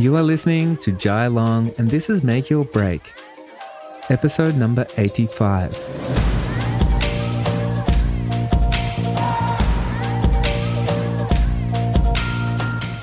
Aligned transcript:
You 0.00 0.16
are 0.16 0.22
listening 0.22 0.78
to 0.78 0.92
Jai 0.92 1.26
Long, 1.26 1.70
and 1.76 1.86
this 1.86 2.08
is 2.08 2.24
Make 2.24 2.48
Your 2.48 2.64
Break, 2.64 3.12
episode 4.08 4.56
number 4.56 4.86
85. 4.96 5.74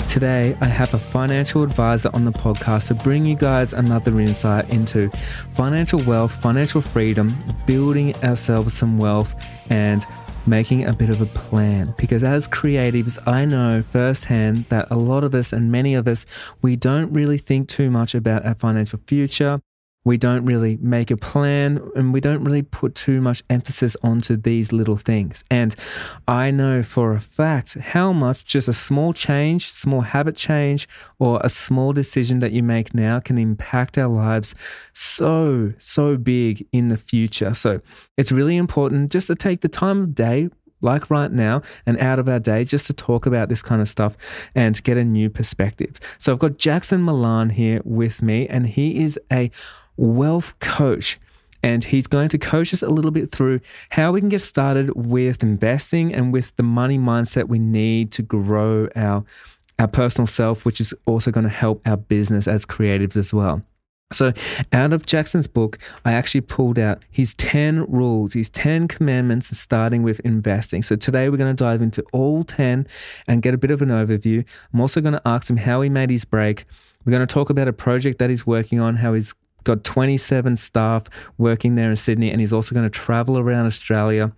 Today, 0.10 0.58
I 0.60 0.66
have 0.66 0.92
a 0.96 0.98
financial 0.98 1.62
advisor 1.62 2.10
on 2.14 2.26
the 2.26 2.32
podcast 2.32 2.88
to 2.88 2.96
bring 2.96 3.28
you 3.28 3.36
guys 3.36 3.74
another 3.74 4.20
insight 4.20 4.68
into 4.72 5.12
financial 5.54 6.02
wealth, 6.02 6.32
financial 6.32 6.82
freedom, 6.82 7.38
building 7.68 8.16
ourselves 8.24 8.74
some 8.74 8.98
wealth, 8.98 9.36
and 9.70 10.04
making 10.48 10.86
a 10.86 10.94
bit 10.94 11.10
of 11.10 11.22
a 11.22 11.26
plan. 11.26 11.94
Because 11.98 12.24
as 12.24 12.48
creatives, 12.48 13.20
I 13.28 13.46
know 13.46 13.84
firsthand 13.84 14.66
that 14.66 14.90
a 14.90 14.96
lot 14.96 15.24
of 15.24 15.36
us 15.36 15.54
and 15.54 15.72
many 15.72 15.94
of 15.94 16.08
us, 16.08 16.26
we 16.62 16.76
don't 16.76 17.12
really 17.12 17.38
think 17.38 17.68
too 17.68 17.92
much 17.92 18.16
about 18.16 18.46
our 18.46 18.56
financial 18.56 19.00
future 19.06 19.62
we 20.08 20.18
don't 20.18 20.46
really 20.46 20.78
make 20.78 21.12
a 21.12 21.18
plan 21.18 21.82
and 21.94 22.14
we 22.14 22.22
don't 22.22 22.42
really 22.42 22.62
put 22.62 22.96
too 22.96 23.20
much 23.20 23.44
emphasis 23.50 23.98
onto 24.02 24.38
these 24.38 24.72
little 24.72 24.96
things. 24.96 25.44
And 25.52 25.76
I 26.26 26.50
know 26.50 26.82
for 26.82 27.12
a 27.12 27.20
fact 27.20 27.74
how 27.74 28.14
much 28.14 28.46
just 28.46 28.70
a 28.70 28.74
small 28.74 29.12
change, 29.12 29.74
small 29.74 30.02
habit 30.02 30.38
change, 30.38 30.88
or 31.20 31.42
a 31.44 31.50
small 31.50 31.92
decision 31.92 32.40
that 32.40 32.54
you 32.54 32.64
make 32.64 32.94
now 32.94 33.20
can 33.20 33.38
impact 33.38 33.98
our 33.98 34.08
lives 34.08 34.56
so, 34.94 35.74
so 35.78 36.16
big 36.16 36.66
in 36.72 36.88
the 36.88 36.96
future. 36.96 37.54
So 37.54 37.82
it's 38.16 38.32
really 38.32 38.56
important 38.56 39.12
just 39.12 39.28
to 39.28 39.36
take 39.36 39.60
the 39.60 39.68
time 39.68 40.02
of 40.04 40.16
day, 40.16 40.50
like 40.80 41.10
right 41.10 41.34
now 41.34 41.62
and 41.86 42.00
out 42.00 42.20
of 42.20 42.30
our 42.30 42.40
day 42.40 42.64
just 42.64 42.88
to 42.88 42.94
talk 42.94 43.26
about 43.26 43.50
this 43.50 43.62
kind 43.62 43.82
of 43.82 43.90
stuff 43.90 44.16
and 44.56 44.82
get 44.84 44.96
a 44.96 45.04
new 45.04 45.30
perspective. 45.30 46.00
So 46.18 46.32
I've 46.32 46.40
got 46.40 46.58
Jackson 46.58 47.04
Milan 47.04 47.50
here 47.50 47.82
with 47.84 48.22
me, 48.22 48.48
and 48.48 48.68
he 48.68 49.04
is 49.04 49.20
a 49.30 49.52
wealth 49.98 50.58
coach. 50.60 51.20
And 51.64 51.84
he's 51.84 52.08
going 52.08 52.30
to 52.30 52.38
coach 52.38 52.74
us 52.74 52.82
a 52.82 52.90
little 52.90 53.12
bit 53.12 53.32
through 53.32 53.60
how 53.90 54.12
we 54.12 54.22
can 54.22 54.30
get 54.30 54.42
started 54.42 54.92
with 54.96 55.44
investing 55.44 56.14
and 56.14 56.32
with 56.32 56.56
the 56.56 56.64
money 56.64 57.00
mindset 57.00 57.48
we 57.48 57.60
need 57.60 58.12
to 58.14 58.22
grow 58.22 58.88
our, 58.96 59.26
our 59.80 59.88
personal 59.88 60.28
self, 60.28 60.66
which 60.66 60.80
is 60.80 60.94
also 61.06 61.32
going 61.32 61.46
to 61.46 61.50
help 61.50 61.86
our 61.86 61.98
business 61.98 62.48
as 62.48 62.66
creatives 62.66 63.18
as 63.18 63.34
well. 63.34 63.64
So, 64.14 64.32
out 64.72 64.94
of 64.94 65.06
Jackson's 65.06 65.48
book, 65.48 65.78
I 66.06 66.14
actually 66.14 66.40
pulled 66.40 66.80
out 66.80 67.04
his 67.12 67.34
10 67.34 67.92
rules, 67.92 68.34
his 68.34 68.50
10 68.50 68.88
commandments, 68.88 69.56
starting 69.58 70.02
with 70.02 70.22
investing. 70.22 70.82
So, 70.82 70.96
today 70.96 71.30
we're 71.30 71.36
going 71.36 71.54
to 71.54 71.64
dive 71.64 71.82
into 71.82 72.04
all 72.14 72.46
10 72.46 72.88
and 73.28 73.42
get 73.42 73.54
a 73.54 73.58
bit 73.58 73.70
of 73.70 73.82
an 73.82 73.90
overview. 73.90 74.46
I'm 74.74 74.80
also 74.80 75.02
going 75.02 75.16
to 75.16 75.28
ask 75.28 75.50
him 75.50 75.58
how 75.58 75.82
he 75.82 75.90
made 75.90 76.10
his 76.10 76.24
break. 76.24 76.64
We're 77.04 77.12
going 77.12 77.28
to 77.28 77.34
talk 77.34 77.50
about 77.50 77.68
a 77.68 77.74
project 77.74 78.18
that 78.20 78.30
he's 78.30 78.48
working 78.48 78.80
on, 78.80 78.96
how 78.96 79.14
he's 79.14 79.36
got 79.68 79.84
27 79.84 80.58
staff 80.58 81.04
working 81.38 81.76
there 81.76 81.90
in 81.90 81.96
Sydney, 81.96 82.32
and 82.32 82.40
he's 82.40 82.54
also 82.54 82.74
going 82.74 82.86
to 82.86 82.90
travel 82.90 83.38
around 83.38 83.68
Australia 83.68 84.34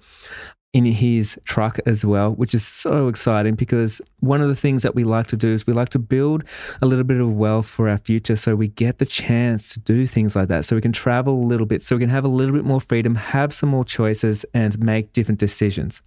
in 0.72 0.86
his 0.86 1.40
truck 1.46 1.80
as 1.86 2.06
well, 2.06 2.32
which 2.32 2.54
is 2.54 2.66
so 2.66 3.08
exciting 3.08 3.56
because 3.56 4.02
one 4.20 4.40
of 4.40 4.48
the 4.48 4.56
things 4.56 4.84
that 4.84 4.94
we 4.94 5.04
like 5.04 5.26
to 5.26 5.36
do 5.36 5.48
is 5.48 5.66
we 5.66 5.74
like 5.74 5.90
to 5.90 5.98
build 5.98 6.44
a 6.80 6.86
little 6.86 7.04
bit 7.04 7.20
of 7.20 7.32
wealth 7.32 7.66
for 7.66 7.90
our 7.90 7.98
future 7.98 8.36
so 8.36 8.56
we 8.56 8.68
get 8.68 9.00
the 9.00 9.06
chance 9.06 9.74
to 9.74 9.80
do 9.80 10.06
things 10.06 10.36
like 10.36 10.48
that. 10.48 10.66
So 10.66 10.76
we 10.76 10.82
can 10.82 10.92
travel 10.92 11.34
a 11.34 11.48
little 11.48 11.66
bit, 11.66 11.82
so 11.82 11.96
we 11.96 12.02
can 12.02 12.10
have 12.10 12.26
a 12.26 12.28
little 12.28 12.54
bit 12.54 12.66
more 12.66 12.82
freedom, 12.82 13.16
have 13.16 13.54
some 13.54 13.70
more 13.70 13.86
choices, 13.86 14.46
and 14.54 14.80
make 14.80 15.12
different 15.12 15.40
decisions. 15.40 16.04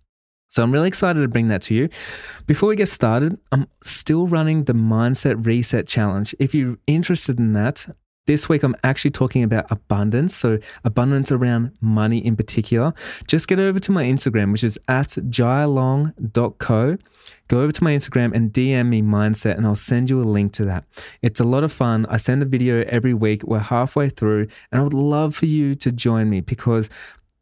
So 0.49 0.63
I'm 0.63 0.71
really 0.71 0.89
excited 0.89 1.23
to 1.23 1.29
bring 1.29 1.49
that 1.49 1.63
to 1.63 1.75
you. 1.75 1.89
Before 2.47 2.69
we 2.69 2.77
get 2.77 2.91
started, 2.91 3.39
I'm 3.51 3.67
still 3.83 4.27
running 4.27 4.65
the 4.65 4.75
Mindset 4.75 5.47
Reset 5.47 5.89
Challenge. 5.89 6.35
If 6.39 6.55
you're 6.55 6.77
interested 6.87 7.39
in 7.39 7.55
that, 7.55 7.87
this 8.27 8.49
week, 8.49 8.63
I'm 8.63 8.77
actually 8.85 9.11
talking 9.11 9.43
about 9.43 9.71
abundance. 9.71 10.35
So, 10.35 10.59
abundance 10.85 11.33
around 11.33 11.73
money 11.81 12.19
in 12.19 12.37
particular. 12.37 12.95
Just 13.27 13.49
get 13.49 13.59
over 13.59 13.81
to 13.81 13.93
my 13.93 14.05
Instagram, 14.05 14.53
which 14.53 14.65
is 14.65 14.79
at 14.89 15.09
jailong.co. 15.09 16.99
Go 17.49 17.61
over 17.61 17.73
to 17.73 17.85
my 17.85 17.93
Instagram 17.93 18.35
and 18.35 18.53
DM 18.53 18.89
me 18.89 19.03
mindset, 19.03 19.57
and 19.57 19.67
I'll 19.67 19.77
send 19.77 20.09
you 20.09 20.21
a 20.21 20.25
link 20.25 20.53
to 20.55 20.65
that. 20.67 20.85
It's 21.21 21.41
a 21.41 21.45
lot 21.45 21.65
of 21.65 21.73
fun. 21.73 22.07
I 22.09 22.17
send 22.17 22.43
a 22.43 22.47
video 22.47 22.85
every 22.87 23.15
week. 23.15 23.43
We're 23.43 23.59
halfway 23.59 24.09
through, 24.09 24.49
and 24.71 24.81
I 24.81 24.85
would 24.85 24.95
love 24.95 25.35
for 25.35 25.47
you 25.47 25.75
to 25.77 25.93
join 25.93 26.31
me 26.31 26.41
because 26.41 26.89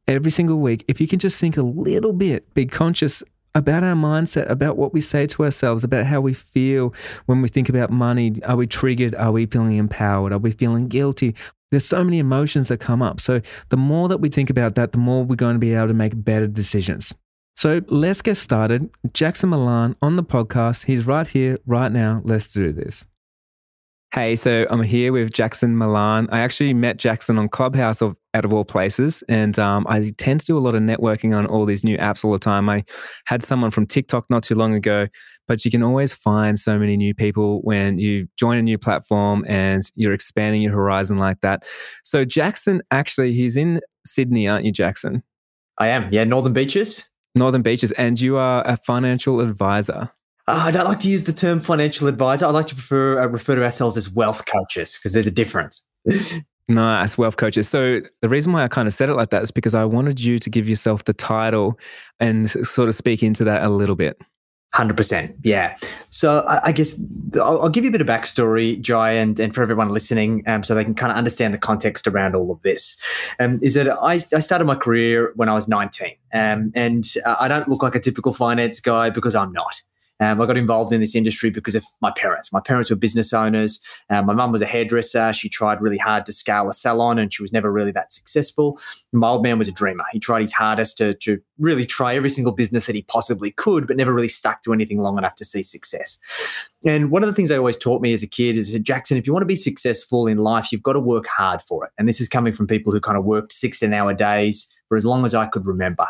every 0.07 0.31
single 0.31 0.59
week, 0.59 0.85
if 0.89 1.01
you 1.01 1.07
can 1.07 1.19
just 1.19 1.39
think 1.39 1.57
a 1.57 1.63
little 1.63 2.13
bit, 2.13 2.53
be 2.55 2.67
conscious 2.67 3.23
about 3.55 3.83
our 3.83 3.95
mindset, 3.95 4.49
about 4.49 4.77
what 4.77 4.93
we 4.93 5.01
say 5.01 5.27
to 5.27 5.45
ourselves, 5.45 5.85
about 5.85 6.07
how 6.07 6.21
we 6.21 6.35
feel 6.35 6.95
when 7.27 7.43
we 7.43 7.49
think 7.49 7.69
about 7.69 7.91
money. 7.91 8.35
Are 8.45 8.57
we 8.57 8.67
triggered? 8.67 9.15
Are 9.15 9.33
we 9.33 9.47
feeling 9.47 9.77
empowered? 9.77 10.33
Are 10.33 10.39
we 10.39 10.53
feeling 10.53 10.89
guilty? 10.89 11.35
There's 11.71 11.87
so 11.87 12.03
many 12.03 12.19
emotions 12.19 12.69
that 12.69 12.79
come 12.79 13.03
up. 13.03 13.21
So, 13.21 13.41
the 13.69 13.77
more 13.77 14.09
that 14.09 14.19
we 14.19 14.29
think 14.29 14.51
about 14.51 14.75
that, 14.75 14.93
the 14.93 14.99
more 14.99 15.25
we're 15.25 15.37
going 15.37 15.55
to 15.55 15.61
be 15.61 15.75
able 15.75 15.89
to 15.89 15.95
make 15.95 16.13
better 16.17 16.49
decisions. 16.49 17.15
So, 17.57 17.81
let's 17.89 18.23
get 18.23 18.37
started. 18.37 18.91
Jackson 19.13 19.51
Milan 19.51 19.95
on 20.03 20.17
the 20.17 20.25
podcast. 20.25 20.87
He's 20.87 21.07
right 21.07 21.27
here, 21.27 21.59
right 21.67 21.93
now. 21.93 22.23
Let's 22.25 22.53
do 22.53 22.73
this. 22.73 23.07
Hey, 24.13 24.35
so 24.35 24.67
I'm 24.71 24.83
here 24.83 25.13
with 25.13 25.33
Jackson 25.33 25.79
Milan. 25.79 26.29
I 26.33 26.41
actually 26.41 26.75
met 26.75 26.97
Jackson 26.97 27.39
on 27.39 27.49
Clubhouse 27.49 28.03
of 28.03 28.17
out 28.35 28.45
of 28.45 28.53
all 28.53 28.65
places, 28.65 29.23
and 29.29 29.57
um, 29.57 29.87
I 29.89 30.13
tend 30.19 30.41
to 30.41 30.47
do 30.47 30.59
a 30.59 30.61
lot 30.61 30.75
of 30.75 30.83
networking 30.83 31.37
on 31.37 31.47
all 31.47 31.65
these 31.65 31.85
new 31.85 31.97
apps 31.99 32.25
all 32.25 32.33
the 32.33 32.41
time. 32.41 32.69
I 32.69 32.83
had 33.27 33.45
someone 33.45 33.71
from 33.71 33.87
TikTok 33.87 34.27
not 34.29 34.43
too 34.43 34.57
long 34.57 34.75
ago, 34.75 35.07
but 35.47 35.65
you 35.65 35.71
can 35.71 35.85
always 35.85 36.13
find 36.13 36.59
so 36.59 36.77
many 36.77 36.97
new 36.97 37.15
people 37.15 37.61
when 37.63 37.99
you 37.99 38.27
join 38.37 38.59
a 38.59 38.63
new 38.63 38.79
platform 38.79 39.45
and 39.47 39.89
you're 39.95 40.13
expanding 40.13 40.63
your 40.63 40.73
horizon 40.73 41.19
like 41.19 41.41
that. 41.43 41.63
So 42.03 42.25
Jackson, 42.25 42.83
actually, 42.91 43.33
he's 43.33 43.57
in 43.57 43.81
Sydney, 44.05 44.49
aren't 44.49 44.65
you, 44.65 44.73
Jackson? 44.73 45.23
I 45.79 45.87
am. 45.87 46.09
Yeah, 46.11 46.25
Northern 46.25 46.53
Beaches. 46.53 47.09
Northern 47.37 47.63
Beaches, 47.63 47.93
and 47.93 48.21
you 48.21 48.39
are 48.39 48.67
a 48.67 48.77
financial 48.77 49.39
advisor. 49.39 50.11
Uh, 50.51 50.65
I 50.65 50.73
don't 50.73 50.85
like 50.85 50.99
to 51.01 51.09
use 51.09 51.23
the 51.23 51.33
term 51.33 51.61
financial 51.61 52.09
advisor. 52.09 52.45
I 52.45 52.51
like 52.51 52.67
to 52.67 52.75
prefer 52.75 53.23
uh, 53.23 53.27
refer 53.27 53.55
to 53.55 53.63
ourselves 53.63 53.97
as 53.97 54.11
wealth 54.11 54.47
coaches 54.47 54.97
because 54.97 55.13
there's 55.13 55.29
a 55.29 55.31
difference. 55.31 55.85
nice, 56.69 57.17
wealth 57.17 57.37
coaches. 57.37 57.69
So 57.69 58.01
the 58.21 58.29
reason 58.29 58.53
why 58.53 58.65
I 58.65 58.69
kind 58.69 58.89
of 58.89 58.95
said 58.95 59.09
it 59.09 59.15
like 59.15 59.31
that 59.31 59.45
is 59.45 59.53
because 59.53 59.77
I 59.77 59.85
wanted 59.85 60.19
you 60.19 60.41
to 60.41 60.51
give 60.51 60.69
yourself 60.69 61.05
the 61.05 61.13
title 61.13 61.79
and 62.19 62.51
sort 62.67 62.89
of 62.89 62.97
speak 62.97 63.23
into 63.23 63.45
that 63.45 63.63
a 63.63 63.69
little 63.69 63.95
bit. 63.95 64.21
Hundred 64.73 64.97
percent, 64.97 65.37
yeah. 65.45 65.77
So 66.11 66.41
I, 66.41 66.69
I 66.69 66.73
guess 66.73 67.01
I'll, 67.35 67.63
I'll, 67.63 67.69
give 67.69 67.85
you 67.85 67.91
a 67.91 67.93
bit 67.93 68.01
of 68.01 68.09
backstory, 68.09 68.81
Jai, 68.81 69.13
and, 69.13 69.39
and 69.39 69.55
for 69.55 69.63
everyone 69.63 69.91
listening, 69.91 70.43
um, 70.49 70.65
so 70.65 70.75
they 70.75 70.85
can 70.85 70.95
kind 70.95 71.13
of 71.13 71.19
understand 71.19 71.55
the 71.55 71.59
context 71.59 72.09
around 72.09 72.35
all 72.35 72.51
of 72.51 72.63
this. 72.63 72.97
Um, 73.39 73.61
is 73.63 73.75
that 73.75 73.89
I, 73.89 74.15
I 74.15 74.41
started 74.41 74.65
my 74.65 74.77
career 74.77 75.33
when 75.37 75.49
I 75.49 75.55
was 75.55 75.69
nineteen, 75.69 76.15
um, 76.35 76.73
and 76.75 77.05
uh, 77.25 77.37
I 77.39 77.47
don't 77.47 77.69
look 77.69 77.85
like 77.85 77.95
a 77.95 78.01
typical 78.01 78.33
finance 78.33 78.81
guy 78.81 79.11
because 79.11 79.37
I'm 79.37 79.53
not. 79.53 79.81
Um, 80.21 80.41
I 80.41 80.47
got 80.47 80.57
involved 80.57 80.93
in 80.93 81.01
this 81.01 81.15
industry 81.15 81.51
because 81.51 81.75
of 81.75 81.85
my 82.01 82.13
parents. 82.15 82.53
My 82.53 82.61
parents 82.61 82.91
were 82.91 82.97
business 82.97 83.33
owners. 83.33 83.81
Um, 84.11 84.27
my 84.27 84.35
mum 84.35 84.53
was 84.53 84.63
a 84.63 84.67
hairdresser. 84.67 85.33
She 85.33 85.49
tried 85.49 85.81
really 85.81 85.99
hard 85.99 86.27
to 86.27 86.33
scale 86.33 86.69
a 86.69 86.73
salon 86.73 87.19
and 87.19 87.33
she 87.33 87.43
was 87.43 87.53
never 87.53 87.73
really 87.73 87.93
that 87.93 88.13
successful. 88.13 88.79
And 89.13 89.21
my 89.21 89.29
old 89.29 89.43
man 89.43 89.59
was 89.59 89.69
a 89.69 89.73
dreamer. 89.73 90.05
He 90.13 90.21
tried 90.21 90.43
his 90.43 90.53
hardest 90.53 90.99
to, 90.99 91.15
to 91.15 91.41
really 91.59 91.87
try 91.87 92.15
every 92.15 92.31
single 92.31 92.53
business 92.53 92.87
that 92.87 92.95
he 92.95 93.03
possibly 93.03 93.51
could, 93.51 93.87
but 93.87 93.97
never 93.97 94.13
really 94.13 94.29
stuck 94.29 94.63
to 94.65 94.73
anything 94.73 94.99
long 94.99 95.19
enough 95.19 95.35
to 95.37 95.45
see 95.45 95.63
success. 95.63 96.19
And 96.85 97.11
one 97.11 97.23
of 97.23 97.29
the 97.29 97.35
things 97.35 97.49
they 97.49 97.57
always 97.57 97.77
taught 97.77 98.03
me 98.03 98.13
as 98.13 98.23
a 98.23 98.27
kid 98.27 98.57
is 98.57 98.79
Jackson, 98.81 99.17
if 99.17 99.27
you 99.27 99.33
want 99.33 99.43
to 99.43 99.47
be 99.47 99.57
successful 99.57 100.27
in 100.27 100.39
life, 100.39 100.73
you've 100.73 100.83
got 100.83 100.95
to 100.95 101.01
work 101.01 101.27
hard 101.27 101.63
for 101.63 101.85
it. 101.85 101.93
And 101.99 102.09
this 102.09 102.21
is 102.21 102.29
coming 102.29 102.53
from 102.53 102.67
people 102.67 102.93
who 102.93 103.01
kind 103.01 103.19
of 103.19 103.25
worked 103.25 103.53
16 103.53 103.93
hour 103.93 104.15
days 104.15 104.71
for 104.89 104.97
as 104.97 105.05
long 105.05 105.25
as 105.25 105.35
I 105.35 105.47
could 105.47 105.67
remember. 105.67 106.07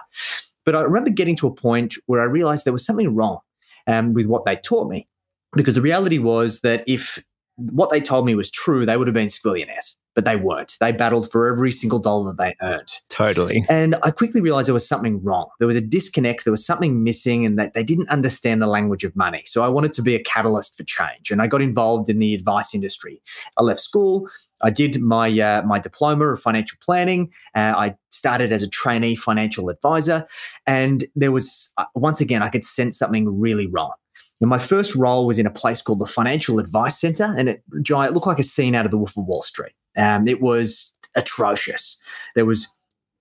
But 0.64 0.76
I 0.76 0.80
remember 0.80 1.10
getting 1.10 1.36
to 1.36 1.46
a 1.46 1.54
point 1.54 1.94
where 2.06 2.20
I 2.20 2.24
realized 2.24 2.64
there 2.64 2.72
was 2.72 2.84
something 2.84 3.14
wrong 3.14 3.38
um, 3.86 4.12
with 4.14 4.26
what 4.26 4.44
they 4.44 4.56
taught 4.56 4.88
me. 4.88 5.08
Because 5.54 5.74
the 5.74 5.82
reality 5.82 6.18
was 6.18 6.60
that 6.60 6.84
if 6.86 7.22
what 7.56 7.90
they 7.90 8.00
told 8.00 8.24
me 8.24 8.34
was 8.34 8.50
true, 8.50 8.86
they 8.86 8.96
would 8.96 9.08
have 9.08 9.14
been 9.14 9.28
squillionaires 9.28 9.96
but 10.14 10.24
they 10.24 10.36
weren't. 10.36 10.76
They 10.80 10.92
battled 10.92 11.30
for 11.30 11.46
every 11.46 11.70
single 11.70 11.98
dollar 11.98 12.32
that 12.32 12.38
they 12.38 12.66
earned. 12.66 12.92
Totally. 13.08 13.64
And 13.68 13.96
I 14.02 14.10
quickly 14.10 14.40
realized 14.40 14.68
there 14.68 14.74
was 14.74 14.88
something 14.88 15.22
wrong. 15.22 15.48
There 15.58 15.68
was 15.68 15.76
a 15.76 15.80
disconnect. 15.80 16.44
There 16.44 16.52
was 16.52 16.64
something 16.64 17.02
missing, 17.02 17.46
and 17.46 17.58
that 17.58 17.74
they 17.74 17.84
didn't 17.84 18.08
understand 18.08 18.60
the 18.60 18.66
language 18.66 19.04
of 19.04 19.14
money. 19.14 19.42
So 19.46 19.62
I 19.62 19.68
wanted 19.68 19.92
to 19.94 20.02
be 20.02 20.14
a 20.14 20.22
catalyst 20.22 20.76
for 20.76 20.84
change, 20.84 21.30
and 21.30 21.40
I 21.40 21.46
got 21.46 21.62
involved 21.62 22.08
in 22.08 22.18
the 22.18 22.34
advice 22.34 22.74
industry. 22.74 23.22
I 23.56 23.62
left 23.62 23.80
school. 23.80 24.28
I 24.62 24.70
did 24.70 25.00
my 25.00 25.28
uh, 25.40 25.62
my 25.62 25.78
diploma 25.78 26.26
of 26.26 26.40
financial 26.40 26.78
planning. 26.82 27.32
Uh, 27.54 27.74
I 27.76 27.94
started 28.10 28.52
as 28.52 28.62
a 28.62 28.68
trainee 28.68 29.16
financial 29.16 29.68
advisor, 29.68 30.26
and 30.66 31.06
there 31.14 31.32
was 31.32 31.72
uh, 31.78 31.84
once 31.94 32.20
again 32.20 32.42
I 32.42 32.48
could 32.48 32.64
sense 32.64 32.98
something 32.98 33.40
really 33.40 33.66
wrong. 33.66 33.92
My 34.40 34.58
first 34.58 34.94
role 34.94 35.26
was 35.26 35.38
in 35.38 35.46
a 35.46 35.50
place 35.50 35.82
called 35.82 35.98
the 35.98 36.06
Financial 36.06 36.58
Advice 36.58 36.98
Center, 36.98 37.34
and 37.36 37.48
it, 37.48 37.62
it 37.72 38.12
looked 38.12 38.26
like 38.26 38.38
a 38.38 38.44
scene 38.44 38.74
out 38.74 38.86
of 38.86 38.90
The 38.90 38.96
Wolf 38.96 39.16
of 39.16 39.26
Wall 39.26 39.42
Street. 39.42 39.72
Um, 39.96 40.26
it 40.26 40.40
was 40.40 40.94
atrocious. 41.14 41.98
There 42.34 42.46
was 42.46 42.66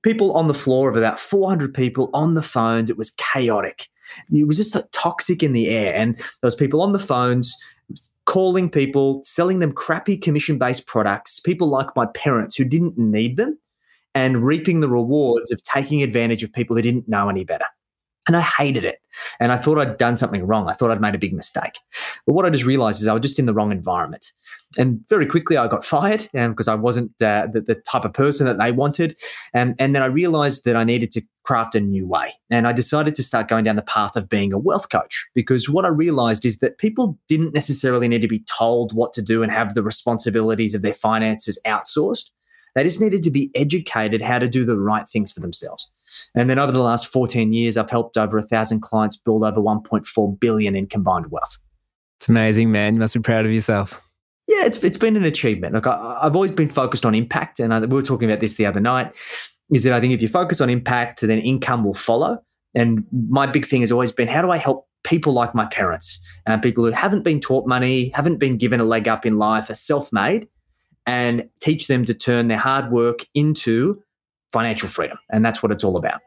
people 0.01 0.31
on 0.33 0.47
the 0.47 0.53
floor 0.53 0.89
of 0.89 0.95
about 0.95 1.19
400 1.19 1.73
people 1.73 2.09
on 2.13 2.35
the 2.35 2.41
phones. 2.41 2.89
It 2.89 2.97
was 2.97 3.11
chaotic. 3.11 3.89
It 4.31 4.47
was 4.47 4.57
just 4.57 4.77
toxic 4.91 5.43
in 5.43 5.53
the 5.53 5.69
air. 5.69 5.93
And 5.93 6.19
those 6.41 6.55
people 6.55 6.81
on 6.81 6.93
the 6.93 6.99
phones, 6.99 7.55
calling 8.25 8.69
people, 8.69 9.21
selling 9.23 9.59
them 9.59 9.73
crappy 9.73 10.17
commission 10.17 10.57
based 10.57 10.87
products, 10.87 11.39
people 11.39 11.67
like 11.67 11.95
my 11.95 12.05
parents 12.07 12.55
who 12.55 12.63
didn't 12.63 12.97
need 12.97 13.37
them, 13.37 13.57
and 14.15 14.43
reaping 14.43 14.79
the 14.79 14.89
rewards 14.89 15.51
of 15.51 15.61
taking 15.63 16.01
advantage 16.01 16.43
of 16.43 16.53
people 16.53 16.75
who 16.75 16.81
didn't 16.81 17.07
know 17.07 17.29
any 17.29 17.43
better. 17.43 17.65
And 18.29 18.37
I 18.37 18.41
hated 18.41 18.85
it. 18.85 18.99
And 19.39 19.51
I 19.51 19.57
thought 19.57 19.79
I'd 19.79 19.97
done 19.97 20.15
something 20.15 20.45
wrong. 20.45 20.69
I 20.69 20.73
thought 20.73 20.91
I'd 20.91 21.01
made 21.01 21.15
a 21.15 21.17
big 21.17 21.33
mistake. 21.33 21.79
But 22.27 22.33
what 22.33 22.45
I 22.45 22.51
just 22.51 22.63
realized 22.63 23.01
is 23.01 23.07
I 23.07 23.13
was 23.13 23.23
just 23.23 23.39
in 23.39 23.47
the 23.47 23.55
wrong 23.55 23.71
environment. 23.71 24.33
And 24.77 25.03
very 25.09 25.25
quickly 25.25 25.57
I 25.57 25.67
got 25.67 25.83
fired 25.83 26.27
um, 26.37 26.51
because 26.51 26.67
I 26.67 26.75
wasn't 26.75 27.19
uh, 27.23 27.47
the, 27.51 27.61
the, 27.61 27.73
type 27.73 28.05
of 28.05 28.13
person 28.13 28.45
that 28.45 28.59
they 28.59 28.71
wanted. 28.71 29.17
Um, 29.55 29.73
and 29.79 29.95
then 29.95 30.03
I 30.03 30.05
realized 30.05 30.63
that 30.65 30.75
I 30.75 30.83
needed 30.83 31.11
to 31.13 31.23
craft 31.41 31.73
a 31.73 31.79
new 31.79 32.05
way. 32.05 32.35
And 32.51 32.67
I 32.67 32.71
decided 32.71 33.15
to 33.15 33.23
start 33.23 33.47
going 33.47 33.63
down 33.63 33.77
the 33.77 33.81
path 33.81 34.15
of 34.15 34.29
being 34.29 34.53
a 34.53 34.59
wealth 34.59 34.89
coach 34.89 35.25
because 35.33 35.67
what 35.67 35.85
I 35.85 35.87
realized 35.87 36.45
is 36.45 36.59
that 36.59 36.77
people 36.77 37.17
didn't 37.27 37.55
necessarily 37.55 38.07
need 38.07 38.21
to 38.21 38.27
be 38.27 38.41
told 38.41 38.93
what 38.93 39.11
to 39.13 39.23
do 39.23 39.41
and 39.41 39.51
have 39.51 39.73
the 39.73 39.81
responsibilities 39.81 40.75
of 40.75 40.83
their 40.83 40.93
finances 40.93 41.57
outsourced. 41.65 42.29
They 42.75 42.83
just 42.83 43.01
needed 43.01 43.23
to 43.23 43.31
be 43.31 43.49
educated 43.55 44.21
how 44.21 44.37
to 44.37 44.47
do 44.47 44.65
the 44.65 44.79
right 44.79 45.09
things 45.09 45.31
for 45.31 45.39
themselves. 45.39 45.89
And 46.35 46.49
then 46.49 46.59
over 46.59 46.71
the 46.71 46.81
last 46.81 47.07
14 47.07 47.53
years, 47.53 47.77
I've 47.77 47.89
helped 47.89 48.17
over 48.17 48.37
a 48.37 48.43
thousand 48.43 48.81
clients 48.81 49.15
build 49.17 49.43
over 49.43 49.59
1.4 49.59 50.39
billion 50.39 50.75
in 50.75 50.87
combined 50.87 51.31
wealth. 51.31 51.57
It's 52.19 52.29
amazing, 52.29 52.71
man. 52.71 52.95
You 52.95 52.99
must 52.99 53.13
be 53.13 53.21
proud 53.21 53.45
of 53.45 53.51
yourself. 53.51 53.99
Yeah, 54.47 54.65
it's 54.65 54.83
it's 54.83 54.97
been 54.97 55.15
an 55.15 55.25
achievement. 55.25 55.75
Look, 55.75 55.85
I, 55.85 56.19
have 56.23 56.35
always 56.35 56.51
been 56.51 56.69
focused 56.69 57.05
on 57.05 57.13
impact, 57.13 57.59
and 57.59 57.71
I, 57.71 57.79
we 57.81 57.87
were 57.87 58.01
talking 58.01 58.29
about 58.29 58.41
this 58.41 58.55
the 58.55 58.65
other 58.65 58.79
night. 58.79 59.15
Is 59.71 59.83
that 59.83 59.93
I 59.93 60.01
think 60.01 60.11
if 60.13 60.21
you 60.21 60.27
focus 60.27 60.59
on 60.59 60.71
impact, 60.71 61.21
then 61.21 61.37
income 61.37 61.83
will 61.83 61.93
follow. 61.93 62.39
And 62.73 63.05
my 63.29 63.45
big 63.45 63.67
thing 63.67 63.81
has 63.81 63.91
always 63.91 64.11
been 64.11 64.27
how 64.27 64.41
do 64.41 64.49
I 64.49 64.57
help 64.57 64.87
people 65.03 65.33
like 65.33 65.53
my 65.53 65.65
parents, 65.67 66.19
uh, 66.47 66.57
people 66.57 66.83
who 66.83 66.91
haven't 66.91 67.23
been 67.23 67.39
taught 67.39 67.67
money, 67.67 68.09
haven't 68.09 68.37
been 68.37 68.57
given 68.57 68.79
a 68.79 68.83
leg 68.83 69.07
up 69.07 69.25
in 69.25 69.37
life, 69.37 69.69
are 69.69 69.75
self 69.75 70.11
made, 70.11 70.47
and 71.05 71.47
teach 71.61 71.87
them 71.87 72.03
to 72.05 72.13
turn 72.13 72.47
their 72.47 72.57
hard 72.57 72.91
work 72.91 73.25
into 73.33 74.01
financial 74.51 74.89
freedom. 74.89 75.17
And 75.29 75.45
that's 75.45 75.61
what 75.61 75.71
it's 75.71 75.83
all 75.83 75.97
about. 75.97 76.21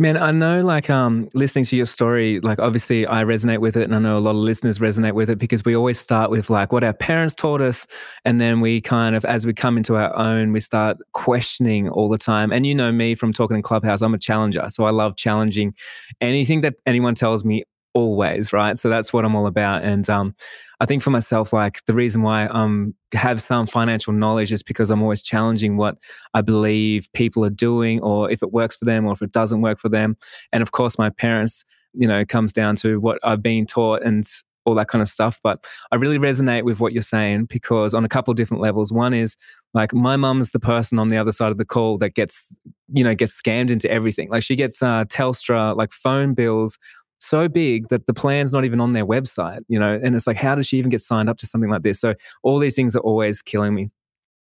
Man, 0.00 0.16
I 0.16 0.30
know 0.30 0.60
like 0.60 0.90
um 0.90 1.28
listening 1.34 1.64
to 1.64 1.76
your 1.76 1.84
story, 1.86 2.38
like 2.40 2.60
obviously 2.60 3.04
I 3.04 3.24
resonate 3.24 3.58
with 3.58 3.76
it 3.76 3.82
and 3.82 3.96
I 3.96 3.98
know 3.98 4.16
a 4.16 4.20
lot 4.20 4.30
of 4.30 4.36
listeners 4.36 4.78
resonate 4.78 5.14
with 5.14 5.28
it 5.28 5.40
because 5.40 5.64
we 5.64 5.74
always 5.74 5.98
start 5.98 6.30
with 6.30 6.50
like 6.50 6.70
what 6.70 6.84
our 6.84 6.92
parents 6.92 7.34
taught 7.34 7.60
us 7.60 7.84
and 8.24 8.40
then 8.40 8.60
we 8.60 8.80
kind 8.80 9.16
of 9.16 9.24
as 9.24 9.44
we 9.44 9.52
come 9.52 9.76
into 9.76 9.96
our 9.96 10.16
own, 10.16 10.52
we 10.52 10.60
start 10.60 10.98
questioning 11.14 11.88
all 11.88 12.08
the 12.08 12.16
time. 12.16 12.52
And 12.52 12.64
you 12.64 12.76
know 12.76 12.92
me 12.92 13.16
from 13.16 13.32
talking 13.32 13.56
in 13.56 13.62
Clubhouse, 13.64 14.00
I'm 14.00 14.14
a 14.14 14.18
challenger. 14.18 14.68
So 14.70 14.84
I 14.84 14.90
love 14.90 15.16
challenging 15.16 15.74
anything 16.20 16.60
that 16.60 16.74
anyone 16.86 17.16
tells 17.16 17.44
me 17.44 17.64
always, 17.92 18.52
right? 18.52 18.78
So 18.78 18.88
that's 18.88 19.12
what 19.12 19.24
I'm 19.24 19.34
all 19.34 19.48
about. 19.48 19.82
And 19.82 20.08
um, 20.08 20.32
I 20.80 20.86
think 20.86 21.02
for 21.02 21.10
myself, 21.10 21.52
like 21.52 21.84
the 21.86 21.92
reason 21.92 22.22
why 22.22 22.44
I 22.44 22.48
um, 22.48 22.94
have 23.12 23.42
some 23.42 23.66
financial 23.66 24.12
knowledge 24.12 24.52
is 24.52 24.62
because 24.62 24.90
I'm 24.90 25.02
always 25.02 25.22
challenging 25.22 25.76
what 25.76 25.98
I 26.34 26.40
believe 26.40 27.08
people 27.14 27.44
are 27.44 27.50
doing, 27.50 28.00
or 28.00 28.30
if 28.30 28.42
it 28.42 28.52
works 28.52 28.76
for 28.76 28.84
them, 28.84 29.06
or 29.06 29.12
if 29.12 29.22
it 29.22 29.32
doesn't 29.32 29.60
work 29.60 29.80
for 29.80 29.88
them. 29.88 30.16
And 30.52 30.62
of 30.62 30.70
course, 30.70 30.98
my 30.98 31.10
parents, 31.10 31.64
you 31.94 32.06
know, 32.06 32.24
comes 32.24 32.52
down 32.52 32.76
to 32.76 33.00
what 33.00 33.18
I've 33.24 33.42
been 33.42 33.66
taught 33.66 34.02
and 34.04 34.24
all 34.64 34.74
that 34.76 34.88
kind 34.88 35.02
of 35.02 35.08
stuff. 35.08 35.40
But 35.42 35.64
I 35.90 35.96
really 35.96 36.18
resonate 36.18 36.62
with 36.62 36.78
what 36.78 36.92
you're 36.92 37.02
saying 37.02 37.46
because 37.46 37.94
on 37.94 38.04
a 38.04 38.08
couple 38.08 38.32
different 38.34 38.62
levels. 38.62 38.92
One 38.92 39.14
is 39.14 39.36
like 39.74 39.92
my 39.92 40.16
mum's 40.16 40.50
the 40.50 40.60
person 40.60 40.98
on 40.98 41.08
the 41.08 41.16
other 41.16 41.32
side 41.32 41.50
of 41.50 41.58
the 41.58 41.64
call 41.64 41.98
that 41.98 42.14
gets, 42.14 42.56
you 42.92 43.02
know, 43.02 43.14
gets 43.14 43.40
scammed 43.40 43.70
into 43.70 43.90
everything. 43.90 44.28
Like 44.28 44.42
she 44.42 44.56
gets 44.56 44.82
uh, 44.82 45.06
Telstra, 45.06 45.74
like 45.76 45.92
phone 45.92 46.34
bills 46.34 46.78
so 47.18 47.48
big 47.48 47.88
that 47.88 48.06
the 48.06 48.14
plan's 48.14 48.52
not 48.52 48.64
even 48.64 48.80
on 48.80 48.92
their 48.92 49.06
website, 49.06 49.60
you 49.68 49.78
know, 49.78 49.98
and 50.02 50.14
it's 50.14 50.26
like, 50.26 50.36
how 50.36 50.54
does 50.54 50.66
she 50.66 50.78
even 50.78 50.90
get 50.90 51.02
signed 51.02 51.28
up 51.28 51.38
to 51.38 51.46
something 51.46 51.70
like 51.70 51.82
this? 51.82 52.00
So 52.00 52.14
all 52.42 52.58
these 52.58 52.76
things 52.76 52.96
are 52.96 53.00
always 53.00 53.42
killing 53.42 53.74
me. 53.74 53.90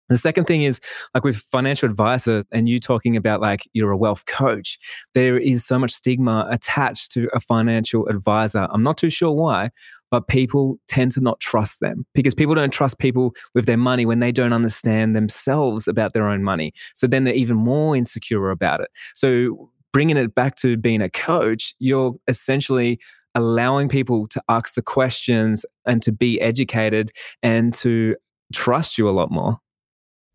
The 0.09 0.17
second 0.17 0.45
thing 0.45 0.63
is 0.63 0.81
like 1.15 1.25
with 1.25 1.37
financial 1.37 1.89
advisor 1.89 2.45
and 2.53 2.69
you 2.69 2.79
talking 2.79 3.17
about 3.17 3.41
like 3.41 3.69
you're 3.73 3.91
a 3.91 3.97
wealth 3.97 4.25
coach, 4.27 4.79
there 5.15 5.37
is 5.37 5.65
so 5.65 5.79
much 5.79 5.93
stigma 5.93 6.47
attached 6.49 7.11
to 7.13 7.29
a 7.35 7.41
financial 7.41 8.07
advisor. 8.07 8.69
I'm 8.71 8.85
not 8.85 8.99
too 8.99 9.11
sure 9.11 9.33
why, 9.33 9.71
but 10.13 10.29
people 10.29 10.79
tend 10.87 11.11
to 11.13 11.21
not 11.21 11.41
trust 11.41 11.81
them 11.81 12.07
because 12.15 12.35
people 12.35 12.55
don't 12.55 12.73
trust 12.73 13.01
people 13.01 13.35
with 13.55 13.67
their 13.67 13.77
money 13.77 14.07
when 14.07 14.21
they 14.21 14.31
don't 14.31 14.53
understand 14.53 15.17
themselves 15.17 15.89
about 15.89 16.13
their 16.13 16.29
own 16.29 16.45
money. 16.45 16.73
So 16.95 17.09
then 17.09 17.25
they're 17.25 17.35
even 17.35 17.57
more 17.57 17.97
insecure 17.97 18.51
about 18.51 18.81
it. 18.81 18.91
So 19.17 19.71
bringing 19.97 20.19
it 20.19 20.35
back 20.35 20.57
to 20.57 20.77
being 20.77 21.01
a 21.01 21.09
coach, 21.09 21.75
you're 21.79 22.15
essentially 22.29 23.01
allowing 23.35 23.89
people 23.89 24.29
to 24.29 24.43
ask 24.47 24.75
the 24.75 24.83
questions 24.83 25.65
and 25.87 26.03
to 26.03 26.13
be 26.13 26.39
educated 26.39 27.11
and 27.43 27.73
to 27.73 28.15
trust 28.53 28.99
you 28.99 29.09
a 29.09 29.11
lot 29.11 29.31
more. 29.31 29.59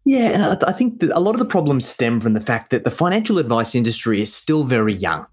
Yeah, 0.03 0.29
and 0.29 0.63
I 0.63 0.71
think 0.71 1.03
a 1.13 1.19
lot 1.19 1.35
of 1.35 1.39
the 1.39 1.45
problems 1.45 1.87
stem 1.87 2.19
from 2.19 2.33
the 2.33 2.41
fact 2.41 2.71
that 2.71 2.85
the 2.85 2.89
financial 2.89 3.37
advice 3.37 3.75
industry 3.75 4.19
is 4.19 4.33
still 4.33 4.63
very 4.63 4.95
young 4.95 5.27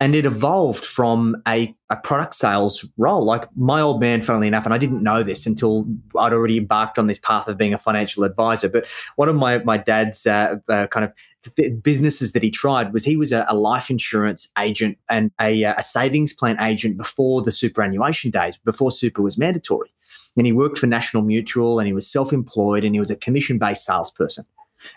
and 0.00 0.14
it 0.14 0.24
evolved 0.24 0.86
from 0.86 1.36
a, 1.46 1.74
a 1.90 1.96
product 1.96 2.34
sales 2.34 2.88
role. 2.96 3.22
Like 3.22 3.44
my 3.54 3.82
old 3.82 4.00
man, 4.00 4.22
funnily 4.22 4.48
enough, 4.48 4.64
and 4.64 4.72
I 4.72 4.78
didn't 4.78 5.02
know 5.02 5.22
this 5.22 5.46
until 5.46 5.86
I'd 6.18 6.32
already 6.32 6.56
embarked 6.56 6.98
on 6.98 7.06
this 7.06 7.18
path 7.18 7.46
of 7.48 7.58
being 7.58 7.74
a 7.74 7.78
financial 7.78 8.24
advisor. 8.24 8.70
But 8.70 8.88
one 9.16 9.28
of 9.28 9.36
my 9.36 9.58
my 9.58 9.76
dad's 9.76 10.26
uh, 10.26 10.56
uh, 10.68 10.86
kind 10.86 11.04
of 11.04 11.82
businesses 11.82 12.32
that 12.32 12.42
he 12.42 12.50
tried 12.50 12.94
was 12.94 13.04
he 13.04 13.16
was 13.16 13.30
a, 13.30 13.44
a 13.48 13.54
life 13.54 13.90
insurance 13.90 14.50
agent 14.58 14.96
and 15.10 15.30
a, 15.40 15.64
uh, 15.64 15.74
a 15.76 15.82
savings 15.82 16.32
plan 16.32 16.58
agent 16.60 16.96
before 16.96 17.42
the 17.42 17.52
superannuation 17.52 18.30
days, 18.30 18.56
before 18.56 18.90
super 18.90 19.20
was 19.20 19.36
mandatory. 19.36 19.92
And 20.36 20.46
he 20.46 20.52
worked 20.52 20.78
for 20.78 20.86
National 20.86 21.22
Mutual 21.22 21.78
and 21.78 21.86
he 21.86 21.92
was 21.92 22.10
self 22.10 22.32
employed 22.32 22.84
and 22.84 22.94
he 22.94 23.00
was 23.00 23.10
a 23.10 23.16
commission 23.16 23.58
based 23.58 23.84
salesperson 23.84 24.46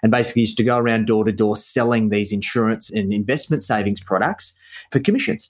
and 0.01 0.11
basically 0.11 0.41
used 0.41 0.57
to 0.57 0.63
go 0.63 0.77
around 0.77 1.07
door 1.07 1.23
to 1.23 1.31
door 1.31 1.55
selling 1.55 2.09
these 2.09 2.31
insurance 2.31 2.89
and 2.91 3.13
investment 3.13 3.63
savings 3.63 4.03
products 4.03 4.53
for 4.91 4.99
commissions. 4.99 5.49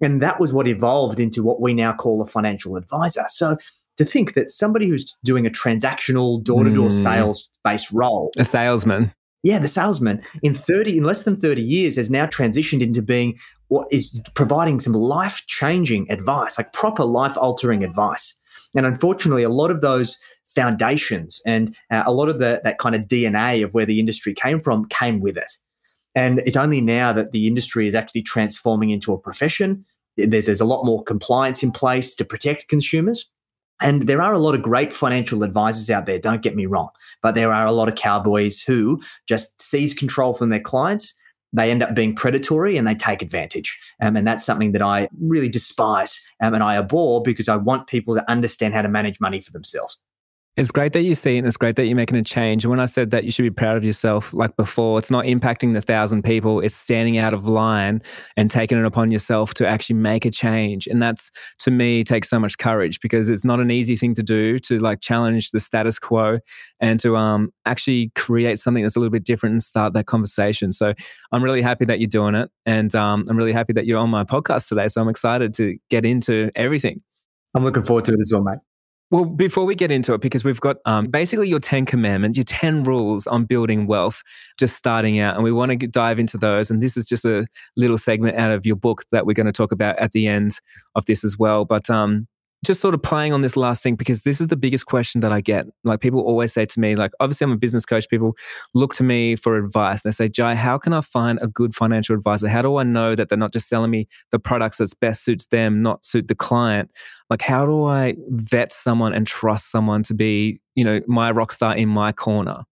And 0.00 0.20
that 0.20 0.40
was 0.40 0.52
what 0.52 0.66
evolved 0.66 1.20
into 1.20 1.42
what 1.42 1.60
we 1.60 1.74
now 1.74 1.92
call 1.92 2.20
a 2.22 2.26
financial 2.26 2.76
advisor. 2.76 3.24
So 3.28 3.56
to 3.98 4.04
think 4.04 4.34
that 4.34 4.50
somebody 4.50 4.88
who's 4.88 5.16
doing 5.24 5.46
a 5.46 5.50
transactional 5.50 6.42
door 6.42 6.64
to 6.64 6.74
door 6.74 6.88
hmm. 6.88 7.02
sales 7.02 7.48
based 7.64 7.90
role, 7.92 8.32
a 8.36 8.44
salesman. 8.44 9.12
Yeah, 9.44 9.58
the 9.58 9.68
salesman 9.68 10.22
in 10.42 10.54
30 10.54 10.98
in 10.98 11.04
less 11.04 11.24
than 11.24 11.36
30 11.36 11.62
years 11.62 11.96
has 11.96 12.08
now 12.08 12.26
transitioned 12.26 12.80
into 12.80 13.02
being 13.02 13.38
what 13.68 13.88
is 13.90 14.08
providing 14.34 14.78
some 14.78 14.92
life-changing 14.92 16.08
advice, 16.12 16.58
like 16.58 16.72
proper 16.72 17.04
life-altering 17.04 17.82
advice. 17.82 18.36
And 18.76 18.86
unfortunately, 18.86 19.42
a 19.42 19.48
lot 19.48 19.72
of 19.72 19.80
those 19.80 20.18
foundations 20.54 21.40
and 21.46 21.76
uh, 21.90 22.02
a 22.06 22.12
lot 22.12 22.28
of 22.28 22.38
the, 22.38 22.60
that 22.64 22.78
kind 22.78 22.94
of 22.94 23.02
DNA 23.02 23.64
of 23.64 23.74
where 23.74 23.86
the 23.86 24.00
industry 24.00 24.34
came 24.34 24.60
from 24.60 24.86
came 24.86 25.20
with 25.20 25.36
it. 25.36 25.56
And 26.14 26.40
it's 26.40 26.56
only 26.56 26.80
now 26.80 27.12
that 27.12 27.32
the 27.32 27.46
industry 27.46 27.88
is 27.88 27.94
actually 27.94 28.22
transforming 28.22 28.90
into 28.90 29.12
a 29.12 29.18
profession. 29.18 29.84
There's, 30.16 30.46
there's 30.46 30.60
a 30.60 30.66
lot 30.66 30.84
more 30.84 31.02
compliance 31.02 31.62
in 31.62 31.72
place 31.72 32.14
to 32.16 32.24
protect 32.24 32.68
consumers. 32.68 33.26
And 33.80 34.06
there 34.06 34.22
are 34.22 34.32
a 34.32 34.38
lot 34.38 34.54
of 34.54 34.62
great 34.62 34.92
financial 34.92 35.42
advisors 35.42 35.90
out 35.90 36.06
there, 36.06 36.18
don't 36.18 36.42
get 36.42 36.54
me 36.54 36.66
wrong. 36.66 36.90
But 37.20 37.34
there 37.34 37.52
are 37.52 37.66
a 37.66 37.72
lot 37.72 37.88
of 37.88 37.96
cowboys 37.96 38.62
who 38.62 39.02
just 39.26 39.60
seize 39.60 39.92
control 39.92 40.34
from 40.34 40.50
their 40.50 40.60
clients. 40.60 41.14
They 41.52 41.70
end 41.70 41.82
up 41.82 41.94
being 41.94 42.14
predatory 42.14 42.76
and 42.76 42.86
they 42.86 42.94
take 42.94 43.22
advantage. 43.22 43.78
Um, 44.00 44.16
and 44.16 44.26
that's 44.26 44.44
something 44.44 44.72
that 44.72 44.82
I 44.82 45.08
really 45.20 45.48
despise 45.48 46.24
um, 46.40 46.54
and 46.54 46.62
I 46.62 46.76
abhor 46.76 47.22
because 47.22 47.48
I 47.48 47.56
want 47.56 47.88
people 47.88 48.14
to 48.14 48.30
understand 48.30 48.72
how 48.72 48.82
to 48.82 48.88
manage 48.88 49.20
money 49.20 49.40
for 49.40 49.50
themselves. 49.50 49.98
It's 50.58 50.70
great 50.70 50.92
that 50.92 51.00
you 51.00 51.14
see 51.14 51.38
and 51.38 51.46
it's 51.46 51.56
great 51.56 51.76
that 51.76 51.86
you're 51.86 51.96
making 51.96 52.18
a 52.18 52.22
change. 52.22 52.62
And 52.62 52.70
when 52.70 52.78
I 52.78 52.84
said 52.84 53.10
that 53.12 53.24
you 53.24 53.32
should 53.32 53.44
be 53.44 53.50
proud 53.50 53.78
of 53.78 53.84
yourself, 53.84 54.34
like 54.34 54.54
before, 54.54 54.98
it's 54.98 55.10
not 55.10 55.24
impacting 55.24 55.72
the 55.72 55.80
thousand 55.80 56.24
people, 56.24 56.60
it's 56.60 56.74
standing 56.74 57.16
out 57.16 57.32
of 57.32 57.48
line 57.48 58.02
and 58.36 58.50
taking 58.50 58.78
it 58.78 58.84
upon 58.84 59.10
yourself 59.10 59.54
to 59.54 59.66
actually 59.66 59.96
make 59.96 60.26
a 60.26 60.30
change. 60.30 60.86
And 60.86 61.02
that's 61.02 61.30
to 61.60 61.70
me 61.70 62.04
takes 62.04 62.28
so 62.28 62.38
much 62.38 62.58
courage 62.58 63.00
because 63.00 63.30
it's 63.30 63.46
not 63.46 63.60
an 63.60 63.70
easy 63.70 63.96
thing 63.96 64.14
to 64.14 64.22
do 64.22 64.58
to 64.58 64.78
like 64.78 65.00
challenge 65.00 65.52
the 65.52 65.60
status 65.60 65.98
quo 65.98 66.38
and 66.80 67.00
to 67.00 67.16
um 67.16 67.50
actually 67.64 68.12
create 68.14 68.58
something 68.58 68.82
that's 68.82 68.94
a 68.94 68.98
little 68.98 69.10
bit 69.10 69.24
different 69.24 69.54
and 69.54 69.62
start 69.62 69.94
that 69.94 70.04
conversation. 70.04 70.74
So 70.74 70.92
I'm 71.32 71.42
really 71.42 71.62
happy 71.62 71.86
that 71.86 71.98
you're 71.98 72.08
doing 72.08 72.34
it. 72.34 72.50
And 72.66 72.94
um, 72.94 73.24
I'm 73.30 73.38
really 73.38 73.52
happy 73.54 73.72
that 73.72 73.86
you're 73.86 73.98
on 73.98 74.10
my 74.10 74.24
podcast 74.24 74.68
today. 74.68 74.88
So 74.88 75.00
I'm 75.00 75.08
excited 75.08 75.54
to 75.54 75.78
get 75.88 76.04
into 76.04 76.50
everything. 76.54 77.00
I'm 77.54 77.64
looking 77.64 77.84
forward 77.84 78.04
to 78.04 78.12
it 78.12 78.20
as 78.20 78.30
well, 78.30 78.42
mate. 78.42 78.58
Well, 79.12 79.26
before 79.26 79.66
we 79.66 79.74
get 79.74 79.90
into 79.90 80.14
it, 80.14 80.22
because 80.22 80.42
we've 80.42 80.58
got 80.58 80.78
um, 80.86 81.08
basically 81.08 81.46
your 81.46 81.60
10 81.60 81.84
commandments, 81.84 82.38
your 82.38 82.44
10 82.44 82.84
rules 82.84 83.26
on 83.26 83.44
building 83.44 83.86
wealth, 83.86 84.22
just 84.58 84.74
starting 84.74 85.20
out, 85.20 85.34
and 85.34 85.44
we 85.44 85.52
want 85.52 85.78
to 85.78 85.86
dive 85.86 86.18
into 86.18 86.38
those. 86.38 86.70
And 86.70 86.82
this 86.82 86.96
is 86.96 87.04
just 87.04 87.26
a 87.26 87.46
little 87.76 87.98
segment 87.98 88.38
out 88.38 88.52
of 88.52 88.64
your 88.64 88.74
book 88.74 89.04
that 89.12 89.26
we're 89.26 89.34
going 89.34 89.44
to 89.44 89.52
talk 89.52 89.70
about 89.70 89.98
at 89.98 90.12
the 90.12 90.28
end 90.28 90.58
of 90.94 91.04
this 91.04 91.24
as 91.24 91.38
well. 91.38 91.66
But 91.66 91.90
um, 91.90 92.26
just 92.64 92.80
sort 92.80 92.94
of 92.94 93.02
playing 93.02 93.32
on 93.32 93.40
this 93.40 93.56
last 93.56 93.82
thing 93.82 93.96
because 93.96 94.22
this 94.22 94.40
is 94.40 94.46
the 94.46 94.56
biggest 94.56 94.86
question 94.86 95.20
that 95.20 95.32
I 95.32 95.40
get. 95.40 95.66
Like 95.82 96.00
people 96.00 96.20
always 96.20 96.52
say 96.52 96.64
to 96.64 96.80
me, 96.80 96.94
like 96.94 97.10
obviously 97.18 97.44
I'm 97.44 97.52
a 97.52 97.56
business 97.56 97.84
coach. 97.84 98.08
People 98.08 98.36
look 98.74 98.94
to 98.94 99.02
me 99.02 99.34
for 99.34 99.56
advice. 99.56 100.04
And 100.04 100.12
They 100.12 100.14
say, 100.14 100.28
Jai, 100.28 100.54
how 100.54 100.78
can 100.78 100.92
I 100.92 101.00
find 101.00 101.40
a 101.42 101.48
good 101.48 101.74
financial 101.74 102.14
advisor? 102.14 102.48
How 102.48 102.62
do 102.62 102.76
I 102.76 102.84
know 102.84 103.16
that 103.16 103.28
they're 103.28 103.38
not 103.38 103.52
just 103.52 103.68
selling 103.68 103.90
me 103.90 104.06
the 104.30 104.38
products 104.38 104.78
that 104.78 104.92
best 105.00 105.24
suits 105.24 105.46
them, 105.46 105.82
not 105.82 106.04
suit 106.04 106.28
the 106.28 106.36
client? 106.36 106.90
Like 107.30 107.42
how 107.42 107.66
do 107.66 107.84
I 107.84 108.14
vet 108.28 108.72
someone 108.72 109.12
and 109.12 109.26
trust 109.26 109.70
someone 109.70 110.04
to 110.04 110.14
be, 110.14 110.60
you 110.76 110.84
know, 110.84 111.00
my 111.08 111.30
rock 111.32 111.50
star 111.52 111.76
in 111.76 111.88
my 111.88 112.12
corner? 112.12 112.64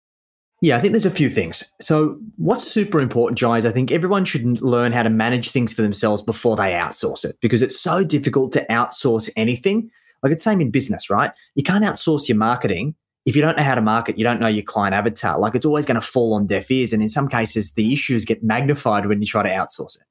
Yeah, 0.61 0.75
I 0.75 0.81
think 0.81 0.91
there's 0.91 1.05
a 1.05 1.11
few 1.11 1.29
things. 1.29 1.63
So, 1.79 2.19
what's 2.35 2.69
super 2.69 2.99
important, 2.99 3.39
Jai, 3.39 3.57
is 3.57 3.65
I 3.65 3.71
think 3.71 3.91
everyone 3.91 4.25
should 4.25 4.61
learn 4.61 4.91
how 4.91 5.03
to 5.03 5.09
manage 5.09 5.51
things 5.51 5.73
for 5.73 5.81
themselves 5.81 6.21
before 6.21 6.57
they 6.57 6.73
outsource 6.73 7.23
it 7.23 7.37
because 7.41 7.61
it's 7.61 7.79
so 7.79 8.03
difficult 8.03 8.51
to 8.53 8.65
outsource 8.69 9.29
anything. 9.37 9.89
Like 10.21 10.33
it's 10.33 10.43
same 10.43 10.59
in 10.59 10.69
business, 10.69 11.09
right? 11.09 11.31
You 11.55 11.63
can't 11.63 11.85
outsource 11.85 12.27
your 12.27 12.37
marketing 12.37 12.95
if 13.25 13.35
you 13.35 13.41
don't 13.41 13.57
know 13.57 13.63
how 13.63 13.75
to 13.75 13.81
market, 13.81 14.17
you 14.17 14.23
don't 14.23 14.39
know 14.39 14.47
your 14.47 14.63
client 14.63 14.95
avatar. 14.95 15.37
Like 15.37 15.53
it's 15.53 15.65
always 15.65 15.85
going 15.85 15.99
to 15.99 16.05
fall 16.05 16.33
on 16.33 16.47
deaf 16.47 16.71
ears, 16.71 16.93
and 16.93 17.03
in 17.03 17.09
some 17.09 17.27
cases, 17.27 17.73
the 17.73 17.93
issues 17.93 18.25
get 18.25 18.43
magnified 18.43 19.05
when 19.05 19.21
you 19.21 19.27
try 19.27 19.43
to 19.43 19.49
outsource 19.49 19.97
it. 19.97 20.03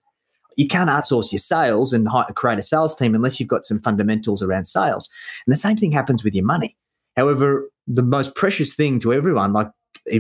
You 0.57 0.69
can't 0.69 0.91
outsource 0.91 1.33
your 1.33 1.39
sales 1.39 1.93
and 1.93 2.09
create 2.35 2.59
a 2.59 2.63
sales 2.63 2.95
team 2.95 3.15
unless 3.15 3.39
you've 3.39 3.49
got 3.49 3.65
some 3.65 3.81
fundamentals 3.81 4.43
around 4.43 4.67
sales. 4.67 5.09
And 5.47 5.53
the 5.53 5.59
same 5.59 5.77
thing 5.77 5.93
happens 5.93 6.25
with 6.25 6.35
your 6.35 6.45
money. 6.45 6.77
However, 7.17 7.71
the 7.87 8.03
most 8.03 8.35
precious 8.35 8.75
thing 8.75 8.99
to 9.01 9.13
everyone, 9.13 9.53
like 9.53 9.71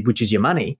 which 0.05 0.23
is 0.23 0.33
your 0.33 0.41
money, 0.41 0.79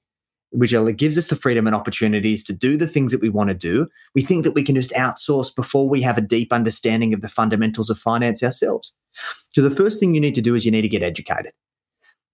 which 0.51 0.75
gives 0.97 1.19
us 1.19 1.29
the 1.29 1.37
freedom 1.37 1.67
and 1.67 1.77
opportunities 1.77 2.43
to 2.45 2.53
do 2.53 2.77
the 2.77 2.87
things 2.87 3.13
that 3.13 3.21
we 3.21 3.29
want 3.29 3.49
to 3.49 3.55
do. 3.55 3.87
We 4.15 4.23
think 4.23 4.45
that 4.45 4.53
we 4.53 4.63
can 4.63 4.75
just 4.75 4.91
outsource 4.93 5.55
before 5.55 5.89
we 5.89 6.01
have 6.03 6.19
a 6.19 6.23
deep 6.23 6.53
understanding 6.53 7.13
of 7.13 7.21
the 7.21 7.29
fundamentals 7.29 7.91
of 7.91 7.99
finance 7.99 8.43
ourselves. 8.43 8.95
So 9.53 9.63
the 9.63 9.75
first 9.75 10.01
thing 10.01 10.15
you 10.15 10.21
need 10.21 10.35
to 10.35 10.43
do 10.43 10.55
is 10.55 10.65
you 10.65 10.71
need 10.71 10.83
to 10.83 10.89
get 10.89 11.03
educated. 11.03 11.53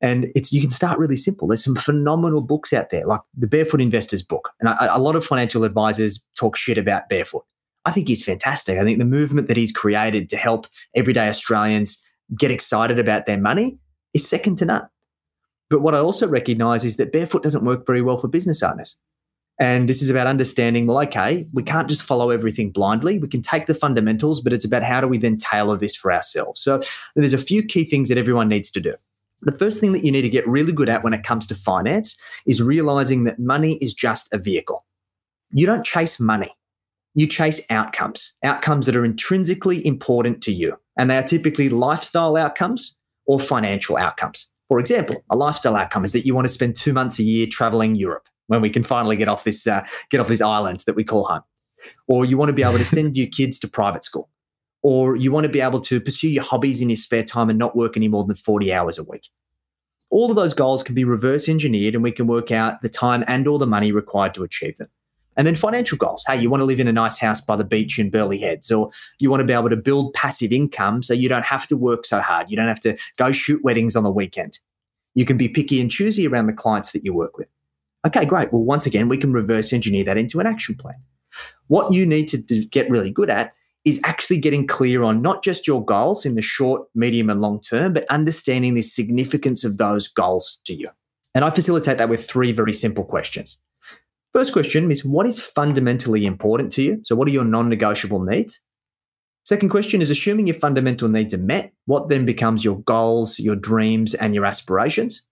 And 0.01 0.31
it's 0.35 0.53
you 0.53 0.61
can 0.61 0.71
start 0.71 0.99
really 0.99 1.17
simple. 1.17 1.49
There's 1.49 1.65
some 1.65 1.77
phenomenal 1.77 2.43
books 2.43 2.73
out 2.73 2.91
there, 2.91 3.07
like 3.07 3.21
the 3.37 3.47
Barefoot 3.47 3.81
Investors 3.81 4.23
book. 4.23 4.51
And 4.61 4.69
a, 4.69 4.97
a 4.97 4.99
lot 4.99 5.17
of 5.17 5.25
financial 5.25 5.65
advisors 5.65 6.23
talk 6.37 6.57
shit 6.57 6.77
about 6.77 7.09
Barefoot. 7.09 7.45
I 7.87 7.91
think 7.91 8.09
he's 8.09 8.25
fantastic. 8.25 8.79
I 8.79 8.83
think 8.83 8.99
the 8.99 9.05
movement 9.05 9.49
that 9.49 9.57
he's 9.57 9.73
created 9.73 10.29
to 10.31 10.37
help 10.37 10.67
everyday 10.95 11.29
Australians 11.29 12.03
get 12.39 12.51
excited 12.51 12.99
about 12.99 13.27
their 13.27 13.39
money 13.39 13.79
is 14.13 14.29
second 14.29 14.57
to 14.57 14.67
none. 14.67 14.89
But 15.71 15.81
what 15.81 15.95
I 15.95 15.99
also 15.99 16.29
recognize 16.29 16.85
is 16.85 16.97
that 16.97 17.13
barefoot 17.13 17.43
doesn't 17.43 17.65
work 17.65 17.87
very 17.87 18.03
well 18.03 18.19
for 18.19 18.29
business 18.29 18.63
owners. 18.63 18.97
And 19.59 19.89
this 19.89 20.03
is 20.03 20.11
about 20.11 20.27
understanding, 20.27 20.87
well, 20.87 20.99
okay, 21.01 21.47
we 21.53 21.63
can't 21.63 21.89
just 21.89 22.03
follow 22.03 22.31
everything 22.31 22.71
blindly. 22.71 23.19
We 23.19 23.29
can 23.29 23.43
take 23.43 23.67
the 23.67 23.75
fundamentals, 23.75 24.41
but 24.41 24.53
it's 24.53 24.65
about 24.65 24.83
how 24.83 25.01
do 25.01 25.07
we 25.07 25.19
then 25.19 25.39
tailor 25.39 25.77
this 25.77 25.95
for 25.95 26.13
ourselves. 26.13 26.61
So 26.61 26.81
there's 27.15 27.33
a 27.33 27.39
few 27.39 27.63
key 27.63 27.85
things 27.85 28.09
that 28.09 28.19
everyone 28.19 28.49
needs 28.49 28.71
to 28.73 28.81
do. 28.81 28.95
The 29.43 29.57
first 29.57 29.79
thing 29.79 29.93
that 29.93 30.05
you 30.05 30.11
need 30.11 30.23
to 30.23 30.29
get 30.29 30.49
really 30.49 30.73
good 30.73 30.89
at 30.89 31.05
when 31.05 31.13
it 31.13 31.23
comes 31.23 31.47
to 31.49 31.55
finance 31.55 32.17
is 32.47 32.63
realizing 32.63 33.25
that 33.25 33.39
money 33.39 33.77
is 33.77 33.95
just 33.95 34.33
a 34.33 34.39
vehicle. 34.39 34.85
You 35.53 35.67
don't 35.67 35.85
chase 35.85 36.19
money, 36.19 36.51
you 37.15 37.29
chase 37.29 37.61
outcomes, 37.71 38.33
outcomes 38.43 38.87
that 38.87 38.97
are 38.97 39.05
intrinsically 39.05 39.87
important 39.87 40.43
to 40.45 40.53
you. 40.53 40.77
And 40.99 41.11
they 41.11 41.19
are 41.19 41.23
typically 41.23 41.69
lifestyle 41.69 42.37
outcomes 42.37 42.97
or 43.27 43.39
financial 43.39 43.97
outcomes. 43.97 44.49
For 44.69 44.79
example, 44.79 45.23
a 45.31 45.37
lifestyle 45.37 45.77
outcome 45.77 46.05
is 46.05 46.13
that 46.13 46.25
you 46.25 46.35
want 46.35 46.47
to 46.47 46.53
spend 46.53 46.75
two 46.75 46.93
months 46.93 47.19
a 47.19 47.23
year 47.23 47.47
traveling 47.47 47.95
Europe 47.95 48.29
when 48.47 48.63
we 48.63 48.71
can 48.71 48.83
finally 48.83 49.17
get 49.17 49.29
off 49.29 49.45
this 49.45 49.67
uh, 49.67 49.85
get 50.11 50.21
off 50.21 50.29
this 50.29 50.41
island 50.41 50.83
that 50.87 50.97
we 50.97 51.05
call 51.05 51.25
home, 51.25 51.43
or 52.09 52.25
you 52.25 52.37
want 52.37 52.49
to 52.49 52.55
be 52.55 52.63
able 52.63 52.79
to 52.79 52.85
send 52.85 53.17
your 53.17 53.27
kids 53.27 53.59
to 53.59 53.69
private 53.69 54.05
school, 54.05 54.29
or 54.83 55.17
you 55.17 55.31
want 55.31 55.45
to 55.45 55.53
be 55.53 55.61
able 55.61 55.81
to 55.81 56.01
pursue 56.01 56.29
your 56.29 56.45
hobbies 56.45 56.81
in 56.81 56.89
your 56.89 56.97
spare 56.97 57.25
time 57.25 57.51
and 57.51 57.59
not 57.59 57.77
work 57.77 57.97
any 57.97 58.09
more 58.09 58.25
than 58.25 58.37
forty 58.37 58.73
hours 58.73 58.99
a 58.99 59.05
week. 59.05 59.29
All 60.11 60.31
of 60.31 60.37
those 60.37 60.55
goals 60.55 60.83
can 60.83 60.95
be 60.95 61.05
reverse 61.05 61.49
engineered, 61.49 61.95
and 61.95 62.03
we 62.03 62.13
can 62.13 62.27
work 62.27 62.51
out 62.51 62.81
the 62.83 62.89
time 62.89 63.25
and 63.27 63.47
or 63.47 63.59
the 63.59 63.67
money 63.67 63.93
required 63.93 64.35
to 64.35 64.45
achieve 64.45 64.77
them. 64.77 64.89
And 65.37 65.47
then 65.47 65.57
financial 65.57 65.99
goals. 65.99 66.25
Hey, 66.27 66.41
you 66.41 66.49
want 66.49 66.61
to 66.61 66.65
live 66.65 66.81
in 66.81 66.89
a 66.89 66.93
nice 66.93 67.19
house 67.19 67.41
by 67.41 67.57
the 67.57 67.65
beach 67.65 67.99
in 67.99 68.11
Burleigh 68.11 68.39
Heads, 68.39 68.71
or 68.71 68.91
you 69.19 69.31
want 69.31 69.41
to 69.41 69.47
be 69.47 69.53
able 69.53 69.71
to 69.71 69.77
build 69.77 70.15
passive 70.15 70.53
income 70.53 71.03
so 71.03 71.13
you 71.13 71.29
don't 71.29 71.45
have 71.45 71.67
to 71.69 71.77
work 71.77 72.07
so 72.07 72.21
hard. 72.21 72.51
You 72.51 72.57
don't 72.57 72.69
have 72.69 72.81
to 72.81 72.97
go 73.17 73.33
shoot 73.33 73.63
weddings 73.65 73.97
on 73.97 74.05
the 74.05 74.11
weekend. 74.11 74.59
You 75.15 75.25
can 75.25 75.37
be 75.37 75.49
picky 75.49 75.81
and 75.81 75.91
choosy 75.91 76.27
around 76.27 76.47
the 76.47 76.53
clients 76.53 76.93
that 76.93 77.05
you 77.05 77.13
work 77.15 77.37
with. 77.39 77.49
Okay, 78.07 78.25
great. 78.25 78.53
Well, 78.53 78.63
once 78.63 78.87
again, 78.87 79.09
we 79.09 79.17
can 79.17 79.33
reverse 79.33 79.73
engineer 79.73 80.05
that 80.05 80.19
into 80.19 80.41
an 80.41 80.47
action 80.47 80.75
plan. 80.75 80.97
What 81.69 81.93
you 81.93 82.07
need 82.07 82.29
to 82.29 82.39
do, 82.39 82.65
get 82.67 82.91
really 82.91 83.11
good 83.11 83.31
at 83.31 83.55
is 83.85 84.01
actually 84.05 84.39
getting 84.39 84.67
clear 84.67 85.03
on 85.03 85.21
not 85.21 85.43
just 85.43 85.67
your 85.67 85.85
goals 85.85 86.25
in 86.25 86.35
the 86.35 86.43
short, 86.43 86.89
medium, 86.95 87.29
and 87.29 87.41
long 87.41 87.61
term, 87.61 87.93
but 87.93 88.07
understanding 88.09 88.75
the 88.75 88.83
significance 88.83 89.63
of 89.65 89.77
those 89.77 90.09
goals 90.09 90.59
to 90.65 90.75
you. 90.75 90.89
And 91.35 91.45
I 91.45 91.51
facilitate 91.51 91.99
that 91.99 92.09
with 92.09 92.29
three 92.29 92.53
very 92.53 92.73
simple 92.73 93.05
questions. 93.05 93.59
First 94.35 94.53
question 94.53 94.91
is 94.91 95.05
what 95.05 95.27
is 95.27 95.41
fundamentally 95.41 96.27
important 96.27 96.73
to 96.73 96.83
you? 96.83 97.01
So, 97.05 97.15
what 97.15 97.29
are 97.29 97.33
your 97.33 97.45
non 97.45 97.69
negotiable 97.69 98.21
needs? 98.21 98.61
Second 99.45 99.69
question 99.69 100.03
is 100.03 100.11
assuming 100.11 100.47
your 100.47 100.57
fundamental 100.57 101.09
needs 101.09 101.35
are 101.35 101.39
met, 101.39 101.73
what 101.85 102.09
then 102.09 102.25
becomes 102.25 102.65
your 102.65 102.81
goals, 102.81 103.39
your 103.39 103.57
dreams, 103.57 104.15
and 104.15 104.35
your 104.35 104.45
aspirations? 104.45 105.23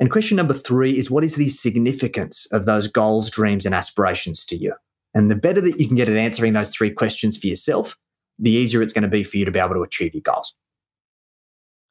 And 0.00 0.10
question 0.10 0.36
number 0.36 0.54
three 0.54 0.96
is 0.96 1.10
what 1.10 1.24
is 1.24 1.34
the 1.34 1.48
significance 1.48 2.46
of 2.52 2.64
those 2.64 2.88
goals, 2.88 3.28
dreams, 3.28 3.66
and 3.66 3.74
aspirations 3.74 4.46
to 4.46 4.56
you? 4.56 4.74
And 5.12 5.30
the 5.30 5.36
better 5.36 5.60
that 5.60 5.78
you 5.78 5.86
can 5.86 5.96
get 5.96 6.08
at 6.08 6.16
answering 6.16 6.54
those 6.54 6.70
three 6.70 6.90
questions 6.90 7.36
for 7.36 7.48
yourself, 7.48 7.98
the 8.38 8.50
easier 8.50 8.80
it's 8.80 8.94
going 8.94 9.02
to 9.02 9.08
be 9.08 9.24
for 9.24 9.36
you 9.36 9.44
to 9.44 9.50
be 9.50 9.58
able 9.58 9.74
to 9.74 9.82
achieve 9.82 10.14
your 10.14 10.22
goals. 10.22 10.54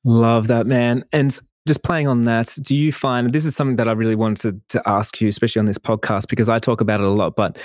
Love 0.04 0.48
that, 0.48 0.66
man. 0.66 1.06
And 1.12 1.40
just 1.68 1.84
playing 1.84 2.08
on 2.08 2.24
that, 2.24 2.56
do 2.64 2.76
you 2.76 2.92
find 2.92 3.34
this 3.34 3.46
is 3.46 3.56
something 3.56 3.76
that 3.76 3.88
I 3.88 3.92
really 3.92 4.16
wanted 4.16 4.42
to, 4.42 4.78
to 4.80 4.90
ask 4.90 5.22
you, 5.22 5.28
especially 5.28 5.60
on 5.60 5.66
this 5.66 5.78
podcast, 5.78 6.28
because 6.28 6.50
I 6.50 6.58
talk 6.58 6.82
about 6.82 7.00
it 7.00 7.06
a 7.06 7.10
lot, 7.10 7.36
but 7.36 7.58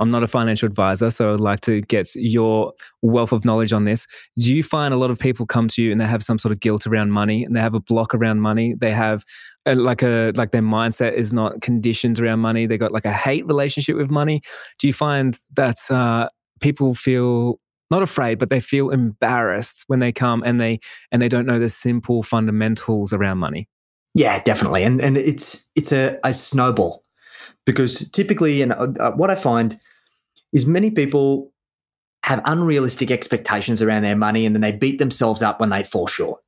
I'm 0.00 0.10
not 0.10 0.24
a 0.24 0.28
financial 0.28 0.66
advisor. 0.66 1.08
So 1.10 1.32
I'd 1.32 1.40
like 1.40 1.60
to 1.62 1.80
get 1.82 2.12
your 2.16 2.72
wealth 3.02 3.30
of 3.30 3.44
knowledge 3.44 3.72
on 3.72 3.84
this. 3.84 4.08
Do 4.38 4.52
you 4.52 4.64
find 4.64 4.92
a 4.92 4.96
lot 4.96 5.10
of 5.10 5.20
people 5.20 5.46
come 5.46 5.68
to 5.68 5.82
you 5.82 5.92
and 5.92 6.00
they 6.00 6.06
have 6.06 6.24
some 6.24 6.36
sort 6.36 6.50
of 6.50 6.58
guilt 6.58 6.84
around 6.84 7.12
money 7.12 7.44
and 7.44 7.54
they 7.54 7.60
have 7.60 7.74
a 7.74 7.80
block 7.80 8.12
around 8.12 8.40
money? 8.40 8.74
They 8.76 8.90
have 8.90 9.24
a, 9.66 9.76
like 9.76 10.02
a, 10.02 10.32
like 10.34 10.50
their 10.50 10.60
mindset 10.60 11.12
is 11.12 11.32
not 11.32 11.60
conditioned 11.60 12.18
around 12.18 12.40
money. 12.40 12.66
They 12.66 12.76
got 12.76 12.90
like 12.90 13.04
a 13.04 13.12
hate 13.12 13.46
relationship 13.46 13.96
with 13.96 14.10
money. 14.10 14.42
Do 14.80 14.88
you 14.88 14.92
find 14.92 15.38
that 15.54 15.76
uh, 15.90 16.28
people 16.60 16.94
feel 16.94 17.60
not 17.94 18.02
afraid, 18.02 18.38
but 18.38 18.50
they 18.50 18.60
feel 18.60 18.90
embarrassed 18.90 19.84
when 19.86 20.00
they 20.00 20.12
come 20.12 20.42
and 20.44 20.60
they 20.60 20.80
and 21.12 21.22
they 21.22 21.28
don't 21.28 21.46
know 21.46 21.58
the 21.58 21.68
simple 21.68 22.22
fundamentals 22.22 23.12
around 23.12 23.38
money. 23.38 23.68
Yeah, 24.14 24.42
definitely, 24.42 24.84
and 24.84 25.00
and 25.00 25.16
it's 25.16 25.66
it's 25.74 25.92
a, 25.92 26.18
a 26.24 26.32
snowball 26.32 27.04
because 27.64 28.08
typically, 28.10 28.62
and 28.62 28.72
uh, 28.72 29.12
what 29.12 29.30
I 29.30 29.34
find 29.34 29.78
is 30.52 30.66
many 30.66 30.90
people 30.90 31.52
have 32.24 32.40
unrealistic 32.44 33.10
expectations 33.10 33.82
around 33.82 34.02
their 34.02 34.16
money, 34.16 34.46
and 34.46 34.54
then 34.54 34.60
they 34.60 34.72
beat 34.72 34.98
themselves 34.98 35.42
up 35.42 35.60
when 35.60 35.70
they 35.70 35.82
fall 35.82 36.06
short 36.06 36.43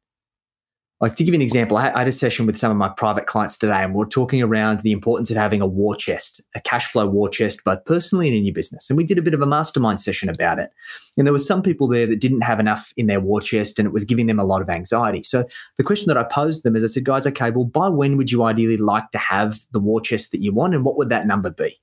like 0.99 1.15
to 1.17 1.25
give 1.25 1.35
you 1.35 1.38
an 1.38 1.43
example, 1.43 1.76
I 1.76 1.91
had 1.91 2.09
a 2.09 2.12
session 2.12 2.47
with 2.47 2.57
some 2.57 2.71
of 2.71 2.79
my 2.79 2.88
private 2.88 3.26
clients 3.26 3.59
today, 3.59 3.83
and 3.85 3.95
we 3.95 4.03
are 4.03 4.09
talking 4.09 4.43
around 4.43 4.81
the 4.81 4.93
importance 4.93 5.31
of 5.31 5.37
having 5.37 5.61
a 5.61 5.67
war 5.67 5.95
chest, 5.95 6.41
a 6.55 6.61
cash 6.61 6.91
flow 6.91 7.07
war 7.07 7.29
chest, 7.29 7.62
both 7.65 7.85
personally 7.85 8.29
and 8.29 8.37
in 8.37 8.47
your 8.47 8.55
business. 8.55 8.88
And 8.88 8.97
we 8.97 9.05
did 9.05 9.19
a 9.19 9.23
bit 9.23 9.35
of 9.35 9.43
a 9.43 9.47
mastermind 9.47 10.00
session 10.00 10.31
about 10.31 10.59
it. 10.59 10.71
And 11.19 11.26
there 11.26 11.35
were 11.35 11.38
some 11.38 11.62
people 11.62 11.87
there 11.87 12.07
that 12.07 12.21
didn't 12.21 12.41
have 12.41 12.61
enough 12.61 12.95
in 12.97 13.09
their 13.09 13.21
war 13.21 13.43
chest, 13.43 13.79
and 13.79 13.85
it 13.85 13.93
was 13.93 14.07
giving 14.07 14.26
them 14.26 14.38
a 14.38 14.45
lot 14.45 14.62
of 14.62 14.71
anxiety. 14.71 15.23
So 15.23 15.45
the 15.76 15.85
question 15.85 16.09
that 16.09 16.17
I 16.17 16.25
posed 16.25 16.62
them 16.62 16.76
is, 16.76 16.83
I 16.83 16.87
said, 16.87 17.05
guys, 17.05 17.26
okay, 17.26 17.50
well, 17.50 17.67
by 17.67 17.91
when 17.91 18.17
would 18.17 18.33
you 18.33 18.45
ideally 18.45 18.79
like 18.79 19.11
to 19.11 19.19
have 19.19 19.61
the 19.73 19.81
war 19.81 20.00
chest 20.00 20.33
that 20.33 20.41
you 20.41 20.55
want, 20.55 20.75
and 20.75 20.83
what 20.83 20.97
would 20.97 21.11
that 21.11 21.26
number 21.26 21.50
be? 21.50 21.79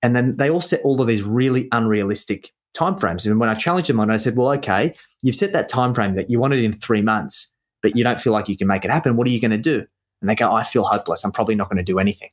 And 0.00 0.14
then 0.14 0.36
they 0.36 0.48
all 0.48 0.60
set 0.60 0.82
all 0.82 1.00
of 1.00 1.08
these 1.08 1.24
really 1.24 1.66
unrealistic 1.72 2.52
timeframes. 2.76 3.26
And 3.26 3.40
when 3.40 3.48
I 3.48 3.54
challenged 3.54 3.88
them 3.88 3.98
on, 3.98 4.12
I 4.12 4.16
said, 4.16 4.36
well, 4.36 4.52
okay, 4.52 4.94
you've 5.22 5.34
set 5.34 5.52
that 5.54 5.68
time 5.68 5.92
frame 5.92 6.14
that 6.14 6.30
you 6.30 6.38
want 6.38 6.54
it 6.54 6.62
in 6.62 6.72
three 6.74 7.02
months 7.02 7.50
but 7.82 7.96
you 7.96 8.04
don't 8.04 8.20
feel 8.20 8.32
like 8.32 8.48
you 8.48 8.56
can 8.56 8.68
make 8.68 8.84
it 8.84 8.90
happen. 8.90 9.16
What 9.16 9.26
are 9.26 9.30
you 9.30 9.40
going 9.40 9.50
to 9.50 9.58
do? 9.58 9.86
And 10.20 10.28
they 10.28 10.34
go, 10.34 10.52
I 10.52 10.62
feel 10.64 10.84
hopeless. 10.84 11.24
I'm 11.24 11.32
probably 11.32 11.54
not 11.54 11.68
going 11.68 11.78
to 11.78 11.82
do 11.82 11.98
anything. 11.98 12.30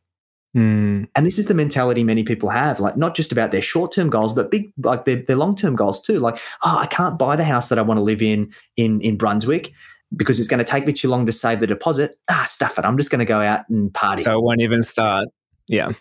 Mm. 0.55 1.07
And 1.15 1.27
this 1.27 1.37
is 1.37 1.47
the 1.47 1.53
mentality 1.53 2.03
many 2.03 2.23
people 2.23 2.49
have, 2.49 2.79
like 2.79 2.95
not 2.95 3.13
just 3.13 3.31
about 3.31 3.51
their 3.51 3.61
short 3.61 3.91
term 3.91 4.09
goals, 4.09 4.31
but 4.31 4.49
big, 4.49 4.71
like 4.81 5.05
their, 5.05 5.17
their 5.17 5.35
long 5.35 5.55
term 5.55 5.75
goals 5.75 6.01
too. 6.01 6.19
Like, 6.19 6.37
oh, 6.63 6.77
I 6.77 6.85
can't 6.87 7.19
buy 7.19 7.35
the 7.35 7.43
house 7.43 7.69
that 7.69 7.77
I 7.77 7.81
want 7.81 7.97
to 7.97 8.03
live 8.03 8.21
in 8.21 8.53
in 8.77 9.01
in 9.01 9.17
Brunswick 9.17 9.73
because 10.15 10.39
it's 10.39 10.47
going 10.47 10.59
to 10.59 10.63
take 10.63 10.87
me 10.87 10.93
too 10.93 11.09
long 11.09 11.25
to 11.25 11.31
save 11.31 11.59
the 11.59 11.67
deposit. 11.67 12.17
Ah, 12.29 12.45
stuff 12.47 12.79
it. 12.79 12.85
I'm 12.85 12.95
just 12.97 13.09
going 13.09 13.19
to 13.19 13.25
go 13.25 13.41
out 13.41 13.67
and 13.69 13.93
party. 13.93 14.23
So 14.23 14.37
it 14.37 14.41
won't 14.41 14.61
even 14.61 14.81
start. 14.81 15.27
Yeah. 15.67 15.91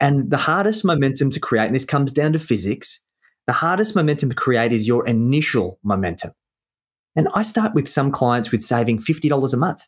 And 0.00 0.30
the 0.30 0.38
hardest 0.38 0.84
momentum 0.84 1.30
to 1.30 1.40
create, 1.40 1.66
and 1.66 1.74
this 1.74 1.84
comes 1.84 2.10
down 2.10 2.32
to 2.32 2.38
physics, 2.38 3.00
the 3.46 3.52
hardest 3.52 3.94
momentum 3.94 4.30
to 4.30 4.34
create 4.34 4.72
is 4.72 4.88
your 4.88 5.06
initial 5.06 5.78
momentum. 5.84 6.32
And 7.16 7.28
I 7.34 7.42
start 7.42 7.74
with 7.74 7.88
some 7.88 8.10
clients 8.10 8.50
with 8.50 8.62
saving 8.62 8.98
$50 8.98 9.52
a 9.52 9.56
month. 9.56 9.86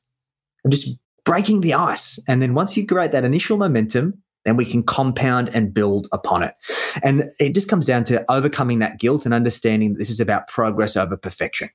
I'm 0.65 0.71
just 0.71 0.97
breaking 1.25 1.61
the 1.61 1.75
ice. 1.75 2.19
And 2.27 2.43
then 2.43 2.55
once 2.55 2.77
you 2.77 2.87
create 2.87 3.13
that 3.13 3.25
initial 3.25 3.57
momentum, 3.57 4.23
then 4.45 4.57
we 4.57 4.65
can 4.65 4.83
compound 4.83 5.51
and 5.55 5.73
build 5.73 6.09
upon 6.13 6.43
it. 6.43 6.55
And 7.03 7.31
it 7.39 7.55
just 7.55 7.69
comes 7.69 7.87
down 7.87 8.05
to 8.05 8.25
overcoming 8.31 8.81
that 8.81 8.99
guilt 8.99 9.25
and 9.25 9.33
understanding 9.33 9.93
that 9.93 9.99
this 9.99 10.11
is 10.11 10.21
about 10.21 10.49
progress 10.49 10.97
over 10.97 11.17
perfection. 11.17 11.71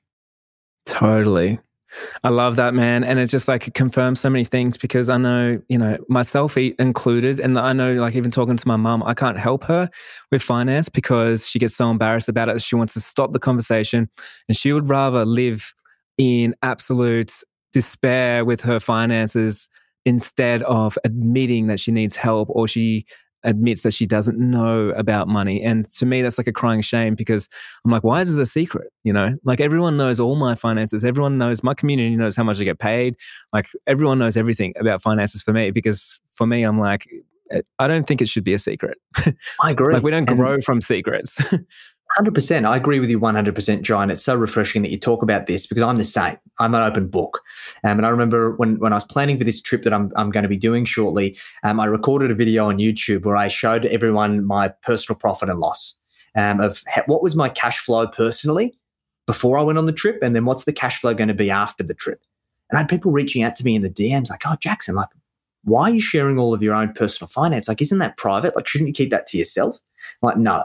Totally. 0.84 1.58
I 2.22 2.28
love 2.28 2.56
that, 2.56 2.74
man. 2.74 3.04
And 3.04 3.18
it 3.18 3.26
just 3.26 3.48
like 3.48 3.66
it 3.66 3.74
confirms 3.74 4.20
so 4.20 4.28
many 4.30 4.44
things 4.44 4.76
because 4.76 5.08
I 5.08 5.16
know, 5.16 5.60
you 5.68 5.78
know, 5.78 5.96
myself 6.08 6.56
included. 6.56 7.40
And 7.40 7.58
I 7.58 7.72
know, 7.72 7.94
like, 7.94 8.14
even 8.14 8.30
talking 8.30 8.56
to 8.56 8.68
my 8.68 8.76
mom, 8.76 9.02
I 9.02 9.14
can't 9.14 9.38
help 9.38 9.64
her 9.64 9.88
with 10.30 10.42
finance 10.42 10.88
because 10.88 11.46
she 11.46 11.58
gets 11.58 11.76
so 11.76 11.90
embarrassed 11.90 12.28
about 12.28 12.48
it. 12.48 12.62
She 12.62 12.76
wants 12.76 12.94
to 12.94 13.00
stop 13.00 13.32
the 13.32 13.38
conversation 13.38 14.08
and 14.48 14.56
she 14.56 14.72
would 14.72 14.88
rather 14.88 15.24
live 15.24 15.74
in 16.18 16.54
absolute 16.62 17.32
despair 17.72 18.44
with 18.44 18.60
her 18.60 18.80
finances 18.80 19.68
instead 20.04 20.62
of 20.64 20.98
admitting 21.04 21.66
that 21.68 21.80
she 21.80 21.92
needs 21.92 22.16
help 22.16 22.48
or 22.50 22.66
she 22.66 23.04
admits 23.44 23.82
that 23.82 23.92
she 23.92 24.06
doesn't 24.06 24.38
know 24.38 24.90
about 24.90 25.28
money. 25.28 25.62
And 25.62 25.88
to 25.90 26.06
me, 26.06 26.22
that's 26.22 26.38
like 26.38 26.48
a 26.48 26.52
crying 26.52 26.80
shame 26.80 27.14
because 27.14 27.48
I'm 27.84 27.90
like, 27.90 28.04
why 28.04 28.20
is 28.20 28.34
this 28.34 28.48
a 28.48 28.50
secret? 28.50 28.92
You 29.04 29.12
know, 29.12 29.36
like 29.44 29.60
everyone 29.60 29.96
knows 29.96 30.18
all 30.18 30.36
my 30.36 30.54
finances. 30.54 31.04
Everyone 31.04 31.38
knows 31.38 31.62
my 31.62 31.74
community 31.74 32.16
knows 32.16 32.36
how 32.36 32.44
much 32.44 32.60
I 32.60 32.64
get 32.64 32.78
paid. 32.78 33.16
Like 33.52 33.68
everyone 33.86 34.18
knows 34.18 34.36
everything 34.36 34.74
about 34.78 35.02
finances 35.02 35.42
for 35.42 35.52
me 35.52 35.70
because 35.70 36.20
for 36.30 36.46
me, 36.46 36.62
I'm 36.62 36.78
like, 36.78 37.06
I 37.78 37.88
don't 37.88 38.06
think 38.06 38.20
it 38.20 38.28
should 38.28 38.44
be 38.44 38.54
a 38.54 38.58
secret. 38.58 38.98
I 39.62 39.70
agree. 39.70 39.94
like 39.94 40.02
we 40.02 40.10
don't 40.10 40.26
grow 40.26 40.54
and 40.54 40.64
from 40.64 40.80
secrets. 40.80 41.40
100%. 42.18 42.66
I 42.66 42.76
agree 42.76 43.00
with 43.00 43.10
you 43.10 43.20
100%, 43.20 43.82
John. 43.82 44.10
It's 44.10 44.22
so 44.22 44.34
refreshing 44.34 44.82
that 44.82 44.90
you 44.90 44.98
talk 44.98 45.22
about 45.22 45.46
this 45.46 45.66
because 45.66 45.82
I'm 45.84 45.96
the 45.96 46.04
same. 46.04 46.36
I'm 46.58 46.74
an 46.74 46.82
open 46.82 47.08
book. 47.08 47.40
Um, 47.84 47.98
and 47.98 48.06
I 48.06 48.08
remember 48.08 48.56
when, 48.56 48.78
when 48.78 48.92
I 48.92 48.96
was 48.96 49.04
planning 49.04 49.38
for 49.38 49.44
this 49.44 49.60
trip 49.60 49.82
that 49.84 49.92
I'm, 49.92 50.10
I'm 50.16 50.30
going 50.30 50.42
to 50.42 50.48
be 50.48 50.56
doing 50.56 50.84
shortly, 50.84 51.36
um, 51.64 51.78
I 51.78 51.84
recorded 51.84 52.30
a 52.30 52.34
video 52.34 52.68
on 52.68 52.78
YouTube 52.78 53.24
where 53.24 53.36
I 53.36 53.48
showed 53.48 53.84
everyone 53.86 54.44
my 54.44 54.68
personal 54.68 55.18
profit 55.18 55.48
and 55.48 55.60
loss 55.60 55.94
um, 56.36 56.60
of 56.60 56.82
what 57.06 57.22
was 57.22 57.36
my 57.36 57.48
cash 57.48 57.78
flow 57.78 58.06
personally 58.06 58.78
before 59.26 59.58
I 59.58 59.62
went 59.62 59.78
on 59.78 59.84
the 59.84 59.92
trip, 59.92 60.22
and 60.22 60.34
then 60.34 60.46
what's 60.46 60.64
the 60.64 60.72
cash 60.72 61.00
flow 61.02 61.12
going 61.12 61.28
to 61.28 61.34
be 61.34 61.50
after 61.50 61.84
the 61.84 61.92
trip. 61.92 62.22
And 62.70 62.78
I 62.78 62.80
had 62.80 62.88
people 62.88 63.12
reaching 63.12 63.42
out 63.42 63.56
to 63.56 63.64
me 63.64 63.74
in 63.74 63.82
the 63.82 63.90
DMs 63.90 64.30
like, 64.30 64.42
oh, 64.46 64.56
Jackson, 64.58 64.94
like, 64.94 65.08
why 65.64 65.90
are 65.90 65.94
you 65.94 66.00
sharing 66.00 66.38
all 66.38 66.54
of 66.54 66.62
your 66.62 66.74
own 66.74 66.92
personal 66.92 67.28
finance? 67.28 67.68
Like, 67.68 67.82
isn't 67.82 67.98
that 67.98 68.16
private? 68.16 68.56
Like, 68.56 68.66
shouldn't 68.66 68.88
you 68.88 68.94
keep 68.94 69.10
that 69.10 69.26
to 69.28 69.38
yourself? 69.38 69.80
I'm 70.22 70.28
like, 70.28 70.38
no. 70.38 70.64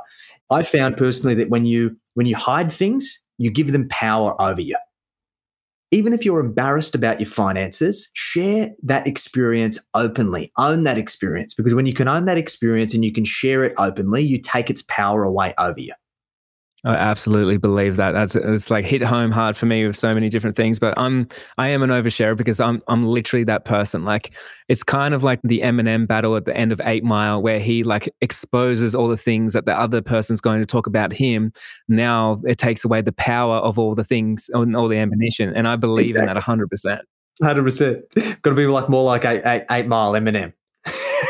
I 0.50 0.64
found 0.64 0.98
personally 0.98 1.36
that 1.36 1.50
when 1.50 1.66
you 1.66 1.98
when 2.14 2.28
you 2.28 2.36
hide 2.36 2.72
things, 2.72 3.22
you 3.38 3.50
give 3.50 3.72
them 3.72 3.88
power 3.90 4.40
over 4.42 4.62
you. 4.62 4.78
Even 5.92 6.12
if 6.12 6.26
you're 6.26 6.40
embarrassed 6.40 6.96
about 6.96 7.20
your 7.20 7.30
finances, 7.30 8.10
share 8.14 8.72
that 8.82 9.06
experience 9.06 9.78
openly. 9.94 10.52
Own 10.58 10.84
that 10.84 10.98
experience 10.98 11.54
because 11.54 11.76
when 11.76 11.86
you 11.86 11.94
can 11.94 12.08
own 12.08 12.26
that 12.26 12.38
experience 12.38 12.94
and 12.94 13.06
you 13.06 13.12
can 13.12 13.26
share 13.26 13.64
it 13.64 13.74
openly, 13.78 14.24
you 14.24 14.40
take 14.40 14.70
its 14.70 14.82
power 14.88 15.24
away 15.24 15.54
over 15.60 15.80
you. 15.80 15.94
I 16.86 16.96
absolutely 16.96 17.56
believe 17.58 17.96
that. 17.96 18.12
That's 18.12 18.36
it's 18.36 18.70
like 18.70 18.84
hit 18.84 19.02
home 19.02 19.32
hard 19.32 19.56
for 19.56 19.66
me 19.66 19.88
with 19.88 19.96
so 19.96 20.14
many 20.14 20.28
different 20.28 20.58
things. 20.58 20.80
But 20.80 20.94
I'm 20.98 21.30
I 21.58 21.70
am 21.70 21.82
an 21.82 21.90
oversharer 21.90 22.36
because 22.36 22.60
I'm 22.60 22.82
I'm 22.90 23.04
literally 23.04 23.46
that 23.46 23.64
person. 23.64 24.04
Like 24.04 24.36
it's 24.68 24.84
kind 24.84 25.14
of 25.14 25.24
like 25.24 25.40
the 25.44 25.62
Eminem 25.62 26.06
battle 26.08 26.36
at 26.36 26.44
the 26.44 26.56
end 26.56 26.74
of 26.74 26.82
Eight 26.84 27.06
Mile, 27.06 27.42
where 27.42 27.60
he 27.60 27.84
like 27.84 28.14
exposes 28.20 28.96
all 28.96 29.08
the 29.08 29.18
things 29.18 29.54
that 29.54 29.66
the 29.66 29.80
other 29.80 30.02
person's 30.02 30.42
going 30.42 30.60
to 30.60 30.66
talk 30.66 30.86
about 30.86 31.14
him. 31.14 31.54
Now 31.88 32.42
it 32.46 32.58
takes 32.58 32.84
away 32.84 33.02
the 33.02 33.14
power 33.14 33.58
of 33.58 33.80
all 33.80 33.96
the 33.96 34.04
things 34.04 34.50
and 34.54 34.76
all 34.76 34.90
the 34.90 34.98
ammunition. 34.98 35.54
And 35.56 35.70
I 35.70 35.78
believe 35.78 36.08
exactly. 36.08 36.30
in 36.30 36.34
that 36.34 36.42
hundred 36.42 36.70
percent. 36.70 37.02
Hundred 37.42 37.64
percent. 37.64 38.04
Got 38.42 38.50
to 38.50 38.56
be 38.56 38.68
like 38.68 38.90
more 38.90 39.06
like 39.06 39.24
eight, 39.24 39.42
eight, 39.46 39.64
eight 39.72 39.88
Mile 39.88 40.12
Eminem 40.12 40.52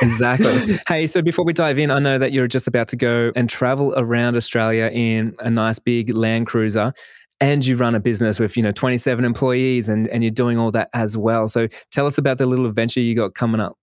exactly. 0.01 0.79
hey, 0.88 1.07
so 1.07 1.21
before 1.21 1.45
we 1.45 1.53
dive 1.53 1.77
in, 1.77 1.91
I 1.91 2.00
know 2.00 2.17
that 2.17 2.31
you're 2.31 2.47
just 2.47 2.67
about 2.67 2.88
to 2.89 2.95
go 2.95 3.31
and 3.35 3.50
travel 3.50 3.93
around 3.97 4.35
Australia 4.35 4.89
in 4.93 5.35
a 5.39 5.50
nice 5.50 5.79
big 5.79 6.09
Land 6.09 6.47
Cruiser 6.47 6.93
and 7.39 7.65
you 7.65 7.75
run 7.75 7.95
a 7.95 8.00
business 8.00 8.39
with, 8.39 8.55
you 8.55 8.63
know, 8.63 8.71
27 8.71 9.25
employees 9.25 9.89
and, 9.89 10.07
and 10.07 10.23
you're 10.23 10.31
doing 10.31 10.57
all 10.57 10.71
that 10.71 10.89
as 10.93 11.17
well. 11.17 11.47
So 11.47 11.67
tell 11.91 12.07
us 12.07 12.17
about 12.17 12.38
the 12.38 12.45
little 12.45 12.65
adventure 12.65 13.01
you 13.01 13.15
got 13.15 13.35
coming 13.35 13.59
up. 13.59 13.77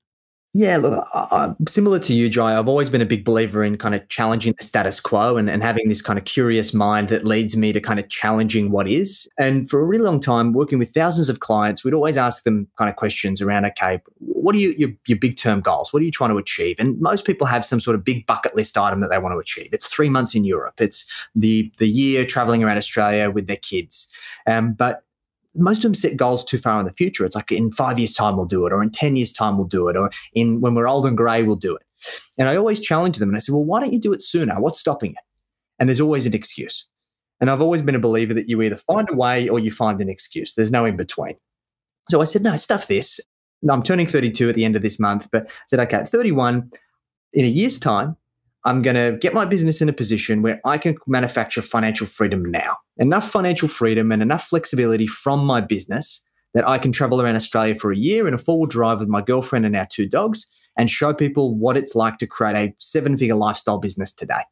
Yeah, 0.53 0.79
look, 0.79 1.07
I, 1.15 1.55
similar 1.69 2.01
to 2.01 2.13
you, 2.13 2.29
Jai, 2.29 2.59
I've 2.59 2.67
always 2.67 2.91
been 2.91 3.01
a 3.01 3.07
big 3.07 3.25
believer 3.25 3.63
in 3.63 3.77
kind 3.79 3.95
of 3.95 4.09
challenging 4.09 4.53
the 4.59 4.65
status 4.65 4.99
quo 4.99 5.37
and, 5.37 5.49
and 5.49 5.63
having 5.63 5.89
this 5.89 6.03
kind 6.03 6.19
of 6.19 6.25
curious 6.25 6.75
mind 6.75 7.09
that 7.11 7.25
leads 7.25 7.57
me 7.57 7.73
to 7.73 7.81
kind 7.81 8.01
of 8.01 8.09
challenging 8.09 8.73
what 8.73 8.89
is. 8.89 9.29
And 9.39 9.71
for 9.71 9.79
a 9.79 9.85
really 9.85 10.03
long 10.03 10.19
time, 10.19 10.53
working 10.53 10.81
with 10.81 10.93
thousands 10.93 11.29
of 11.29 11.39
clients, 11.39 11.85
we'd 11.85 11.95
always 11.95 12.17
ask 12.17 12.43
them 12.43 12.67
kind 12.77 12.91
of 12.91 12.97
questions 12.97 13.41
around, 13.41 13.65
okay, 13.67 14.01
what 14.19 14.57
are 14.57 14.59
you, 14.59 14.75
your, 14.77 14.91
your 15.07 15.19
big 15.19 15.37
term 15.37 15.61
goals? 15.61 15.93
What 15.93 16.03
are 16.03 16.05
you 16.05 16.11
trying 16.11 16.31
to 16.31 16.37
achieve? 16.37 16.81
And 16.81 17.01
most 17.01 17.25
people 17.25 17.47
have 17.47 17.65
some 17.65 17.79
sort 17.79 17.95
of 17.95 18.05
big 18.05 18.27
bucket 18.27 18.57
list 18.57 18.77
item 18.77 19.01
that 19.03 19.11
they 19.11 19.19
want 19.19 19.33
to 19.35 19.39
achieve. 19.39 19.69
It's 19.73 19.87
three 19.87 20.09
months 20.09 20.35
in 20.35 20.45
Europe. 20.45 20.81
It's 20.81 21.07
the 21.37 21.71
the 21.79 21.89
year 21.89 22.27
traveling 22.27 22.65
around 22.65 22.77
Australia 22.77 23.31
with 23.31 23.47
their 23.47 23.57
kids. 23.57 24.09
Um, 24.49 24.73
but 24.73 25.05
most 25.55 25.79
of 25.79 25.83
them 25.83 25.95
set 25.95 26.17
goals 26.17 26.45
too 26.45 26.59
far 26.59 26.79
in 26.81 26.87
the 26.87 26.93
future. 26.93 27.25
It's 27.25 27.37
like 27.37 27.51
in 27.51 27.73
five 27.73 27.99
years' 27.99 28.15
time 28.15 28.37
we'll 28.37 28.47
do 28.47 28.67
it, 28.67 28.73
or 28.73 28.83
in 28.83 28.91
ten 28.91 29.17
years' 29.17 29.33
time 29.33 29.57
we'll 29.57 29.67
do 29.67 29.89
it, 29.89 29.97
or 29.97 30.11
in 30.35 30.61
when 30.61 30.75
we're 30.75 30.89
old 30.89 31.07
and 31.07 31.17
grey 31.17 31.43
we'll 31.43 31.57
do 31.57 31.75
it. 31.75 31.83
And 32.39 32.49
I 32.49 32.57
always 32.57 32.81
challenge 32.81 33.19
them, 33.19 33.29
and 33.29 33.37
I 33.37 33.41
say, 33.41 33.53
well, 33.53 33.65
why 33.65 33.81
don't 33.81 33.93
you 33.93 34.01
do 34.01 34.13
it 34.13 34.23
sooner? 34.23 34.61
What's 34.61 34.81
stopping 34.81 35.13
it? 35.13 35.25
And 35.79 35.89
there's 35.89 36.01
always 36.01 36.27
an 36.27 36.35
excuse. 36.35 36.87
And 37.41 37.51
I've 37.51 37.63
always 37.63 37.83
been 37.83 37.95
a 37.95 38.01
believer 38.01 38.35
that 38.35 38.49
you 38.49 38.61
either 38.63 38.77
find 38.77 39.09
a 39.11 39.15
way 39.15 39.49
or 39.49 39.59
you 39.59 39.73
find 39.73 40.01
an 40.01 40.11
excuse. 40.11 40.55
There's 40.55 40.71
no 40.71 40.85
in 40.85 40.97
between. 40.97 41.37
So 42.11 42.21
I 42.21 42.25
said, 42.25 42.43
no, 42.43 42.57
stuff 42.57 42.87
this. 42.87 43.19
I'm 43.69 43.83
turning 43.83 44.07
32 44.07 44.49
at 44.49 44.55
the 44.55 44.65
end 44.65 44.77
of 44.77 44.83
this 44.83 44.99
month, 44.99 45.29
but 45.33 45.47
I 45.49 45.53
said, 45.69 45.81
okay, 45.81 45.99
at 45.99 46.09
31, 46.09 46.71
in 47.33 47.45
a 47.45 47.49
year's 47.49 47.79
time, 47.79 48.17
I'm 48.65 48.83
going 48.83 48.97
to 48.97 49.17
get 49.19 49.33
my 49.33 49.45
business 49.45 49.81
in 49.81 49.89
a 49.89 49.93
position 49.93 50.43
where 50.43 50.61
I 50.65 50.77
can 50.77 50.97
manufacture 51.07 51.63
financial 51.63 52.07
freedom 52.07 52.45
now. 52.45 52.77
Enough 52.99 53.31
financial 53.31 53.69
freedom 53.69 54.13
and 54.13 54.23
enough 54.23 54.49
flexibility 54.49 55.07
from 55.07 55.45
my 55.45 55.61
business 55.61 56.23
that 56.53 56.69
I 56.69 56.79
can 56.79 56.93
travel 56.93 57.23
around 57.23 57.37
Australia 57.37 57.75
for 57.75 57.93
a 57.93 57.97
year 57.97 58.27
in 58.29 58.35
a 58.35 58.39
four 58.39 58.59
wheel 58.59 58.67
drive 58.67 59.01
with 59.01 59.09
my 59.09 59.23
girlfriend 59.23 59.65
and 59.65 59.77
our 59.77 59.87
two 59.87 60.07
dogs 60.07 60.47
and 60.77 60.91
show 60.91 61.15
people 61.15 61.57
what 61.57 61.77
it's 61.77 61.95
like 61.95 62.19
to 62.19 62.27
create 62.27 62.57
a 62.57 62.75
seven 62.79 63.17
figure 63.17 63.35
lifestyle 63.35 63.79
business 63.79 64.13
today. 64.13 64.43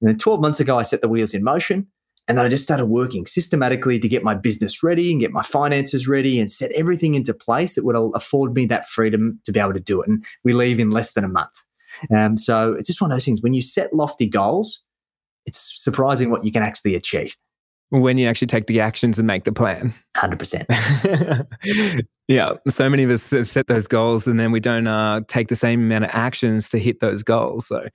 And 0.00 0.10
then 0.10 0.18
12 0.18 0.40
months 0.40 0.60
ago, 0.60 0.78
I 0.78 0.82
set 0.82 1.00
the 1.00 1.08
wheels 1.08 1.34
in 1.34 1.44
motion 1.44 1.86
and 2.28 2.36
then 2.36 2.44
I 2.44 2.48
just 2.48 2.64
started 2.64 2.86
working 2.86 3.26
systematically 3.26 3.98
to 3.98 4.08
get 4.08 4.24
my 4.24 4.34
business 4.34 4.82
ready 4.82 5.12
and 5.12 5.20
get 5.20 5.30
my 5.30 5.42
finances 5.42 6.08
ready 6.08 6.40
and 6.40 6.50
set 6.50 6.72
everything 6.72 7.14
into 7.14 7.32
place 7.32 7.74
that 7.74 7.84
would 7.84 7.96
afford 8.14 8.54
me 8.54 8.66
that 8.66 8.88
freedom 8.88 9.40
to 9.44 9.52
be 9.52 9.60
able 9.60 9.74
to 9.74 9.80
do 9.80 10.02
it. 10.02 10.08
And 10.08 10.24
we 10.42 10.52
leave 10.52 10.80
in 10.80 10.90
less 10.90 11.12
than 11.12 11.24
a 11.24 11.28
month. 11.28 11.62
Um, 12.14 12.36
so 12.36 12.72
it's 12.74 12.86
just 12.86 13.00
one 13.00 13.10
of 13.10 13.16
those 13.16 13.24
things. 13.24 13.42
When 13.42 13.54
you 13.54 13.62
set 13.62 13.92
lofty 13.92 14.26
goals, 14.26 14.82
it's 15.44 15.72
surprising 15.82 16.30
what 16.30 16.44
you 16.44 16.52
can 16.52 16.62
actually 16.62 16.94
achieve. 16.94 17.36
When 17.90 18.18
you 18.18 18.26
actually 18.26 18.48
take 18.48 18.66
the 18.66 18.80
actions 18.80 19.18
and 19.18 19.26
make 19.26 19.44
the 19.44 19.52
plan. 19.52 19.94
100%. 20.16 21.96
yeah. 22.28 22.52
So 22.68 22.90
many 22.90 23.04
of 23.04 23.10
us 23.10 23.22
set 23.22 23.68
those 23.68 23.86
goals 23.86 24.26
and 24.26 24.40
then 24.40 24.50
we 24.50 24.58
don't 24.58 24.88
uh, 24.88 25.20
take 25.28 25.48
the 25.48 25.54
same 25.54 25.80
amount 25.80 26.04
of 26.04 26.10
actions 26.12 26.68
to 26.70 26.80
hit 26.80 26.98
those 27.00 27.22
goals. 27.22 27.68
So 27.68 27.86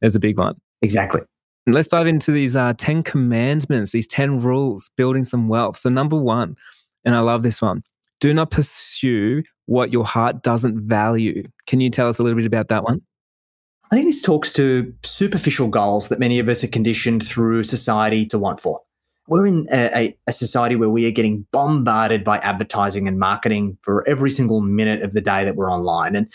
there's 0.00 0.16
a 0.16 0.20
big 0.20 0.36
one. 0.36 0.56
Exactly. 0.82 1.20
Let's 1.68 1.88
dive 1.88 2.06
into 2.06 2.32
these 2.32 2.56
uh, 2.56 2.74
10 2.76 3.04
commandments, 3.04 3.92
these 3.92 4.06
10 4.08 4.40
rules, 4.40 4.90
building 4.96 5.24
some 5.24 5.48
wealth. 5.48 5.76
So, 5.76 5.88
number 5.88 6.16
one, 6.16 6.56
and 7.04 7.16
I 7.16 7.20
love 7.20 7.42
this 7.42 7.60
one 7.60 7.82
do 8.20 8.32
not 8.32 8.50
pursue 8.50 9.42
what 9.66 9.92
your 9.92 10.04
heart 10.04 10.42
doesn't 10.42 10.88
value. 10.88 11.42
Can 11.66 11.80
you 11.80 11.90
tell 11.90 12.08
us 12.08 12.18
a 12.18 12.22
little 12.22 12.36
bit 12.36 12.46
about 12.46 12.68
that 12.68 12.84
one? 12.84 13.02
I 13.90 13.96
think 13.96 14.08
this 14.08 14.22
talks 14.22 14.52
to 14.52 14.92
superficial 15.04 15.68
goals 15.68 16.08
that 16.08 16.18
many 16.18 16.38
of 16.38 16.48
us 16.48 16.64
are 16.64 16.68
conditioned 16.68 17.26
through 17.26 17.64
society 17.64 18.26
to 18.26 18.38
want 18.38 18.60
for. 18.60 18.80
We're 19.28 19.46
in 19.46 19.68
a, 19.72 20.16
a, 20.26 20.32
society 20.32 20.76
where 20.76 20.88
we 20.88 21.06
are 21.06 21.10
getting 21.10 21.46
bombarded 21.50 22.22
by 22.22 22.38
advertising 22.38 23.08
and 23.08 23.18
marketing 23.18 23.76
for 23.82 24.08
every 24.08 24.30
single 24.30 24.60
minute 24.60 25.02
of 25.02 25.12
the 25.12 25.20
day 25.20 25.44
that 25.44 25.56
we're 25.56 25.72
online. 25.72 26.14
And 26.14 26.32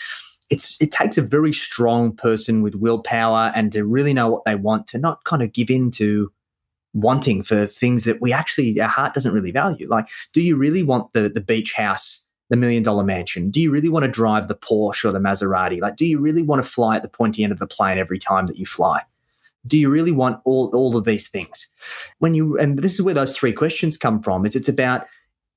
it's 0.50 0.76
it 0.78 0.92
takes 0.92 1.16
a 1.16 1.22
very 1.22 1.54
strong 1.54 2.14
person 2.14 2.60
with 2.60 2.74
willpower 2.74 3.50
and 3.54 3.72
to 3.72 3.86
really 3.86 4.12
know 4.12 4.28
what 4.28 4.44
they 4.44 4.54
want 4.54 4.86
to 4.88 4.98
not 4.98 5.24
kind 5.24 5.42
of 5.42 5.52
give 5.52 5.70
in 5.70 5.90
to 5.92 6.30
wanting 6.92 7.42
for 7.42 7.66
things 7.66 8.04
that 8.04 8.20
we 8.20 8.32
actually 8.34 8.78
our 8.78 8.88
heart 8.88 9.14
doesn't 9.14 9.32
really 9.32 9.52
value. 9.52 9.88
Like, 9.88 10.08
do 10.34 10.42
you 10.42 10.56
really 10.56 10.82
want 10.82 11.14
the 11.14 11.30
the 11.30 11.40
beach 11.40 11.72
house 11.72 12.26
the 12.52 12.56
million 12.58 12.82
dollar 12.82 13.02
mansion? 13.02 13.50
Do 13.50 13.62
you 13.62 13.70
really 13.70 13.88
want 13.88 14.04
to 14.04 14.10
drive 14.10 14.46
the 14.46 14.54
Porsche 14.54 15.06
or 15.06 15.12
the 15.12 15.18
Maserati? 15.18 15.80
Like, 15.80 15.96
do 15.96 16.04
you 16.04 16.18
really 16.18 16.42
want 16.42 16.62
to 16.62 16.70
fly 16.70 16.96
at 16.96 17.02
the 17.02 17.08
pointy 17.08 17.42
end 17.42 17.50
of 17.50 17.58
the 17.58 17.66
plane 17.66 17.96
every 17.96 18.18
time 18.18 18.46
that 18.46 18.58
you 18.58 18.66
fly? 18.66 19.00
Do 19.66 19.78
you 19.78 19.88
really 19.88 20.12
want 20.12 20.38
all, 20.44 20.70
all 20.74 20.94
of 20.94 21.06
these 21.06 21.28
things? 21.28 21.66
When 22.18 22.34
you, 22.34 22.58
and 22.58 22.78
this 22.78 22.92
is 22.92 23.00
where 23.00 23.14
those 23.14 23.34
three 23.34 23.54
questions 23.54 23.96
come 23.96 24.22
from, 24.22 24.44
is 24.44 24.54
it's 24.54 24.68
about 24.68 25.06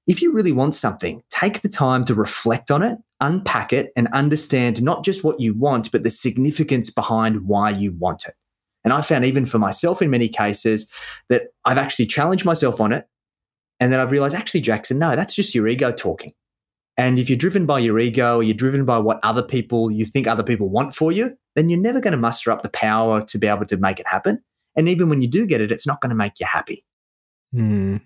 if 0.08 0.21
you 0.21 0.31
really 0.31 0.53
want 0.53 0.73
something, 0.73 1.21
take 1.29 1.63
the 1.63 1.67
time 1.67 2.05
to 2.05 2.13
reflect 2.13 2.71
on 2.71 2.81
it, 2.81 2.97
unpack 3.19 3.73
it, 3.73 3.91
and 3.97 4.08
understand 4.13 4.81
not 4.81 5.03
just 5.03 5.21
what 5.21 5.41
you 5.41 5.53
want, 5.53 5.91
but 5.91 6.03
the 6.03 6.12
significance 6.12 6.89
behind 6.89 7.41
why 7.45 7.71
you 7.71 7.91
want 7.91 8.23
it. 8.25 8.36
And 8.86 8.93
I 8.93 9.01
found 9.01 9.25
even 9.25 9.45
for 9.45 9.60
myself 9.60 10.01
in 10.01 10.10
many 10.10 10.29
cases 10.29 10.88
that 11.27 11.47
I've 11.65 11.77
actually 11.77 12.05
challenged 12.05 12.45
myself 12.45 12.79
on 12.79 12.93
it. 12.93 13.05
And 13.81 13.91
then 13.91 13.99
I've 13.99 14.12
realized, 14.12 14.36
actually, 14.36 14.62
Jackson, 14.62 14.97
no, 14.97 15.17
that's 15.17 15.36
just 15.36 15.53
your 15.53 15.67
ego 15.67 15.91
talking. 15.91 16.31
And 16.97 17.19
if 17.19 17.29
you're 17.29 17.38
driven 17.38 17.65
by 17.65 17.79
your 17.79 17.99
ego 17.99 18.38
or 18.38 18.43
you're 18.43 18.53
driven 18.53 18.86
by 18.86 18.97
what 18.99 19.19
other 19.23 19.43
people, 19.43 19.91
you 19.91 20.05
think 20.05 20.27
other 20.27 20.43
people 20.43 20.69
want 20.69 20.95
for 20.95 21.12
you, 21.12 21.36
then 21.55 21.69
you're 21.69 21.79
never 21.79 21.99
going 21.99 22.13
to 22.13 22.17
muster 22.17 22.51
up 22.51 22.63
the 22.63 22.69
power 22.69 23.21
to 23.25 23.38
be 23.38 23.47
able 23.47 23.65
to 23.65 23.77
make 23.77 23.99
it 23.99 24.08
happen. 24.08 24.41
And 24.77 24.88
even 24.88 25.10
when 25.10 25.21
you 25.21 25.27
do 25.27 25.45
get 25.45 25.62
it, 25.62 25.71
it's 25.71 25.86
not 25.86 26.01
going 26.01 26.10
to 26.10 26.15
make 26.15 26.39
you 26.39 26.45
happy. 26.45 26.86
Mm, 27.53 28.01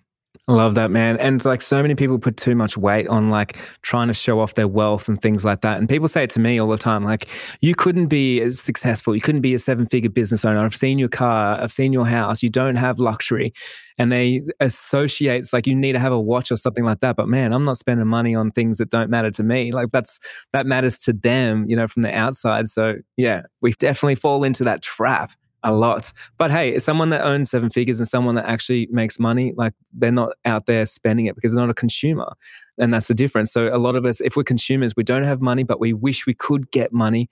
love 0.51 0.75
that, 0.75 0.89
man. 0.89 1.17
And 1.17 1.43
like 1.45 1.61
so 1.61 1.81
many 1.81 1.95
people 1.95 2.17
put 2.17 2.37
too 2.37 2.55
much 2.55 2.77
weight 2.77 3.07
on 3.07 3.29
like 3.29 3.57
trying 3.81 4.07
to 4.07 4.13
show 4.13 4.39
off 4.39 4.55
their 4.55 4.67
wealth 4.67 5.07
and 5.07 5.21
things 5.21 5.45
like 5.45 5.61
that. 5.61 5.77
And 5.77 5.87
people 5.87 6.07
say 6.07 6.23
it 6.23 6.29
to 6.31 6.39
me 6.39 6.59
all 6.59 6.67
the 6.67 6.77
time 6.77 7.03
like, 7.03 7.27
you 7.61 7.75
couldn't 7.75 8.07
be 8.07 8.53
successful. 8.53 9.13
You 9.13 9.21
couldn't 9.21 9.41
be 9.41 9.53
a 9.53 9.59
seven 9.59 9.85
figure 9.85 10.09
business 10.09 10.45
owner. 10.45 10.59
I've 10.59 10.75
seen 10.75 10.97
your 10.97 11.09
car. 11.09 11.61
I've 11.61 11.71
seen 11.71 11.93
your 11.93 12.05
house. 12.05 12.41
You 12.41 12.49
don't 12.49 12.77
have 12.77 12.99
luxury. 12.99 13.53
And 13.97 14.11
they 14.11 14.43
associate, 14.59 15.45
like 15.51 15.67
you 15.67 15.75
need 15.75 15.91
to 15.93 15.99
have 15.99 16.13
a 16.13 16.19
watch 16.19 16.51
or 16.51 16.57
something 16.57 16.85
like 16.85 17.01
that. 17.01 17.15
But 17.15 17.27
man, 17.27 17.53
I'm 17.53 17.65
not 17.65 17.77
spending 17.77 18.07
money 18.07 18.33
on 18.33 18.51
things 18.51 18.77
that 18.77 18.89
don't 18.89 19.09
matter 19.09 19.29
to 19.31 19.43
me. 19.43 19.71
Like 19.71 19.91
that's, 19.91 20.19
that 20.53 20.65
matters 20.65 20.99
to 20.99 21.13
them, 21.13 21.65
you 21.67 21.75
know, 21.75 21.87
from 21.87 22.03
the 22.03 22.15
outside. 22.15 22.69
So 22.69 22.95
yeah, 23.17 23.41
we 23.61 23.73
definitely 23.73 24.15
fall 24.15 24.43
into 24.43 24.63
that 24.63 24.81
trap 24.81 25.31
a 25.63 25.73
lot. 25.73 26.11
But 26.37 26.51
hey, 26.51 26.79
someone 26.79 27.09
that 27.09 27.21
owns 27.21 27.51
seven 27.51 27.69
figures 27.69 27.99
and 27.99 28.07
someone 28.07 28.35
that 28.35 28.45
actually 28.45 28.87
makes 28.91 29.19
money, 29.19 29.53
like 29.57 29.73
they're 29.93 30.11
not 30.11 30.33
out 30.45 30.65
there 30.65 30.85
spending 30.85 31.25
it 31.25 31.35
because 31.35 31.53
they're 31.53 31.63
not 31.63 31.69
a 31.69 31.75
consumer. 31.75 32.33
And 32.77 32.93
that's 32.93 33.07
the 33.07 33.13
difference. 33.13 33.51
So 33.51 33.73
a 33.73 33.77
lot 33.77 33.95
of 33.95 34.05
us, 34.05 34.21
if 34.21 34.35
we're 34.35 34.43
consumers, 34.43 34.95
we 34.95 35.03
don't 35.03 35.23
have 35.23 35.41
money, 35.41 35.63
but 35.63 35.79
we 35.79 35.93
wish 35.93 36.25
we 36.25 36.33
could 36.33 36.71
get 36.71 36.93
money. 36.93 37.29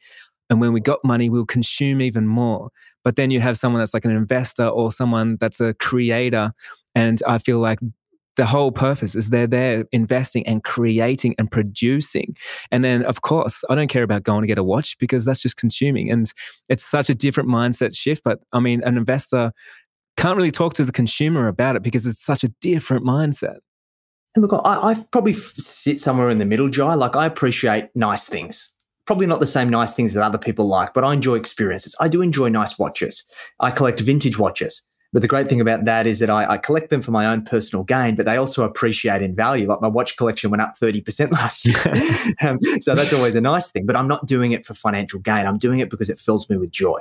And 0.49 0.61
when 0.61 0.73
we 0.73 0.79
got 0.79 0.99
money, 1.03 1.29
we'll 1.29 1.45
consume 1.45 2.01
even 2.01 2.27
more. 2.27 2.69
But 3.03 3.15
then 3.15 3.31
you 3.31 3.41
have 3.41 3.57
someone 3.57 3.81
that's 3.81 3.93
like 3.93 4.05
an 4.05 4.11
investor 4.11 4.67
or 4.67 4.91
someone 4.91 5.37
that's 5.39 5.59
a 5.59 5.73
creator. 5.73 6.51
And 6.95 7.21
I 7.27 7.37
feel 7.37 7.59
like 7.59 7.79
the 8.37 8.45
whole 8.45 8.71
purpose 8.71 9.15
is 9.15 9.29
they're 9.29 9.47
there 9.47 9.85
investing 9.91 10.45
and 10.47 10.63
creating 10.63 11.35
and 11.37 11.51
producing. 11.51 12.37
And 12.71 12.83
then, 12.83 13.03
of 13.03 13.21
course, 13.21 13.63
I 13.69 13.75
don't 13.75 13.89
care 13.89 14.03
about 14.03 14.23
going 14.23 14.41
to 14.41 14.47
get 14.47 14.59
a 14.59 14.63
watch 14.63 14.97
because 14.99 15.25
that's 15.25 15.41
just 15.41 15.57
consuming. 15.57 16.09
And 16.11 16.31
it's 16.69 16.85
such 16.85 17.09
a 17.09 17.15
different 17.15 17.49
mindset 17.49 17.97
shift. 17.97 18.23
But 18.23 18.39
I 18.53 18.59
mean, 18.59 18.81
an 18.83 18.95
investor 18.95 19.51
can't 20.17 20.37
really 20.37 20.51
talk 20.51 20.75
to 20.75 20.85
the 20.85 20.91
consumer 20.91 21.47
about 21.47 21.75
it 21.75 21.83
because 21.83 22.05
it's 22.05 22.23
such 22.23 22.43
a 22.43 22.49
different 22.61 23.05
mindset. 23.05 23.57
And 24.35 24.45
look, 24.45 24.61
I, 24.65 24.91
I 24.91 25.05
probably 25.11 25.33
sit 25.33 25.99
somewhere 25.99 26.29
in 26.29 26.37
the 26.37 26.45
middle, 26.45 26.69
Jai. 26.69 26.93
Like, 26.93 27.15
I 27.15 27.25
appreciate 27.25 27.89
nice 27.95 28.25
things. 28.25 28.71
Probably 29.07 29.25
not 29.25 29.39
the 29.39 29.47
same 29.47 29.69
nice 29.69 29.93
things 29.93 30.13
that 30.13 30.23
other 30.23 30.37
people 30.37 30.67
like, 30.67 30.93
but 30.93 31.03
I 31.03 31.13
enjoy 31.13 31.35
experiences. 31.35 31.95
I 31.99 32.07
do 32.07 32.21
enjoy 32.21 32.49
nice 32.49 32.77
watches. 32.77 33.23
I 33.59 33.71
collect 33.71 33.99
vintage 33.99 34.37
watches. 34.37 34.83
But 35.17 35.23
the 35.23 35.27
great 35.27 35.49
thing 35.49 35.59
about 35.59 35.85
that 35.85 36.05
is 36.05 36.19
that 36.19 36.29
I, 36.29 36.45
I, 36.47 36.57
collect 36.59 36.91
them 36.91 37.01
for 37.01 37.09
my 37.09 37.25
own 37.25 37.43
personal 37.43 37.83
gain, 37.83 38.15
but 38.15 38.27
they 38.27 38.37
also 38.37 38.63
appreciate 38.63 39.23
in 39.23 39.33
value. 39.33 39.67
Like 39.67 39.81
my 39.81 39.87
watch 39.87 40.15
collection 40.15 40.51
went 40.51 40.61
up 40.61 40.77
30% 40.77 41.31
last 41.41 41.65
year. 41.65 42.35
um, 42.47 42.59
so 42.81 42.93
that's 42.93 43.11
always 43.13 43.33
a 43.33 43.41
nice 43.41 43.71
thing. 43.71 43.87
But 43.87 43.95
I'm 43.95 44.07
not 44.07 44.27
doing 44.27 44.51
it 44.51 44.63
for 44.63 44.75
financial 44.75 45.19
gain. 45.19 45.47
I'm 45.47 45.57
doing 45.57 45.79
it 45.79 45.89
because 45.89 46.11
it 46.11 46.19
fills 46.19 46.47
me 46.51 46.57
with 46.57 46.69
joy. 46.69 46.99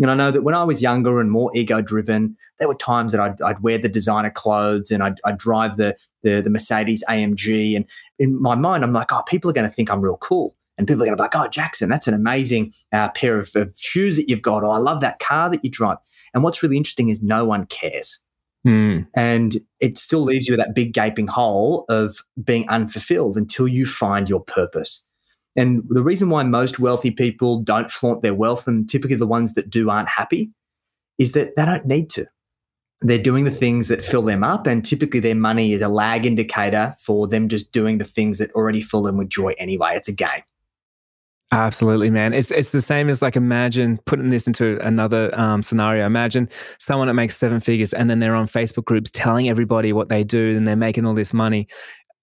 And 0.00 0.10
I 0.10 0.16
know 0.16 0.32
that 0.32 0.42
when 0.42 0.56
I 0.56 0.64
was 0.64 0.82
younger 0.82 1.20
and 1.20 1.30
more 1.30 1.56
ego 1.56 1.80
driven, 1.80 2.36
there 2.58 2.66
were 2.66 2.74
times 2.74 3.12
that 3.12 3.20
I'd, 3.20 3.40
I'd 3.40 3.60
wear 3.60 3.78
the 3.78 3.88
designer 3.88 4.30
clothes 4.30 4.90
and 4.90 5.00
I'd, 5.00 5.20
I'd 5.24 5.38
drive 5.38 5.76
the, 5.76 5.94
the, 6.24 6.40
the 6.40 6.50
Mercedes 6.50 7.04
AMG. 7.08 7.76
And 7.76 7.84
in 8.18 8.42
my 8.42 8.56
mind, 8.56 8.82
I'm 8.82 8.92
like, 8.92 9.12
oh, 9.12 9.22
people 9.22 9.48
are 9.48 9.54
going 9.54 9.70
to 9.70 9.72
think 9.72 9.88
I'm 9.88 10.00
real 10.00 10.16
cool. 10.16 10.56
And 10.82 10.88
people 10.88 11.04
are 11.04 11.06
going 11.06 11.16
to 11.16 11.22
be 11.22 11.22
like, 11.22 11.36
oh, 11.36 11.46
Jackson, 11.46 11.88
that's 11.88 12.08
an 12.08 12.14
amazing 12.14 12.72
uh, 12.92 13.08
pair 13.10 13.38
of, 13.38 13.54
of 13.54 13.72
shoes 13.78 14.16
that 14.16 14.28
you've 14.28 14.42
got. 14.42 14.64
Or 14.64 14.70
I 14.72 14.78
love 14.78 15.00
that 15.02 15.20
car 15.20 15.48
that 15.48 15.64
you 15.64 15.70
drive. 15.70 15.98
And 16.34 16.42
what's 16.42 16.60
really 16.60 16.76
interesting 16.76 17.08
is 17.08 17.22
no 17.22 17.44
one 17.44 17.66
cares. 17.66 18.18
Mm. 18.66 19.06
And 19.14 19.58
it 19.78 19.96
still 19.96 20.22
leaves 20.22 20.48
you 20.48 20.54
with 20.54 20.58
that 20.58 20.74
big 20.74 20.92
gaping 20.92 21.28
hole 21.28 21.84
of 21.88 22.18
being 22.42 22.68
unfulfilled 22.68 23.36
until 23.36 23.68
you 23.68 23.86
find 23.86 24.28
your 24.28 24.40
purpose. 24.40 25.04
And 25.54 25.84
the 25.88 26.02
reason 26.02 26.30
why 26.30 26.42
most 26.42 26.80
wealthy 26.80 27.12
people 27.12 27.60
don't 27.60 27.88
flaunt 27.88 28.22
their 28.22 28.34
wealth, 28.34 28.66
and 28.66 28.88
typically 28.88 29.14
the 29.14 29.24
ones 29.24 29.54
that 29.54 29.70
do 29.70 29.88
aren't 29.88 30.08
happy, 30.08 30.50
is 31.16 31.30
that 31.32 31.54
they 31.54 31.64
don't 31.64 31.86
need 31.86 32.10
to. 32.10 32.26
They're 33.02 33.18
doing 33.18 33.44
the 33.44 33.52
things 33.52 33.86
that 33.86 34.04
fill 34.04 34.22
them 34.22 34.42
up, 34.42 34.66
and 34.66 34.84
typically 34.84 35.20
their 35.20 35.36
money 35.36 35.74
is 35.74 35.82
a 35.82 35.88
lag 35.88 36.26
indicator 36.26 36.96
for 36.98 37.28
them 37.28 37.48
just 37.48 37.70
doing 37.70 37.98
the 37.98 38.04
things 38.04 38.38
that 38.38 38.50
already 38.52 38.80
fill 38.80 39.02
them 39.02 39.16
with 39.16 39.28
joy 39.28 39.52
anyway. 39.58 39.92
It's 39.94 40.08
a 40.08 40.12
game. 40.12 40.42
Absolutely, 41.52 42.08
man. 42.08 42.32
It's 42.32 42.50
it's 42.50 42.72
the 42.72 42.80
same 42.80 43.10
as 43.10 43.20
like 43.20 43.36
imagine 43.36 43.98
putting 44.06 44.30
this 44.30 44.46
into 44.46 44.78
another 44.80 45.30
um, 45.38 45.60
scenario. 45.60 46.06
Imagine 46.06 46.48
someone 46.78 47.08
that 47.08 47.14
makes 47.14 47.36
seven 47.36 47.60
figures 47.60 47.92
and 47.92 48.08
then 48.08 48.20
they're 48.20 48.34
on 48.34 48.48
Facebook 48.48 48.86
groups 48.86 49.10
telling 49.12 49.50
everybody 49.50 49.92
what 49.92 50.08
they 50.08 50.24
do 50.24 50.56
and 50.56 50.66
they're 50.66 50.76
making 50.76 51.04
all 51.04 51.12
this 51.14 51.34
money. 51.34 51.68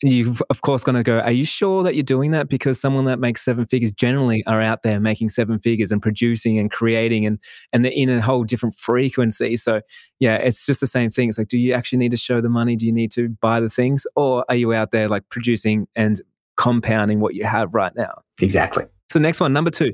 You've 0.01 0.41
of 0.49 0.61
course 0.61 0.83
going 0.83 0.95
to 0.95 1.03
go, 1.03 1.19
are 1.19 1.31
you 1.31 1.45
sure 1.45 1.83
that 1.83 1.95
you're 1.95 2.03
doing 2.03 2.31
that? 2.31 2.49
Because 2.49 2.79
someone 2.79 3.05
that 3.05 3.19
makes 3.19 3.43
seven 3.43 3.67
figures 3.67 3.91
generally 3.91 4.43
are 4.47 4.61
out 4.61 4.83
there 4.83 4.99
making 4.99 5.29
seven 5.29 5.59
figures 5.59 5.91
and 5.91 6.01
producing 6.01 6.57
and 6.59 6.71
creating 6.71 7.25
and 7.25 7.39
and 7.73 7.85
they're 7.85 7.91
in 7.93 8.09
a 8.09 8.21
whole 8.21 8.43
different 8.43 8.75
frequency. 8.75 9.57
So 9.57 9.81
yeah, 10.19 10.37
it's 10.37 10.65
just 10.65 10.79
the 10.81 10.87
same 10.87 11.11
thing. 11.11 11.29
It's 11.29 11.37
like, 11.37 11.49
do 11.49 11.57
you 11.57 11.73
actually 11.73 11.99
need 11.99 12.11
to 12.11 12.17
show 12.17 12.41
the 12.41 12.49
money? 12.49 12.75
Do 12.75 12.85
you 12.87 12.93
need 12.93 13.11
to 13.11 13.29
buy 13.41 13.59
the 13.59 13.69
things, 13.69 14.07
or 14.15 14.45
are 14.49 14.55
you 14.55 14.73
out 14.73 14.91
there 14.91 15.07
like 15.09 15.29
producing 15.29 15.87
and 15.95 16.19
compounding 16.57 17.19
what 17.19 17.35
you 17.35 17.45
have 17.45 17.75
right 17.75 17.95
now? 17.95 18.21
Exactly. 18.41 18.85
So, 19.09 19.19
next 19.19 19.39
one, 19.39 19.53
number 19.53 19.71
two 19.71 19.93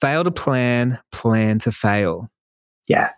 fail 0.00 0.24
to 0.24 0.32
plan, 0.32 0.98
plan 1.12 1.60
to 1.60 1.70
fail. 1.70 2.28
Yeah. 2.88 3.10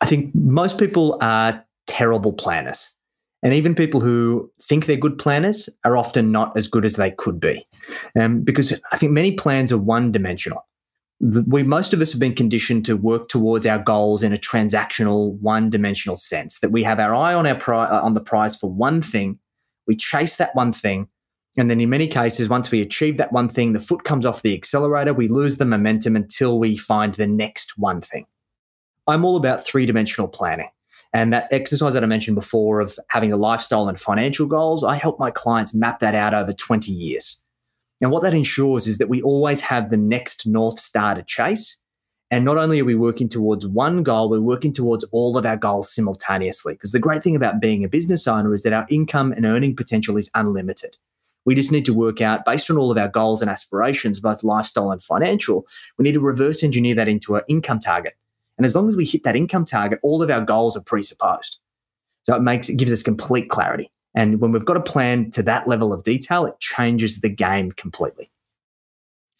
I 0.00 0.06
think 0.06 0.34
most 0.34 0.78
people 0.78 1.18
are 1.20 1.62
terrible 1.86 2.32
planners. 2.32 2.94
And 3.42 3.52
even 3.52 3.74
people 3.74 4.00
who 4.00 4.50
think 4.62 4.86
they're 4.86 4.96
good 4.96 5.18
planners 5.18 5.68
are 5.84 5.96
often 5.96 6.32
not 6.32 6.56
as 6.56 6.68
good 6.68 6.84
as 6.84 6.94
they 6.94 7.10
could 7.10 7.38
be. 7.40 7.62
Um, 8.18 8.42
because 8.42 8.72
I 8.92 8.96
think 8.96 9.12
many 9.12 9.32
plans 9.32 9.72
are 9.72 9.78
one 9.78 10.12
dimensional. 10.12 10.66
We 11.20 11.62
most 11.62 11.92
of 11.92 12.00
us 12.00 12.12
have 12.12 12.20
been 12.20 12.34
conditioned 12.34 12.84
to 12.86 12.96
work 12.96 13.28
towards 13.28 13.66
our 13.66 13.78
goals 13.78 14.22
in 14.22 14.32
a 14.32 14.36
transactional, 14.36 15.38
one-dimensional 15.40 16.16
sense. 16.16 16.60
That 16.60 16.72
we 16.72 16.82
have 16.82 16.98
our 16.98 17.14
eye 17.14 17.34
on 17.34 17.46
our 17.46 17.54
pri- 17.54 17.86
on 17.86 18.14
the 18.14 18.20
prize 18.20 18.56
for 18.56 18.70
one 18.70 19.02
thing, 19.02 19.38
we 19.86 19.94
chase 19.94 20.36
that 20.36 20.54
one 20.54 20.72
thing, 20.72 21.06
and 21.56 21.70
then 21.70 21.80
in 21.80 21.90
many 21.90 22.06
cases, 22.06 22.48
once 22.48 22.70
we 22.70 22.80
achieve 22.80 23.18
that 23.18 23.32
one 23.32 23.48
thing, 23.48 23.72
the 23.72 23.80
foot 23.80 24.04
comes 24.04 24.24
off 24.24 24.42
the 24.42 24.54
accelerator, 24.54 25.12
we 25.12 25.28
lose 25.28 25.58
the 25.58 25.66
momentum 25.66 26.16
until 26.16 26.58
we 26.58 26.76
find 26.76 27.14
the 27.14 27.26
next 27.26 27.76
one 27.76 28.00
thing. 28.00 28.26
I'm 29.06 29.24
all 29.24 29.36
about 29.36 29.64
three 29.64 29.84
dimensional 29.84 30.28
planning. 30.28 30.70
And 31.12 31.30
that 31.34 31.52
exercise 31.52 31.92
that 31.92 32.02
I 32.02 32.06
mentioned 32.06 32.36
before 32.36 32.80
of 32.80 32.98
having 33.08 33.32
a 33.32 33.36
lifestyle 33.36 33.88
and 33.88 34.00
financial 34.00 34.46
goals, 34.46 34.82
I 34.82 34.94
help 34.94 35.18
my 35.18 35.30
clients 35.30 35.74
map 35.74 35.98
that 35.98 36.14
out 36.14 36.32
over 36.32 36.54
20 36.54 36.90
years. 36.90 37.38
And 38.00 38.10
what 38.10 38.22
that 38.22 38.32
ensures 38.32 38.86
is 38.86 38.96
that 38.96 39.10
we 39.10 39.20
always 39.20 39.60
have 39.60 39.90
the 39.90 39.98
next 39.98 40.46
North 40.46 40.80
Star 40.80 41.14
to 41.14 41.22
chase. 41.22 41.78
And 42.30 42.46
not 42.46 42.56
only 42.56 42.80
are 42.80 42.86
we 42.86 42.94
working 42.94 43.28
towards 43.28 43.66
one 43.66 44.02
goal, 44.02 44.30
we're 44.30 44.40
working 44.40 44.72
towards 44.72 45.04
all 45.12 45.36
of 45.36 45.44
our 45.44 45.58
goals 45.58 45.94
simultaneously. 45.94 46.72
Because 46.72 46.92
the 46.92 46.98
great 46.98 47.22
thing 47.22 47.36
about 47.36 47.60
being 47.60 47.84
a 47.84 47.88
business 47.88 48.26
owner 48.26 48.54
is 48.54 48.62
that 48.62 48.72
our 48.72 48.86
income 48.88 49.32
and 49.32 49.44
earning 49.44 49.76
potential 49.76 50.16
is 50.16 50.30
unlimited. 50.34 50.96
We 51.44 51.54
just 51.54 51.72
need 51.72 51.84
to 51.86 51.94
work 51.94 52.20
out, 52.20 52.44
based 52.44 52.70
on 52.70 52.76
all 52.76 52.90
of 52.90 52.98
our 52.98 53.08
goals 53.08 53.40
and 53.40 53.50
aspirations, 53.50 54.20
both 54.20 54.44
lifestyle 54.44 54.90
and 54.90 55.02
financial, 55.02 55.66
we 55.98 56.04
need 56.04 56.12
to 56.12 56.20
reverse 56.20 56.62
engineer 56.62 56.94
that 56.94 57.08
into 57.08 57.34
an 57.34 57.42
income 57.48 57.80
target. 57.80 58.14
And 58.58 58.64
as 58.64 58.74
long 58.74 58.88
as 58.88 58.96
we 58.96 59.04
hit 59.04 59.24
that 59.24 59.34
income 59.34 59.64
target, 59.64 59.98
all 60.02 60.22
of 60.22 60.30
our 60.30 60.40
goals 60.40 60.76
are 60.76 60.82
presupposed. 60.82 61.58
So 62.24 62.34
it 62.36 62.42
makes 62.42 62.68
it 62.68 62.76
gives 62.76 62.92
us 62.92 63.02
complete 63.02 63.50
clarity. 63.50 63.90
And 64.14 64.40
when 64.40 64.52
we've 64.52 64.64
got 64.64 64.76
a 64.76 64.82
plan 64.82 65.30
to 65.32 65.42
that 65.44 65.66
level 65.66 65.92
of 65.92 66.04
detail, 66.04 66.44
it 66.46 66.60
changes 66.60 67.20
the 67.20 67.30
game 67.30 67.72
completely. 67.72 68.30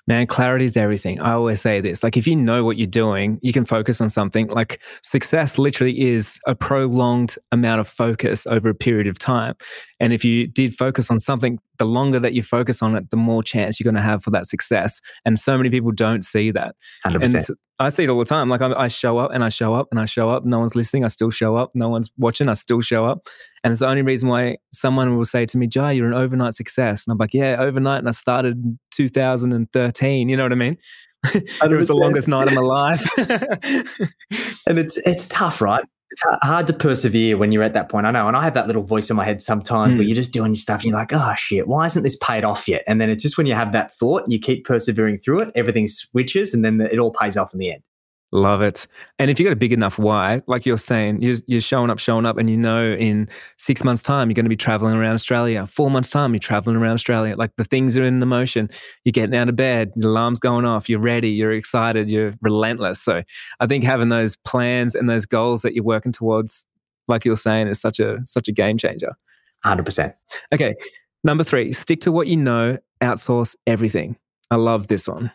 Man, 0.09 0.27
clarity 0.27 0.65
is 0.65 0.77
everything. 0.77 1.21
I 1.21 1.33
always 1.33 1.61
say 1.61 1.81
this 1.81 2.03
like, 2.03 2.17
if 2.17 2.27
you 2.27 2.35
know 2.35 2.65
what 2.65 2.77
you're 2.77 2.88
doing, 2.88 3.38
you 3.41 3.53
can 3.53 3.65
focus 3.65 4.01
on 4.01 4.11
something. 4.11 4.49
Like, 4.49 4.83
success 5.05 5.59
literally 5.59 6.01
is 6.01 6.41
a 6.45 6.57
prolonged 6.57 7.37
amount 7.53 7.81
of 7.81 7.87
focus 7.87 8.45
over 8.49 8.69
a 8.69 8.75
period 8.75 9.07
of 9.07 9.21
time. 9.21 9.55
And 10.01 10.12
if 10.12 10.25
you 10.25 10.49
did 10.49 10.77
focus 10.77 11.09
on 11.09 11.21
something, 11.21 11.61
the 11.83 11.88
longer 11.88 12.21
that 12.21 12.33
you 12.33 12.45
focus 12.45 12.81
on 12.81 12.95
it, 12.95 13.11
the 13.11 13.16
more 13.16 13.42
chance 13.42 13.81
you're 13.81 13.85
going 13.85 13.97
to 13.97 14.01
have 14.01 14.23
for 14.23 14.31
that 14.31 14.47
success. 14.47 15.01
And 15.25 15.37
so 15.37 15.57
many 15.57 15.68
people 15.68 15.90
don't 15.90 16.25
see 16.25 16.53
that. 16.53 16.77
100%. 17.05 17.49
And 17.49 17.57
I 17.81 17.88
see 17.88 18.05
it 18.05 18.09
all 18.09 18.21
the 18.21 18.25
time. 18.25 18.49
Like 18.49 18.62
I, 18.62 18.73
I, 18.73 18.87
show 18.87 19.18
up 19.18 19.33
and 19.33 19.42
I 19.42 19.49
show 19.49 19.75
up 19.75 19.88
and 19.90 19.99
I 19.99 20.05
show 20.05 20.31
up. 20.31 20.45
No 20.45 20.61
one's 20.61 20.77
listening. 20.77 21.05
I 21.05 21.09
still 21.09 21.33
show 21.33 21.57
up. 21.57 21.73
No 21.75 21.88
one's 21.88 22.09
watching. 22.16 22.49
I 22.49 22.55
still 22.55 22.83
show 22.83 23.05
up. 23.05 23.27
And 23.64 23.73
it's 23.73 23.81
the 23.81 23.88
only 23.88 24.03
reason 24.03 24.29
why 24.29 24.59
someone 24.73 25.16
will 25.16 25.25
say 25.25 25.45
to 25.45 25.59
me, 25.59 25.66
Jai, 25.66 25.90
you're 25.90 26.07
an 26.07 26.14
overnight 26.14 26.55
success. 26.55 27.05
And 27.05 27.11
I'm 27.11 27.18
like, 27.18 27.35
yeah, 27.35 27.57
overnight. 27.59 27.99
And 27.99 28.09
I 28.09 28.12
started 28.12 28.59
in 28.59 28.79
2013. 28.92 30.29
You 30.29 30.37
know 30.37 30.45
what 30.45 30.53
I 30.53 30.55
mean? 30.55 30.79
it 31.35 31.68
was 31.68 31.88
the 31.88 31.97
longest 31.97 32.29
night 32.29 32.47
of 32.47 32.55
my 32.55 32.62
life. 32.62 33.05
and 34.68 34.79
it's 34.79 34.97
it's 34.99 35.27
tough, 35.27 35.61
right? 35.61 35.85
It's 36.12 36.22
hard 36.42 36.66
to 36.66 36.75
persevere 36.75 37.38
when 37.38 37.53
you're 37.53 37.62
at 37.62 37.72
that 37.72 37.88
point. 37.88 38.07
I 38.07 38.11
know. 38.11 38.29
And 38.29 38.37
I 38.37 38.44
have 38.44 38.53
that 38.55 38.66
little 38.66 38.83
voice 38.83 39.09
in 39.09 39.16
my 39.16 39.25
head 39.25 39.42
sometimes 39.42 39.94
mm. 39.94 39.96
where 39.96 40.05
hmm. 40.05 40.09
you're 40.09 40.16
just 40.16 40.33
doing 40.33 40.53
your 40.53 40.57
stuff 40.57 40.83
and 40.83 40.90
you're 40.90 40.98
like, 40.98 41.12
oh, 41.12 41.33
shit, 41.37 41.66
why 41.66 41.87
isn't 41.87 42.03
this 42.03 42.16
paid 42.16 42.44
off 42.44 42.68
yet? 42.68 42.85
And 42.87 43.01
then 43.01 43.09
it's 43.09 43.22
just 43.22 43.38
when 43.38 43.46
you 43.46 43.55
have 43.55 43.72
that 43.72 43.90
thought 43.94 44.25
and 44.25 44.33
you 44.33 44.38
keep 44.38 44.66
persevering 44.66 45.18
through 45.18 45.40
it, 45.40 45.53
everything 45.55 45.88
switches 45.88 46.53
and 46.53 46.64
then 46.64 46.81
it 46.83 46.98
all 46.98 47.12
pays 47.12 47.37
off 47.37 47.55
in 47.55 47.61
the 47.61 47.72
end. 47.72 47.83
Love 48.35 48.62
it. 48.62 48.87
And 49.18 49.31
if 49.31 49.38
you 49.38 49.45
got 49.45 49.53
a 49.53 49.57
big 49.57 49.75
enough 49.75 49.99
why, 49.99 50.40
like 50.47 50.64
you're 50.64 50.79
saying, 50.79 51.21
you're, 51.21 51.37
you're 51.47 51.61
showing 51.61 51.90
up, 51.90 51.99
showing 51.99 52.25
up, 52.25 52.38
and 52.38 52.49
you 52.49 52.57
know 52.57 52.92
in 52.92 53.29
six 53.59 53.85
months' 53.85 54.03
time, 54.03 54.31
you're 54.31 54.35
going 54.35 54.47
to 54.47 54.51
be 54.51 54.57
traveling 54.57 54.97
around 54.97 55.14
Australia. 55.14 55.66
Four 55.66 55.90
months' 55.90 56.09
time, 56.09 56.33
you're 56.33 56.40
traveling 56.40 56.77
around 56.77 56.95
Australia. 56.95 57.37
Like 57.37 57.51
the 57.57 57.64
things 57.64 57.99
are 57.99 58.05
in 58.05 58.21
the 58.21 58.27
motion. 58.27 58.71
You're 59.05 59.12
getting 59.12 59.37
out 59.37 59.51
of 59.51 59.57
bed, 59.57 59.92
the 59.97 60.09
alarm's 60.09 60.40
going 60.40 60.64
off, 60.64 60.88
you're 60.88 60.99
ready, 60.99 61.29
you're 61.29 61.53
excited, 61.53 62.09
you're 62.09 62.33
relentless. 62.40 63.03
So 63.03 63.23
I 63.61 63.66
think 63.66 63.85
having 63.85 64.09
those 64.09 64.37
plans 64.37 64.95
and 64.95 65.11
those 65.11 65.27
goals 65.27 65.61
that 65.61 65.75
you're 65.75 65.85
working 65.85 66.12
towards, 66.12 66.64
like 67.09 67.27
you're 67.27 67.37
saying, 67.37 67.68
is 67.68 67.81
such 67.83 68.01
a 68.01 68.18
such 68.25 68.49
a 68.49 68.53
game 68.53 68.79
changer. 68.79 69.12
100%. 69.66 70.14
Okay. 70.55 70.75
Number 71.23 71.45
three, 71.45 71.71
stick 71.73 72.01
to 72.01 72.11
what 72.11 72.27
you 72.29 72.37
know, 72.38 72.79
outsource 73.03 73.55
everything. 73.66 74.16
I 74.51 74.57
love 74.57 74.88
this 74.88 75.07
one. 75.07 75.31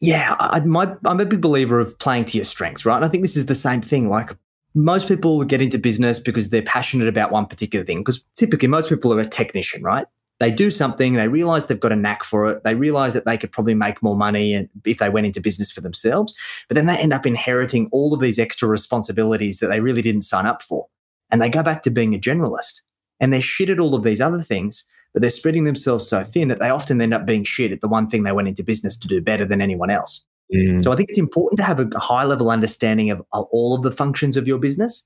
Yeah, 0.00 0.36
I, 0.38 0.60
my, 0.60 0.94
I'm 1.04 1.20
a 1.20 1.26
big 1.26 1.40
believer 1.40 1.80
of 1.80 1.98
playing 1.98 2.26
to 2.26 2.38
your 2.38 2.44
strengths, 2.44 2.86
right? 2.86 2.96
And 2.96 3.04
I 3.04 3.08
think 3.08 3.22
this 3.22 3.36
is 3.36 3.46
the 3.46 3.54
same 3.54 3.82
thing. 3.82 4.08
Like 4.08 4.30
most 4.74 5.08
people 5.08 5.42
get 5.44 5.60
into 5.60 5.78
business 5.78 6.20
because 6.20 6.50
they're 6.50 6.62
passionate 6.62 7.08
about 7.08 7.32
one 7.32 7.46
particular 7.46 7.84
thing. 7.84 7.98
Because 7.98 8.22
typically, 8.36 8.68
most 8.68 8.88
people 8.88 9.12
are 9.12 9.20
a 9.20 9.26
technician, 9.26 9.82
right? 9.82 10.06
They 10.40 10.52
do 10.52 10.70
something, 10.70 11.14
they 11.14 11.26
realize 11.26 11.66
they've 11.66 11.80
got 11.80 11.90
a 11.90 11.96
knack 11.96 12.22
for 12.22 12.48
it, 12.48 12.62
they 12.62 12.76
realize 12.76 13.12
that 13.14 13.24
they 13.24 13.36
could 13.36 13.50
probably 13.50 13.74
make 13.74 14.00
more 14.04 14.16
money 14.16 14.54
and 14.54 14.68
if 14.84 14.98
they 14.98 15.08
went 15.08 15.26
into 15.26 15.40
business 15.40 15.72
for 15.72 15.80
themselves. 15.80 16.32
But 16.68 16.76
then 16.76 16.86
they 16.86 16.96
end 16.96 17.12
up 17.12 17.26
inheriting 17.26 17.88
all 17.90 18.14
of 18.14 18.20
these 18.20 18.38
extra 18.38 18.68
responsibilities 18.68 19.58
that 19.58 19.66
they 19.66 19.80
really 19.80 20.02
didn't 20.02 20.22
sign 20.22 20.46
up 20.46 20.62
for. 20.62 20.86
And 21.30 21.42
they 21.42 21.48
go 21.48 21.64
back 21.64 21.82
to 21.82 21.90
being 21.90 22.14
a 22.14 22.18
generalist 22.18 22.82
and 23.18 23.32
they're 23.32 23.40
shit 23.40 23.68
at 23.68 23.80
all 23.80 23.96
of 23.96 24.04
these 24.04 24.20
other 24.20 24.42
things, 24.42 24.84
but 25.12 25.22
they're 25.22 25.30
spreading 25.30 25.64
themselves 25.64 26.08
so 26.08 26.22
thin 26.24 26.48
that 26.48 26.60
they 26.60 26.70
often 26.70 27.00
end 27.00 27.14
up 27.14 27.26
being 27.26 27.44
shit 27.44 27.72
at 27.72 27.80
the 27.80 27.88
one 27.88 28.08
thing 28.08 28.22
they 28.22 28.32
went 28.32 28.48
into 28.48 28.62
business 28.62 28.96
to 28.98 29.08
do 29.08 29.20
better 29.20 29.44
than 29.44 29.60
anyone 29.60 29.90
else. 29.90 30.24
Mm. 30.54 30.82
So 30.82 30.92
I 30.92 30.96
think 30.96 31.08
it's 31.10 31.18
important 31.18 31.58
to 31.58 31.64
have 31.64 31.80
a 31.80 31.98
high 31.98 32.24
level 32.24 32.50
understanding 32.50 33.10
of, 33.10 33.22
of 33.32 33.46
all 33.50 33.74
of 33.74 33.82
the 33.82 33.92
functions 33.92 34.36
of 34.36 34.46
your 34.46 34.58
business, 34.58 35.04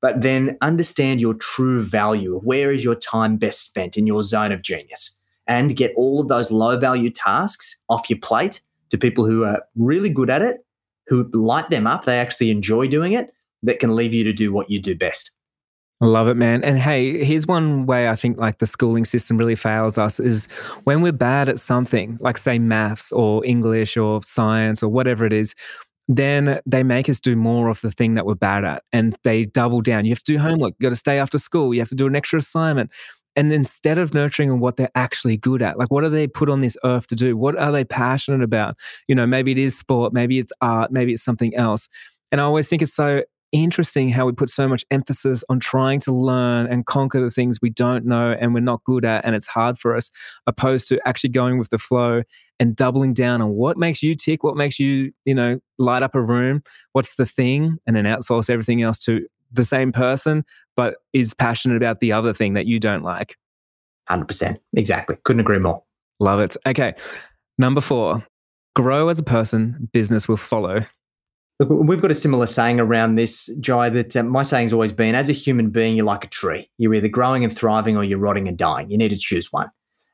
but 0.00 0.20
then 0.20 0.56
understand 0.60 1.20
your 1.20 1.34
true 1.34 1.82
value 1.82 2.36
of 2.36 2.44
where 2.44 2.72
is 2.72 2.82
your 2.84 2.94
time 2.94 3.36
best 3.36 3.62
spent 3.62 3.96
in 3.96 4.06
your 4.06 4.22
zone 4.22 4.52
of 4.52 4.62
genius 4.62 5.12
and 5.46 5.76
get 5.76 5.92
all 5.96 6.20
of 6.20 6.28
those 6.28 6.50
low 6.50 6.76
value 6.76 7.10
tasks 7.10 7.76
off 7.88 8.08
your 8.08 8.18
plate 8.18 8.60
to 8.90 8.98
people 8.98 9.26
who 9.26 9.44
are 9.44 9.62
really 9.76 10.08
good 10.08 10.30
at 10.30 10.42
it, 10.42 10.64
who 11.06 11.28
light 11.32 11.70
them 11.70 11.86
up, 11.86 12.04
they 12.04 12.18
actually 12.18 12.50
enjoy 12.50 12.86
doing 12.86 13.12
it, 13.12 13.32
that 13.62 13.80
can 13.80 13.94
leave 13.94 14.12
you 14.12 14.24
to 14.24 14.32
do 14.32 14.52
what 14.52 14.70
you 14.70 14.80
do 14.80 14.94
best. 14.94 15.30
Love 16.02 16.26
it, 16.26 16.36
man. 16.36 16.64
And 16.64 16.78
hey, 16.78 17.24
here's 17.24 17.46
one 17.46 17.86
way 17.86 18.08
I 18.08 18.16
think 18.16 18.36
like 18.36 18.58
the 18.58 18.66
schooling 18.66 19.04
system 19.04 19.36
really 19.38 19.54
fails 19.54 19.98
us 19.98 20.18
is 20.18 20.46
when 20.82 21.00
we're 21.00 21.12
bad 21.12 21.48
at 21.48 21.60
something, 21.60 22.18
like 22.20 22.38
say 22.38 22.58
maths 22.58 23.12
or 23.12 23.44
English 23.46 23.96
or 23.96 24.20
science 24.24 24.82
or 24.82 24.88
whatever 24.88 25.24
it 25.24 25.32
is, 25.32 25.54
then 26.08 26.60
they 26.66 26.82
make 26.82 27.08
us 27.08 27.20
do 27.20 27.36
more 27.36 27.68
of 27.68 27.80
the 27.82 27.92
thing 27.92 28.14
that 28.14 28.26
we're 28.26 28.34
bad 28.34 28.64
at 28.64 28.82
and 28.92 29.16
they 29.22 29.44
double 29.44 29.80
down. 29.80 30.04
You 30.04 30.10
have 30.10 30.24
to 30.24 30.32
do 30.32 30.38
homework, 30.40 30.74
you 30.80 30.84
got 30.84 30.90
to 30.90 30.96
stay 30.96 31.20
after 31.20 31.38
school, 31.38 31.72
you 31.72 31.80
have 31.80 31.88
to 31.90 31.94
do 31.94 32.08
an 32.08 32.16
extra 32.16 32.40
assignment. 32.40 32.90
And 33.36 33.52
instead 33.52 33.96
of 33.96 34.12
nurturing 34.12 34.58
what 34.58 34.76
they're 34.76 34.90
actually 34.96 35.36
good 35.36 35.62
at, 35.62 35.78
like 35.78 35.92
what 35.92 36.02
are 36.02 36.10
they 36.10 36.26
put 36.26 36.50
on 36.50 36.62
this 36.62 36.76
earth 36.84 37.06
to 37.08 37.14
do? 37.14 37.36
What 37.36 37.56
are 37.56 37.70
they 37.72 37.84
passionate 37.84 38.42
about? 38.42 38.76
You 39.06 39.14
know, 39.14 39.26
maybe 39.26 39.52
it 39.52 39.58
is 39.58 39.78
sport, 39.78 40.12
maybe 40.12 40.40
it's 40.40 40.52
art, 40.60 40.90
maybe 40.90 41.12
it's 41.12 41.22
something 41.22 41.54
else. 41.54 41.88
And 42.32 42.40
I 42.40 42.44
always 42.44 42.68
think 42.68 42.82
it's 42.82 42.94
so 42.94 43.22
interesting 43.52 44.08
how 44.08 44.26
we 44.26 44.32
put 44.32 44.48
so 44.48 44.66
much 44.66 44.84
emphasis 44.90 45.44
on 45.48 45.60
trying 45.60 46.00
to 46.00 46.12
learn 46.12 46.66
and 46.66 46.86
conquer 46.86 47.20
the 47.20 47.30
things 47.30 47.60
we 47.60 47.70
don't 47.70 48.04
know 48.04 48.34
and 48.40 48.54
we're 48.54 48.60
not 48.60 48.82
good 48.84 49.04
at 49.04 49.24
and 49.24 49.34
it's 49.34 49.46
hard 49.46 49.78
for 49.78 49.94
us 49.94 50.10
opposed 50.46 50.88
to 50.88 50.98
actually 51.06 51.30
going 51.30 51.58
with 51.58 51.70
the 51.70 51.78
flow 51.78 52.22
and 52.58 52.74
doubling 52.74 53.12
down 53.12 53.42
on 53.42 53.50
what 53.50 53.76
makes 53.76 54.02
you 54.02 54.14
tick 54.14 54.42
what 54.42 54.56
makes 54.56 54.78
you 54.78 55.12
you 55.24 55.34
know 55.34 55.60
light 55.78 56.02
up 56.02 56.14
a 56.14 56.20
room 56.20 56.62
what's 56.92 57.16
the 57.16 57.26
thing 57.26 57.76
and 57.86 57.94
then 57.94 58.04
outsource 58.04 58.48
everything 58.48 58.82
else 58.82 58.98
to 58.98 59.26
the 59.52 59.64
same 59.64 59.92
person 59.92 60.44
but 60.76 60.96
is 61.12 61.34
passionate 61.34 61.76
about 61.76 62.00
the 62.00 62.12
other 62.12 62.32
thing 62.32 62.54
that 62.54 62.66
you 62.66 62.80
don't 62.80 63.02
like. 63.02 63.36
100% 64.10 64.58
exactly. 64.74 65.16
Couldn't 65.24 65.40
agree 65.40 65.58
more. 65.58 65.82
Love 66.20 66.40
it. 66.40 66.56
Okay. 66.66 66.94
Number 67.58 67.80
4 67.80 68.26
grow 68.74 69.08
as 69.08 69.18
a 69.18 69.22
person. 69.22 69.88
Business 69.92 70.26
will 70.26 70.36
follow 70.36 70.84
Look, 71.58 71.68
we've 71.70 72.02
got 72.02 72.10
a 72.10 72.14
similar 72.14 72.46
saying 72.46 72.80
around 72.80 73.14
this, 73.14 73.50
Jai, 73.60 73.88
that 73.90 74.16
uh, 74.16 74.22
my 74.22 74.42
saying's 74.42 74.72
always 74.72 74.92
been 74.92 75.14
as 75.14 75.28
a 75.28 75.32
human 75.32 75.70
being, 75.70 75.96
you're 75.96 76.06
like 76.06 76.24
a 76.24 76.28
tree. 76.28 76.70
You're 76.78 76.94
either 76.94 77.08
growing 77.08 77.44
and 77.44 77.56
thriving 77.56 77.96
or 77.96 78.04
you're 78.04 78.18
rotting 78.18 78.48
and 78.48 78.56
dying. 78.56 78.90
You 78.90 78.98
need 78.98 79.10
to 79.10 79.16
choose 79.16 79.52
one. 79.52 79.70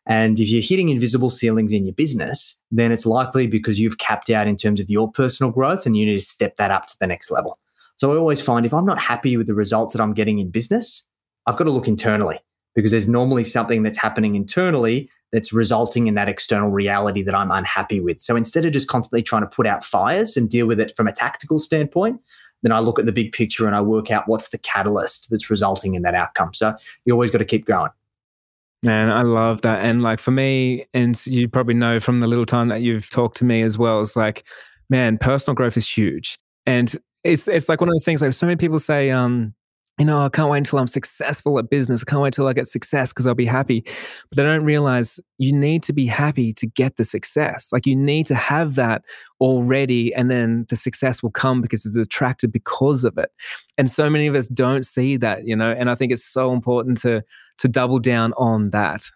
And 0.06 0.40
if 0.40 0.48
you're 0.48 0.62
hitting 0.62 0.88
invisible 0.88 1.30
ceilings 1.30 1.72
in 1.72 1.84
your 1.84 1.94
business, 1.94 2.58
then 2.70 2.92
it's 2.92 3.06
likely 3.06 3.46
because 3.46 3.78
you've 3.78 3.98
capped 3.98 4.30
out 4.30 4.48
in 4.48 4.56
terms 4.56 4.80
of 4.80 4.88
your 4.88 5.10
personal 5.10 5.52
growth 5.52 5.84
and 5.86 5.96
you 5.96 6.06
need 6.06 6.18
to 6.18 6.24
step 6.24 6.56
that 6.56 6.70
up 6.70 6.86
to 6.86 6.96
the 6.98 7.06
next 7.06 7.30
level. 7.30 7.58
So 7.96 8.12
I 8.12 8.16
always 8.16 8.40
find 8.40 8.64
if 8.64 8.72
I'm 8.72 8.86
not 8.86 8.98
happy 8.98 9.36
with 9.36 9.46
the 9.46 9.54
results 9.54 9.92
that 9.92 10.00
I'm 10.00 10.14
getting 10.14 10.38
in 10.38 10.50
business, 10.50 11.04
I've 11.46 11.56
got 11.56 11.64
to 11.64 11.70
look 11.70 11.88
internally 11.88 12.40
because 12.78 12.92
there's 12.92 13.08
normally 13.08 13.42
something 13.42 13.82
that's 13.82 13.98
happening 13.98 14.36
internally 14.36 15.10
that's 15.32 15.52
resulting 15.52 16.06
in 16.06 16.14
that 16.14 16.28
external 16.28 16.70
reality 16.70 17.24
that 17.24 17.34
I'm 17.34 17.50
unhappy 17.50 17.98
with. 17.98 18.22
So 18.22 18.36
instead 18.36 18.64
of 18.64 18.72
just 18.72 18.86
constantly 18.86 19.20
trying 19.20 19.42
to 19.42 19.48
put 19.48 19.66
out 19.66 19.84
fires 19.84 20.36
and 20.36 20.48
deal 20.48 20.64
with 20.64 20.78
it 20.78 20.96
from 20.96 21.08
a 21.08 21.12
tactical 21.12 21.58
standpoint, 21.58 22.20
then 22.62 22.70
I 22.70 22.78
look 22.78 23.00
at 23.00 23.04
the 23.04 23.10
big 23.10 23.32
picture 23.32 23.66
and 23.66 23.74
I 23.74 23.80
work 23.80 24.12
out 24.12 24.28
what's 24.28 24.50
the 24.50 24.58
catalyst 24.58 25.28
that's 25.28 25.50
resulting 25.50 25.96
in 25.96 26.02
that 26.02 26.14
outcome. 26.14 26.54
So 26.54 26.76
you 27.04 27.12
always 27.14 27.32
got 27.32 27.38
to 27.38 27.44
keep 27.44 27.66
going. 27.66 27.90
Man, 28.84 29.10
I 29.10 29.22
love 29.22 29.62
that. 29.62 29.84
And 29.84 30.04
like 30.04 30.20
for 30.20 30.30
me, 30.30 30.86
and 30.94 31.20
you 31.26 31.48
probably 31.48 31.74
know 31.74 31.98
from 31.98 32.20
the 32.20 32.28
little 32.28 32.46
time 32.46 32.68
that 32.68 32.82
you've 32.82 33.10
talked 33.10 33.38
to 33.38 33.44
me 33.44 33.62
as 33.62 33.76
well, 33.76 34.00
it's 34.00 34.14
like, 34.14 34.44
man, 34.88 35.18
personal 35.18 35.56
growth 35.56 35.76
is 35.76 35.90
huge. 35.90 36.38
And 36.64 36.94
it's 37.24 37.48
it's 37.48 37.68
like 37.68 37.80
one 37.80 37.88
of 37.88 37.94
those 37.94 38.04
things 38.04 38.22
like 38.22 38.34
so 38.34 38.46
many 38.46 38.54
people 38.54 38.78
say, 38.78 39.10
um, 39.10 39.52
you 39.98 40.04
know, 40.04 40.20
I 40.20 40.28
can't 40.28 40.48
wait 40.48 40.58
until 40.58 40.78
I'm 40.78 40.86
successful 40.86 41.58
at 41.58 41.70
business. 41.70 42.04
I 42.06 42.10
can't 42.10 42.22
wait 42.22 42.28
until 42.28 42.46
I 42.46 42.52
get 42.52 42.68
success 42.68 43.12
because 43.12 43.26
I'll 43.26 43.34
be 43.34 43.46
happy. 43.46 43.84
But 44.30 44.36
they 44.36 44.42
don't 44.44 44.64
realize 44.64 45.18
you 45.38 45.52
need 45.52 45.82
to 45.84 45.92
be 45.92 46.06
happy 46.06 46.52
to 46.52 46.66
get 46.66 46.96
the 46.96 47.04
success. 47.04 47.70
Like 47.72 47.86
you 47.86 47.96
need 47.96 48.26
to 48.26 48.34
have 48.34 48.76
that 48.76 49.02
already, 49.40 50.14
and 50.14 50.30
then 50.30 50.66
the 50.68 50.76
success 50.76 51.22
will 51.22 51.30
come 51.30 51.60
because 51.60 51.84
it's 51.84 51.96
attracted 51.96 52.52
because 52.52 53.04
of 53.04 53.18
it. 53.18 53.30
And 53.76 53.90
so 53.90 54.08
many 54.08 54.28
of 54.28 54.34
us 54.34 54.46
don't 54.48 54.84
see 54.84 55.16
that, 55.16 55.46
you 55.46 55.56
know. 55.56 55.74
And 55.76 55.90
I 55.90 55.94
think 55.94 56.12
it's 56.12 56.24
so 56.24 56.52
important 56.52 56.98
to 56.98 57.22
to 57.58 57.68
double 57.68 57.98
down 57.98 58.32
on 58.34 58.70
that. 58.70 59.10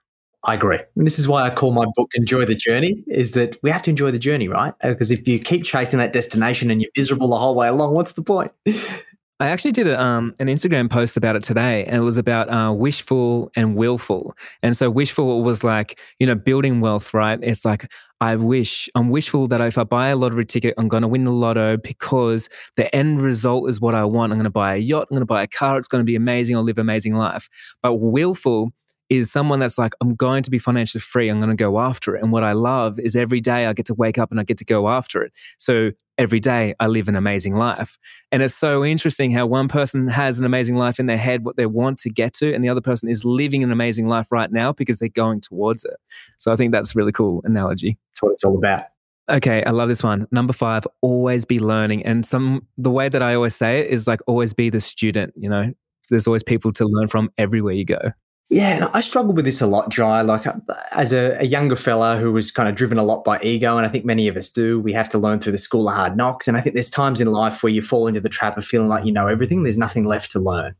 I 0.45 0.55
agree. 0.55 0.81
And 0.97 1.07
this 1.07 1.21
is 1.21 1.29
why 1.29 1.45
I 1.47 1.51
call 1.51 1.71
my 1.71 1.87
book 1.95 2.11
Enjoy 2.14 2.45
the 2.45 2.57
Journey, 2.57 3.05
is 3.07 3.33
that 3.33 3.57
we 3.62 3.71
have 3.71 3.83
to 3.83 3.90
enjoy 3.90 4.11
the 4.11 4.18
journey, 4.18 4.49
right? 4.49 4.75
Because 4.83 5.12
if 5.12 5.29
you 5.29 5.38
keep 5.38 5.62
chasing 5.62 6.01
that 6.01 6.12
destination 6.12 6.68
and 6.68 6.83
you're 6.83 6.90
miserable 6.97 7.29
the 7.29 7.37
whole 7.37 7.55
way 7.55 7.68
along, 7.68 7.95
what's 7.95 8.14
the 8.14 8.23
point? 8.23 8.51
I 9.42 9.48
actually 9.48 9.72
did 9.72 9.88
a, 9.88 10.00
um, 10.00 10.37
an 10.38 10.46
Instagram 10.46 10.88
post 10.88 11.16
about 11.16 11.35
it 11.35 11.42
today, 11.42 11.85
and 11.87 11.96
it 11.96 12.05
was 12.05 12.16
about 12.16 12.48
uh, 12.48 12.72
wishful 12.72 13.50
and 13.57 13.74
willful. 13.74 14.37
And 14.62 14.76
so, 14.76 14.88
wishful 14.88 15.42
was 15.42 15.64
like, 15.64 15.98
you 16.20 16.28
know, 16.28 16.37
building 16.37 16.81
wealth, 16.81 17.12
right? 17.12 17.40
It's 17.42 17.64
like, 17.64 17.90
I 18.20 18.37
wish, 18.37 18.88
I'm 18.94 19.11
wishful 19.11 19.48
that 19.48 19.61
if 19.61 19.76
I 19.76 19.83
buy 19.83 20.11
a 20.11 20.16
lottery 20.16 20.44
ticket, 20.44 20.74
I'm 20.78 20.87
going 20.87 21.00
to 21.00 21.09
win 21.09 21.24
the 21.24 21.33
lotto 21.33 21.76
because 21.76 22.48
the 22.76 22.94
end 22.94 23.20
result 23.20 23.68
is 23.68 23.81
what 23.81 23.96
I 23.96 24.05
want. 24.05 24.31
I'm 24.31 24.38
going 24.38 24.44
to 24.44 24.50
buy 24.50 24.76
a 24.76 24.78
yacht, 24.78 25.09
I'm 25.11 25.16
going 25.16 25.22
to 25.22 25.26
buy 25.26 25.42
a 25.42 25.48
car, 25.48 25.76
it's 25.76 25.88
going 25.88 26.02
to 26.02 26.07
be 26.07 26.14
amazing, 26.14 26.55
I'll 26.55 26.62
live 26.62 26.78
an 26.78 26.83
amazing 26.83 27.14
life. 27.14 27.48
But 27.83 27.94
willful 27.94 28.72
is 29.09 29.33
someone 29.33 29.59
that's 29.59 29.76
like, 29.76 29.94
I'm 30.00 30.14
going 30.14 30.44
to 30.44 30.50
be 30.50 30.61
financially 30.61 31.00
free. 31.00 31.28
I'm 31.28 31.38
going 31.38 31.50
to 31.50 31.57
go 31.57 31.81
after 31.81 32.14
it. 32.14 32.22
And 32.22 32.31
what 32.31 32.44
I 32.44 32.52
love 32.52 33.00
is 33.00 33.16
every 33.16 33.40
day 33.40 33.66
I 33.66 33.72
get 33.72 33.87
to 33.87 33.94
wake 33.94 34.18
up 34.18 34.31
and 34.31 34.38
I 34.38 34.44
get 34.44 34.59
to 34.59 34.64
go 34.64 34.88
after 34.88 35.20
it. 35.22 35.33
So 35.59 35.90
every 36.18 36.40
day 36.40 36.75
I 36.81 36.87
live 36.87 37.09
an 37.09 37.16
amazing 37.16 37.57
life. 37.57 37.98
And 38.31 38.42
it's 38.42 38.55
so 38.55 38.85
interesting 38.85 39.31
how 39.33 39.46
one 39.46 39.68
person 39.68 40.09
has 40.09 40.38
an 40.38 40.44
amazing 40.44 40.77
life 40.77 41.01
in 41.01 41.07
their 41.07 41.16
head, 41.16 41.44
what 41.44 41.57
they 41.57 41.66
want 41.66 41.98
to 42.01 42.11
get 42.11 42.33
to, 42.35 42.55
and 42.55 42.62
the 42.62 42.68
other 42.68 42.81
person 42.81 43.09
is 43.09 43.25
living 43.25 43.64
an 43.64 43.72
amazing 43.72 44.09
life 44.09 44.27
right 44.31 44.51
now 44.51 44.72
because 44.72 44.98
they're 44.98 45.09
going 45.09 45.40
towards 45.40 45.85
it. 45.85 45.96
So 46.38 46.53
I 46.53 46.57
think 46.57 46.72
that's 46.72 46.94
a 46.94 46.98
really 46.98 47.12
cool 47.12 47.42
analogy. 47.44 47.98
That's 48.11 48.22
what 48.22 48.33
it's 48.33 48.44
all 48.44 48.57
about. 48.57 48.85
Okay, 49.31 49.62
I 49.64 49.70
love 49.70 49.88
this 49.88 50.03
one. 50.03 50.27
Number 50.31 50.53
five, 50.53 50.87
always 51.01 51.44
be 51.44 51.61
learning. 51.61 52.05
And 52.05 52.27
some 52.27 52.66
the 52.77 52.90
way 52.90 53.09
that 53.09 53.22
I 53.22 53.35
always 53.35 53.55
say 53.55 53.81
it 53.81 53.90
is 53.90 54.07
like 54.07 54.20
always 54.27 54.53
be 54.53 54.68
the 54.68 54.81
student, 54.81 55.33
you 55.37 55.48
know. 55.48 55.72
There's 56.11 56.27
always 56.27 56.42
people 56.42 56.72
to 56.72 56.85
learn 56.85 57.09
from 57.09 57.31
everywhere 57.38 57.72
you 57.72 57.85
go. 57.85 58.12
Yeah, 58.53 58.75
and 58.75 58.85
I 58.93 59.01
struggled 59.01 59.37
with 59.37 59.47
this 59.47 59.62
a 59.62 59.67
lot, 59.67 59.88
Jai. 59.88 60.21
Like 60.21 60.47
uh, 60.47 60.53
as 60.91 61.11
a, 61.15 61.38
a, 61.41 61.47
younger 61.47 61.75
fella 61.75 62.19
who 62.19 62.31
was 62.31 62.51
kind 62.51 62.69
of 62.69 62.75
driven 62.75 62.99
a 62.99 63.03
lot 63.03 63.25
by 63.25 63.41
ego, 63.41 63.79
and 63.79 63.87
I 63.87 63.88
think 63.88 64.05
many 64.05 64.29
of 64.29 64.37
us 64.37 64.51
do. 64.51 64.79
We 64.79 64.93
have 64.93 65.09
to 65.09 65.19
learn 65.19 65.41
through 65.41 65.53
the 65.53 65.59
school 65.59 65.88
of 65.88 65.95
hard 65.95 66.19
knocks, 66.19 66.47
and 66.47 66.55
I 66.55 66.61
think 66.61 66.75
there's 66.75 66.91
times 66.91 67.19
in 67.19 67.29
life 67.29 67.62
where 67.62 67.73
you 67.73 67.81
fall 67.81 68.07
into 68.07 68.21
the 68.21 68.29
trap 68.29 68.59
of 68.59 68.65
feeling 68.67 68.88
like 68.88 69.07
you 69.07 69.12
know 69.12 69.27
everything. 69.27 69.62
There's 69.62 69.79
nothing 69.79 70.05
left 70.05 70.31
to 70.33 70.38
learn, 70.38 70.75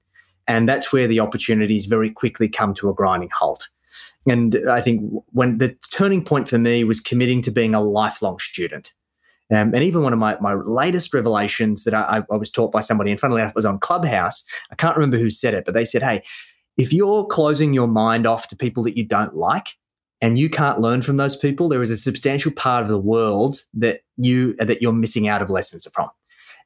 and 0.47 0.69
that's 0.69 0.93
where 0.93 1.07
the 1.07 1.21
opportunities 1.21 1.87
very 1.87 2.11
quickly 2.11 2.47
come 2.47 2.75
to 2.75 2.91
a 2.91 2.95
grinding 2.95 3.31
halt. 3.31 3.71
And 4.27 4.59
I 4.71 4.83
think 4.83 5.11
when 5.31 5.57
the 5.57 5.75
turning 5.91 6.23
point 6.23 6.51
for 6.51 6.59
me 6.59 6.85
was 6.85 7.01
committing 7.01 7.41
to 7.41 7.51
being 7.51 7.75
a 7.75 7.81
lifelong 7.81 8.39
student. 8.39 8.93
Um, 9.51 9.75
and 9.75 9.83
even 9.83 10.03
one 10.03 10.15
of 10.15 10.19
my, 10.19 10.39
my 10.41 10.55
latest 10.55 11.13
revelations 11.13 11.85
that 11.85 11.93
I, 11.93 12.23
I 12.31 12.37
was 12.37 12.51
taught 12.51 12.73
by 12.73 12.81
somebody, 12.81 13.11
and 13.11 13.21
funnily 13.21 13.41
enough, 13.41 13.55
was 13.55 13.67
on 13.67 13.79
Clubhouse. 13.79 14.45
I 14.71 14.75
can't 14.75 14.97
remember 14.97 15.17
who 15.17 15.31
said 15.31 15.55
it, 15.55 15.65
but 15.65 15.73
they 15.73 15.87
said, 15.87 16.03
"Hey." 16.03 16.23
If 16.77 16.93
you're 16.93 17.27
closing 17.27 17.73
your 17.73 17.89
mind 17.89 18.27
off 18.27 18.49
to 18.49 18.57
people 18.57 18.83
that 18.85 18.97
you 18.97 19.05
don't 19.05 19.37
like 19.37 19.77
and 20.21 20.39
you 20.39 20.49
can't 20.49 20.81
learn 20.81 21.03
from 21.03 21.17
those 21.17 21.37
people, 21.37 21.69
there 21.69 21.83
is 21.83 21.91
a 21.91 21.97
substantial 21.97 22.53
part 22.53 22.83
of 22.83 22.89
the 22.89 22.99
world 22.99 23.63
that 23.75 24.01
you 24.17 24.55
that 24.57 24.81
you're 24.81 24.93
missing 24.93 25.29
out 25.29 25.43
of 25.43 25.51
lessons 25.51 25.87
from. 25.93 26.09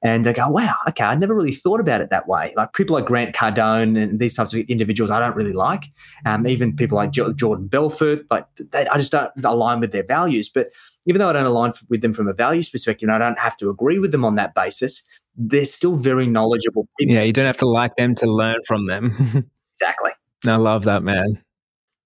And 0.02 0.26
I 0.26 0.32
go, 0.32 0.48
wow, 0.48 0.74
okay, 0.88 1.04
I 1.04 1.14
never 1.14 1.34
really 1.34 1.54
thought 1.54 1.80
about 1.80 2.00
it 2.00 2.10
that 2.10 2.28
way. 2.28 2.52
Like 2.56 2.74
people 2.74 2.94
like 2.94 3.06
Grant 3.06 3.34
Cardone 3.34 4.00
and 4.00 4.20
these 4.20 4.34
types 4.34 4.52
of 4.52 4.60
individuals, 4.68 5.10
I 5.10 5.18
don't 5.18 5.34
really 5.34 5.54
like. 5.54 5.84
Um, 6.26 6.46
even 6.46 6.76
people 6.76 6.96
like 6.96 7.12
Jordan 7.12 7.66
Belfort, 7.66 8.26
like 8.30 8.46
they, 8.72 8.86
I 8.86 8.98
just 8.98 9.10
don't 9.10 9.32
align 9.42 9.80
with 9.80 9.92
their 9.92 10.04
values. 10.04 10.50
But 10.50 10.68
even 11.06 11.18
though 11.18 11.30
I 11.30 11.32
don't 11.32 11.46
align 11.46 11.72
with 11.88 12.02
them 12.02 12.12
from 12.12 12.28
a 12.28 12.34
values 12.34 12.68
perspective, 12.68 13.08
I 13.08 13.18
don't 13.18 13.38
have 13.38 13.56
to 13.58 13.70
agree 13.70 13.98
with 13.98 14.12
them 14.12 14.24
on 14.24 14.34
that 14.34 14.54
basis. 14.54 15.02
They're 15.34 15.64
still 15.64 15.96
very 15.96 16.26
knowledgeable 16.26 16.88
people. 16.98 17.14
Yeah, 17.14 17.22
you 17.22 17.32
don't 17.32 17.46
have 17.46 17.56
to 17.58 17.68
like 17.68 17.96
them 17.96 18.14
to 18.16 18.26
learn 18.26 18.56
from 18.66 18.86
them. 18.86 19.50
Exactly. 19.76 20.10
I 20.46 20.56
love 20.56 20.84
that, 20.84 21.02
man. 21.02 21.42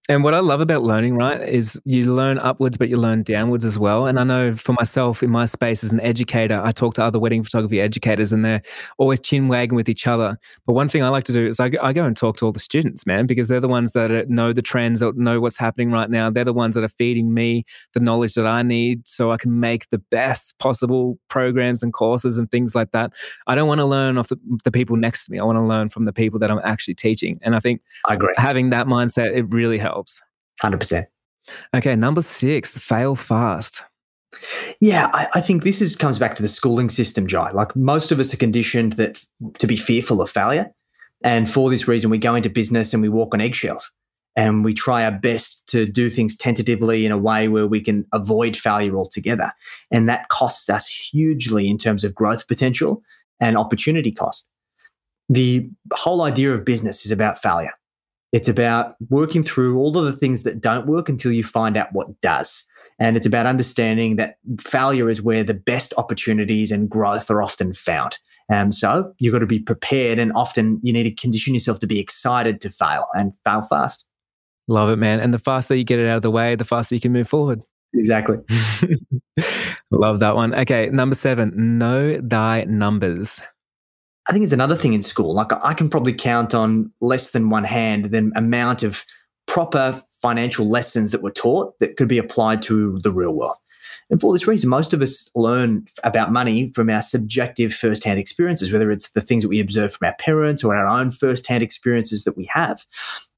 And 0.08 0.24
what 0.24 0.34
I 0.34 0.40
love 0.40 0.60
about 0.60 0.82
learning, 0.82 1.14
right, 1.14 1.40
is 1.40 1.78
you 1.84 2.12
learn 2.12 2.38
upwards, 2.38 2.76
but 2.76 2.88
you 2.88 2.96
learn 2.96 3.22
downwards 3.22 3.64
as 3.64 3.78
well. 3.78 4.06
And 4.06 4.18
I 4.18 4.24
know 4.24 4.56
for 4.56 4.72
myself 4.72 5.22
in 5.22 5.30
my 5.30 5.44
space 5.44 5.84
as 5.84 5.92
an 5.92 6.00
educator, 6.00 6.60
I 6.64 6.72
talk 6.72 6.94
to 6.94 7.04
other 7.04 7.20
wedding 7.20 7.44
photography 7.44 7.80
educators 7.80 8.32
and 8.32 8.44
they're 8.44 8.62
always 8.98 9.20
chin 9.20 9.46
wagging 9.46 9.76
with 9.76 9.88
each 9.88 10.06
other. 10.06 10.38
But 10.66 10.72
one 10.72 10.88
thing 10.88 11.02
I 11.02 11.10
like 11.10 11.24
to 11.24 11.32
do 11.32 11.46
is 11.46 11.60
I, 11.60 11.70
I 11.82 11.92
go 11.92 12.04
and 12.04 12.16
talk 12.16 12.38
to 12.38 12.46
all 12.46 12.50
the 12.50 12.58
students, 12.58 13.06
man, 13.06 13.26
because 13.26 13.48
they're 13.48 13.60
the 13.60 13.68
ones 13.68 13.92
that 13.92 14.28
know 14.28 14.52
the 14.52 14.62
trends, 14.62 15.00
that 15.00 15.16
know 15.16 15.38
what's 15.38 15.58
happening 15.58 15.92
right 15.92 16.10
now. 16.10 16.30
They're 16.30 16.44
the 16.44 16.52
ones 16.52 16.74
that 16.76 16.82
are 16.82 16.88
feeding 16.88 17.32
me 17.32 17.64
the 17.92 18.00
knowledge 18.00 18.34
that 18.34 18.46
I 18.46 18.62
need 18.62 19.06
so 19.06 19.30
I 19.30 19.36
can 19.36 19.60
make 19.60 19.90
the 19.90 19.98
best 19.98 20.58
possible 20.58 21.18
programs 21.28 21.82
and 21.82 21.92
courses 21.92 22.38
and 22.38 22.50
things 22.50 22.74
like 22.74 22.90
that. 22.92 23.12
I 23.46 23.54
don't 23.54 23.68
want 23.68 23.78
to 23.78 23.86
learn 23.86 24.18
off 24.18 24.28
the, 24.28 24.38
the 24.64 24.72
people 24.72 24.96
next 24.96 25.26
to 25.26 25.30
me. 25.30 25.38
I 25.38 25.44
want 25.44 25.58
to 25.58 25.64
learn 25.64 25.88
from 25.88 26.06
the 26.06 26.12
people 26.12 26.40
that 26.40 26.50
I'm 26.50 26.60
actually 26.64 26.94
teaching. 26.94 27.38
And 27.42 27.54
I 27.54 27.60
think 27.60 27.82
I 28.06 28.14
agree. 28.14 28.32
having 28.36 28.70
that 28.70 28.86
mindset, 28.86 29.36
it 29.36 29.44
really 29.50 29.78
helps 29.78 29.89
helps. 29.92 30.22
100%. 30.62 31.06
Okay, 31.74 31.96
number 31.96 32.22
six, 32.22 32.76
fail 32.76 33.16
fast. 33.16 33.82
Yeah, 34.80 35.10
I, 35.12 35.26
I, 35.34 35.40
think 35.40 35.64
this 35.64 35.80
is 35.80 35.96
comes 35.96 36.18
back 36.18 36.36
to 36.36 36.42
the 36.42 36.48
schooling 36.48 36.88
system, 36.88 37.26
Jai. 37.26 37.50
Like 37.50 37.74
most 37.74 38.12
of 38.12 38.20
us 38.20 38.32
are 38.32 38.36
conditioned 38.36 38.92
that 38.94 39.24
to 39.58 39.66
be 39.66 39.76
fearful 39.76 40.20
of 40.20 40.30
failure. 40.30 40.70
And 41.22 41.50
for 41.50 41.68
this 41.68 41.88
reason, 41.88 42.10
we 42.10 42.18
go 42.18 42.34
into 42.34 42.48
business 42.48 42.92
and 42.92 43.02
we 43.02 43.08
walk 43.08 43.34
on 43.34 43.40
eggshells 43.40 43.90
and 44.36 44.64
we 44.64 44.72
try 44.72 45.04
our 45.04 45.10
best 45.10 45.66
to 45.68 45.84
do 45.84 46.08
things 46.08 46.36
tentatively 46.36 47.04
in 47.04 47.12
a 47.12 47.18
way 47.18 47.48
where 47.48 47.66
we 47.66 47.80
can 47.80 48.06
avoid 48.12 48.56
failure 48.56 48.96
altogether. 48.96 49.52
And 49.90 50.08
that 50.08 50.28
costs 50.28 50.70
us 50.70 50.86
hugely 50.86 51.68
in 51.68 51.76
terms 51.76 52.04
of 52.04 52.14
growth 52.14 52.46
potential 52.46 53.02
and 53.40 53.58
opportunity 53.58 54.12
cost. 54.12 54.48
The 55.28 55.68
whole 55.92 56.22
idea 56.22 56.54
of 56.54 56.64
business 56.64 57.04
is 57.04 57.10
about 57.10 57.38
failure. 57.38 57.72
It's 58.32 58.48
about 58.48 58.94
working 59.08 59.42
through 59.42 59.78
all 59.78 59.96
of 59.98 60.04
the 60.04 60.12
things 60.12 60.44
that 60.44 60.60
don't 60.60 60.86
work 60.86 61.08
until 61.08 61.32
you 61.32 61.42
find 61.42 61.76
out 61.76 61.92
what 61.92 62.20
does. 62.20 62.64
And 62.98 63.16
it's 63.16 63.26
about 63.26 63.46
understanding 63.46 64.16
that 64.16 64.36
failure 64.60 65.08
is 65.08 65.22
where 65.22 65.42
the 65.42 65.54
best 65.54 65.94
opportunities 65.96 66.70
and 66.70 66.88
growth 66.88 67.30
are 67.30 67.42
often 67.42 67.72
found. 67.72 68.18
Um, 68.52 68.72
so 68.72 69.14
you've 69.18 69.32
got 69.32 69.38
to 69.40 69.46
be 69.46 69.58
prepared, 69.58 70.18
and 70.18 70.32
often 70.34 70.80
you 70.82 70.92
need 70.92 71.04
to 71.04 71.14
condition 71.14 71.54
yourself 71.54 71.78
to 71.80 71.86
be 71.86 71.98
excited 71.98 72.60
to 72.60 72.68
fail 72.68 73.06
and 73.14 73.32
fail 73.44 73.62
fast. 73.62 74.04
Love 74.68 74.90
it, 74.90 74.96
man. 74.96 75.18
And 75.18 75.32
the 75.32 75.38
faster 75.38 75.74
you 75.74 75.82
get 75.82 75.98
it 75.98 76.08
out 76.08 76.16
of 76.16 76.22
the 76.22 76.30
way, 76.30 76.54
the 76.54 76.64
faster 76.64 76.94
you 76.94 77.00
can 77.00 77.12
move 77.12 77.28
forward. 77.28 77.62
Exactly. 77.94 78.36
Love 79.90 80.20
that 80.20 80.36
one. 80.36 80.54
Okay, 80.54 80.90
number 80.90 81.16
seven, 81.16 81.78
know 81.78 82.18
thy 82.18 82.64
numbers. 82.64 83.40
I 84.30 84.32
think 84.32 84.44
it's 84.44 84.52
another 84.52 84.76
thing 84.76 84.92
in 84.92 85.02
school. 85.02 85.34
Like 85.34 85.52
I 85.52 85.74
can 85.74 85.90
probably 85.90 86.12
count 86.12 86.54
on 86.54 86.92
less 87.00 87.32
than 87.32 87.50
one 87.50 87.64
hand 87.64 88.12
the 88.12 88.30
amount 88.36 88.84
of 88.84 89.04
proper 89.46 90.04
financial 90.22 90.68
lessons 90.68 91.10
that 91.10 91.20
were 91.20 91.32
taught 91.32 91.76
that 91.80 91.96
could 91.96 92.06
be 92.06 92.18
applied 92.18 92.62
to 92.62 93.00
the 93.00 93.10
real 93.10 93.32
world. 93.32 93.56
And 94.08 94.20
for 94.20 94.32
this 94.32 94.46
reason, 94.46 94.70
most 94.70 94.92
of 94.92 95.02
us 95.02 95.28
learn 95.34 95.84
about 96.04 96.30
money 96.30 96.68
from 96.68 96.90
our 96.90 97.00
subjective 97.00 97.74
first-hand 97.74 98.20
experiences, 98.20 98.70
whether 98.70 98.92
it's 98.92 99.10
the 99.10 99.20
things 99.20 99.42
that 99.42 99.48
we 99.48 99.58
observe 99.58 99.94
from 99.94 100.06
our 100.06 100.14
parents 100.20 100.62
or 100.62 100.76
our 100.76 100.86
own 100.86 101.10
first-hand 101.10 101.64
experiences 101.64 102.22
that 102.22 102.36
we 102.36 102.48
have. 102.52 102.86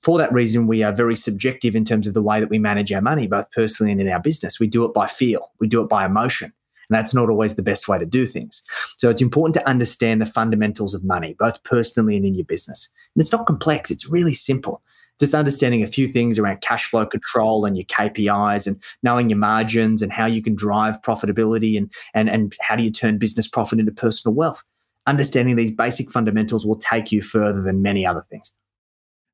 For 0.02 0.18
that 0.18 0.30
reason, 0.30 0.66
we 0.66 0.82
are 0.82 0.92
very 0.92 1.16
subjective 1.16 1.74
in 1.74 1.86
terms 1.86 2.06
of 2.06 2.12
the 2.12 2.22
way 2.22 2.38
that 2.38 2.50
we 2.50 2.58
manage 2.58 2.92
our 2.92 3.00
money, 3.00 3.26
both 3.26 3.50
personally 3.50 3.92
and 3.92 4.00
in 4.02 4.10
our 4.10 4.20
business. 4.20 4.60
We 4.60 4.66
do 4.66 4.84
it 4.84 4.92
by 4.92 5.06
feel, 5.06 5.52
we 5.58 5.68
do 5.68 5.82
it 5.82 5.88
by 5.88 6.04
emotion. 6.04 6.52
And 6.92 6.98
that's 6.98 7.14
not 7.14 7.30
always 7.30 7.54
the 7.54 7.62
best 7.62 7.88
way 7.88 7.98
to 7.98 8.04
do 8.04 8.26
things. 8.26 8.62
So 8.98 9.08
it's 9.08 9.22
important 9.22 9.54
to 9.54 9.66
understand 9.66 10.20
the 10.20 10.26
fundamentals 10.26 10.92
of 10.92 11.02
money, 11.02 11.34
both 11.38 11.62
personally 11.64 12.18
and 12.18 12.26
in 12.26 12.34
your 12.34 12.44
business. 12.44 12.90
And 13.14 13.22
it's 13.22 13.32
not 13.32 13.46
complex, 13.46 13.90
it's 13.90 14.10
really 14.10 14.34
simple. 14.34 14.82
Just 15.18 15.32
understanding 15.32 15.82
a 15.82 15.86
few 15.86 16.06
things 16.06 16.38
around 16.38 16.60
cash 16.60 16.90
flow 16.90 17.06
control 17.06 17.64
and 17.64 17.78
your 17.78 17.86
KPIs 17.86 18.66
and 18.66 18.78
knowing 19.02 19.30
your 19.30 19.38
margins 19.38 20.02
and 20.02 20.12
how 20.12 20.26
you 20.26 20.42
can 20.42 20.54
drive 20.54 21.00
profitability 21.00 21.78
and, 21.78 21.90
and, 22.12 22.28
and 22.28 22.54
how 22.60 22.76
do 22.76 22.82
you 22.82 22.92
turn 22.92 23.16
business 23.16 23.48
profit 23.48 23.78
into 23.78 23.92
personal 23.92 24.34
wealth. 24.34 24.62
Understanding 25.06 25.56
these 25.56 25.74
basic 25.74 26.10
fundamentals 26.10 26.66
will 26.66 26.76
take 26.76 27.10
you 27.10 27.22
further 27.22 27.62
than 27.62 27.80
many 27.80 28.04
other 28.04 28.24
things. 28.28 28.52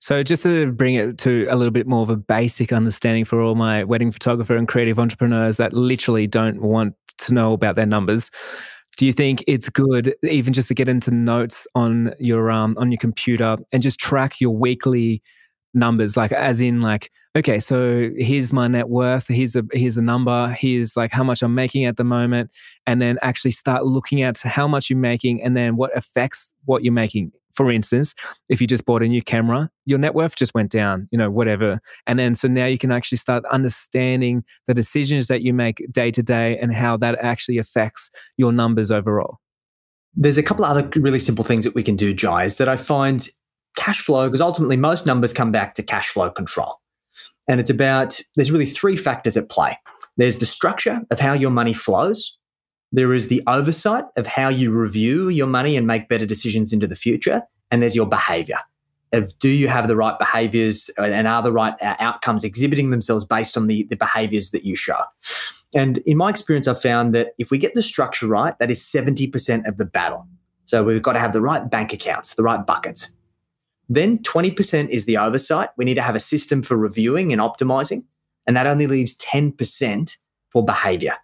So, 0.00 0.22
just 0.22 0.44
to 0.44 0.70
bring 0.72 0.94
it 0.94 1.18
to 1.18 1.46
a 1.50 1.56
little 1.56 1.72
bit 1.72 1.86
more 1.86 2.02
of 2.02 2.10
a 2.10 2.16
basic 2.16 2.72
understanding 2.72 3.24
for 3.24 3.40
all 3.40 3.56
my 3.56 3.82
wedding 3.84 4.12
photographer 4.12 4.56
and 4.56 4.68
creative 4.68 4.98
entrepreneurs 4.98 5.56
that 5.56 5.72
literally 5.72 6.26
don't 6.26 6.60
want 6.62 6.94
to 7.18 7.34
know 7.34 7.52
about 7.52 7.74
their 7.74 7.86
numbers, 7.86 8.30
do 8.96 9.06
you 9.06 9.12
think 9.12 9.42
it's 9.48 9.68
good 9.68 10.14
even 10.22 10.52
just 10.52 10.68
to 10.68 10.74
get 10.74 10.88
into 10.88 11.10
notes 11.10 11.66
on 11.74 12.14
your 12.18 12.50
um 12.50 12.76
on 12.78 12.92
your 12.92 12.98
computer 12.98 13.56
and 13.72 13.82
just 13.82 13.98
track 13.98 14.40
your 14.40 14.50
weekly 14.56 15.22
numbers? 15.74 16.16
Like 16.16 16.32
as 16.32 16.60
in 16.60 16.80
like 16.80 17.10
okay 17.36 17.60
so 17.60 18.10
here's 18.16 18.52
my 18.52 18.66
net 18.68 18.88
worth 18.88 19.28
here's 19.28 19.54
a 19.54 19.62
here's 19.72 19.96
a 19.96 20.02
number 20.02 20.48
here's 20.58 20.96
like 20.96 21.12
how 21.12 21.22
much 21.22 21.42
i'm 21.42 21.54
making 21.54 21.84
at 21.84 21.96
the 21.98 22.02
moment 22.02 22.50
and 22.86 23.00
then 23.02 23.18
actually 23.22 23.50
start 23.50 23.84
looking 23.84 24.22
at 24.22 24.40
how 24.40 24.66
much 24.66 24.88
you're 24.88 24.98
making 24.98 25.42
and 25.42 25.56
then 25.56 25.76
what 25.76 25.96
affects 25.96 26.54
what 26.64 26.82
you're 26.82 26.92
making 26.92 27.30
for 27.58 27.72
instance, 27.72 28.14
if 28.48 28.60
you 28.60 28.68
just 28.68 28.84
bought 28.84 29.02
a 29.02 29.08
new 29.08 29.20
camera, 29.20 29.68
your 29.84 29.98
net 29.98 30.14
worth 30.14 30.36
just 30.36 30.54
went 30.54 30.70
down, 30.70 31.08
you 31.10 31.18
know, 31.18 31.28
whatever. 31.28 31.80
And 32.06 32.16
then 32.16 32.36
so 32.36 32.46
now 32.46 32.66
you 32.66 32.78
can 32.78 32.92
actually 32.92 33.18
start 33.18 33.44
understanding 33.50 34.44
the 34.68 34.74
decisions 34.74 35.26
that 35.26 35.42
you 35.42 35.52
make 35.52 35.84
day 35.90 36.12
to 36.12 36.22
day 36.22 36.56
and 36.58 36.72
how 36.72 36.96
that 36.98 37.18
actually 37.18 37.58
affects 37.58 38.12
your 38.36 38.52
numbers 38.52 38.92
overall. 38.92 39.38
There's 40.14 40.38
a 40.38 40.42
couple 40.44 40.64
of 40.64 40.70
other 40.70 40.88
really 41.00 41.18
simple 41.18 41.44
things 41.44 41.64
that 41.64 41.74
we 41.74 41.82
can 41.82 41.96
do, 41.96 42.14
Jai, 42.14 42.46
that 42.46 42.68
I 42.68 42.76
find 42.76 43.28
cash 43.76 44.02
flow, 44.02 44.28
because 44.28 44.40
ultimately 44.40 44.76
most 44.76 45.04
numbers 45.04 45.32
come 45.32 45.50
back 45.50 45.74
to 45.74 45.82
cash 45.82 46.10
flow 46.10 46.30
control. 46.30 46.76
And 47.48 47.58
it's 47.58 47.70
about, 47.70 48.20
there's 48.36 48.52
really 48.52 48.66
three 48.66 48.96
factors 48.96 49.36
at 49.36 49.50
play. 49.50 49.76
There's 50.16 50.38
the 50.38 50.46
structure 50.46 51.00
of 51.10 51.18
how 51.18 51.32
your 51.32 51.50
money 51.50 51.72
flows, 51.72 52.37
there 52.92 53.12
is 53.12 53.28
the 53.28 53.42
oversight 53.46 54.04
of 54.16 54.26
how 54.26 54.48
you 54.48 54.70
review 54.70 55.28
your 55.28 55.46
money 55.46 55.76
and 55.76 55.86
make 55.86 56.08
better 56.08 56.26
decisions 56.26 56.72
into 56.72 56.86
the 56.86 56.96
future. 56.96 57.42
And 57.70 57.82
there's 57.82 57.96
your 57.96 58.06
behavior 58.06 58.58
of 59.12 59.38
do 59.38 59.48
you 59.48 59.68
have 59.68 59.88
the 59.88 59.96
right 59.96 60.18
behaviors 60.18 60.90
and 60.98 61.26
are 61.26 61.42
the 61.42 61.52
right 61.52 61.74
uh, 61.82 61.96
outcomes 61.98 62.44
exhibiting 62.44 62.90
themselves 62.90 63.24
based 63.24 63.56
on 63.56 63.66
the, 63.66 63.84
the 63.84 63.96
behaviors 63.96 64.50
that 64.50 64.64
you 64.64 64.76
show. 64.76 65.00
And 65.74 65.98
in 65.98 66.16
my 66.16 66.30
experience, 66.30 66.68
I've 66.68 66.80
found 66.80 67.14
that 67.14 67.34
if 67.38 67.50
we 67.50 67.58
get 67.58 67.74
the 67.74 67.82
structure 67.82 68.26
right, 68.26 68.58
that 68.58 68.70
is 68.70 68.80
70% 68.80 69.66
of 69.66 69.76
the 69.76 69.84
battle. 69.84 70.26
So 70.64 70.84
we've 70.84 71.02
got 71.02 71.14
to 71.14 71.20
have 71.20 71.32
the 71.32 71.40
right 71.40 71.70
bank 71.70 71.92
accounts, 71.92 72.34
the 72.34 72.42
right 72.42 72.64
buckets. 72.64 73.10
Then 73.88 74.18
20% 74.18 74.88
is 74.90 75.06
the 75.06 75.16
oversight. 75.16 75.70
We 75.76 75.84
need 75.84 75.94
to 75.94 76.02
have 76.02 76.14
a 76.14 76.20
system 76.20 76.62
for 76.62 76.76
reviewing 76.76 77.32
and 77.32 77.40
optimizing. 77.40 78.04
And 78.46 78.56
that 78.56 78.66
only 78.66 78.86
leaves 78.86 79.16
10% 79.16 80.16
for 80.50 80.64
behavior. 80.64 81.14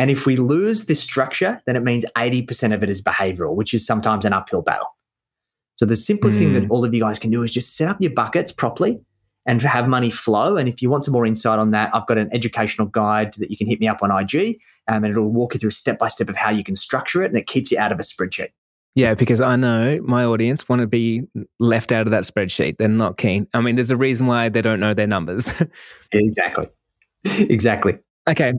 And 0.00 0.10
if 0.10 0.24
we 0.24 0.36
lose 0.36 0.86
this 0.86 0.98
structure, 0.98 1.60
then 1.66 1.76
it 1.76 1.82
means 1.82 2.06
80% 2.16 2.72
of 2.72 2.82
it 2.82 2.88
is 2.88 3.02
behavioral, 3.02 3.54
which 3.54 3.74
is 3.74 3.84
sometimes 3.84 4.24
an 4.24 4.32
uphill 4.32 4.62
battle. 4.62 4.96
So 5.76 5.84
the 5.84 5.94
simplest 5.94 6.38
mm. 6.38 6.40
thing 6.40 6.52
that 6.54 6.64
hmm. 6.64 6.72
all 6.72 6.86
of 6.86 6.94
you 6.94 7.02
guys 7.02 7.18
can 7.18 7.30
do 7.30 7.42
is 7.42 7.50
just 7.50 7.76
set 7.76 7.86
up 7.86 8.00
your 8.00 8.12
buckets 8.12 8.50
properly 8.50 8.98
and 9.44 9.60
have 9.60 9.88
money 9.88 10.08
flow. 10.08 10.56
And 10.56 10.70
if 10.70 10.80
you 10.80 10.88
want 10.88 11.04
some 11.04 11.12
more 11.12 11.26
insight 11.26 11.58
on 11.58 11.72
that, 11.72 11.94
I've 11.94 12.06
got 12.06 12.16
an 12.16 12.30
educational 12.32 12.86
guide 12.86 13.34
that 13.34 13.50
you 13.50 13.58
can 13.58 13.66
hit 13.66 13.78
me 13.78 13.88
up 13.88 14.02
on 14.02 14.10
IG 14.10 14.58
um, 14.88 15.04
and 15.04 15.10
it'll 15.10 15.28
walk 15.28 15.52
you 15.52 15.60
through 15.60 15.72
step 15.72 15.98
by 15.98 16.08
step 16.08 16.30
of 16.30 16.36
how 16.36 16.48
you 16.48 16.64
can 16.64 16.76
structure 16.76 17.22
it 17.22 17.26
and 17.26 17.36
it 17.36 17.46
keeps 17.46 17.70
you 17.70 17.78
out 17.78 17.92
of 17.92 17.98
a 17.98 18.02
spreadsheet. 18.02 18.52
Yeah, 18.94 19.12
because 19.12 19.42
I 19.42 19.56
know 19.56 20.00
my 20.02 20.24
audience 20.24 20.66
want 20.66 20.80
to 20.80 20.86
be 20.86 21.24
left 21.58 21.92
out 21.92 22.06
of 22.06 22.12
that 22.12 22.24
spreadsheet. 22.24 22.78
They're 22.78 22.88
not 22.88 23.18
keen. 23.18 23.48
I 23.52 23.60
mean, 23.60 23.76
there's 23.76 23.90
a 23.90 23.98
reason 23.98 24.26
why 24.26 24.48
they 24.48 24.62
don't 24.62 24.80
know 24.80 24.94
their 24.94 25.06
numbers. 25.06 25.46
exactly. 26.12 26.68
exactly. 27.24 27.98
Okay. 28.26 28.54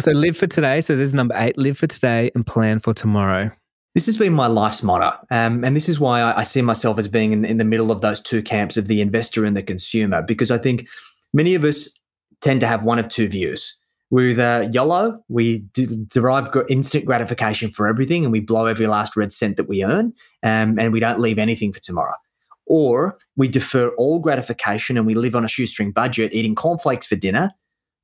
So 0.00 0.12
live 0.12 0.36
for 0.36 0.46
today. 0.46 0.80
So 0.80 0.94
this 0.94 1.08
is 1.08 1.14
number 1.14 1.34
eight. 1.36 1.58
Live 1.58 1.76
for 1.76 1.88
today 1.88 2.30
and 2.36 2.46
plan 2.46 2.78
for 2.78 2.94
tomorrow. 2.94 3.50
This 3.96 4.06
has 4.06 4.16
been 4.16 4.32
my 4.32 4.46
life's 4.46 4.82
motto. 4.84 5.16
Um, 5.32 5.64
and 5.64 5.74
this 5.74 5.88
is 5.88 5.98
why 5.98 6.20
I, 6.20 6.40
I 6.40 6.42
see 6.44 6.62
myself 6.62 6.98
as 6.98 7.08
being 7.08 7.32
in, 7.32 7.44
in, 7.44 7.56
the 7.56 7.64
middle 7.64 7.90
of 7.90 8.00
those 8.00 8.20
two 8.20 8.40
camps 8.40 8.76
of 8.76 8.86
the 8.86 9.00
investor 9.00 9.44
and 9.44 9.56
the 9.56 9.62
consumer, 9.62 10.22
because 10.22 10.52
I 10.52 10.58
think 10.58 10.86
many 11.32 11.56
of 11.56 11.64
us 11.64 11.98
tend 12.40 12.60
to 12.60 12.68
have 12.68 12.84
one 12.84 13.00
of 13.00 13.08
two 13.08 13.26
views. 13.26 13.76
We're 14.10 14.28
either 14.28 14.70
YOLO, 14.72 15.20
we 15.28 15.64
derive 15.74 16.48
instant 16.68 17.04
gratification 17.04 17.72
for 17.72 17.88
everything 17.88 18.22
and 18.22 18.30
we 18.30 18.40
blow 18.40 18.66
every 18.66 18.86
last 18.86 19.16
red 19.16 19.32
cent 19.32 19.56
that 19.56 19.68
we 19.68 19.84
earn 19.84 20.14
um, 20.44 20.78
and 20.78 20.92
we 20.92 21.00
don't 21.00 21.18
leave 21.18 21.38
anything 21.38 21.72
for 21.72 21.80
tomorrow. 21.80 22.14
Or 22.66 23.18
we 23.36 23.48
defer 23.48 23.88
all 23.96 24.20
gratification 24.20 24.96
and 24.96 25.06
we 25.06 25.14
live 25.14 25.34
on 25.34 25.44
a 25.44 25.48
shoestring 25.48 25.90
budget, 25.90 26.32
eating 26.32 26.54
cornflakes 26.54 27.06
for 27.06 27.16
dinner 27.16 27.50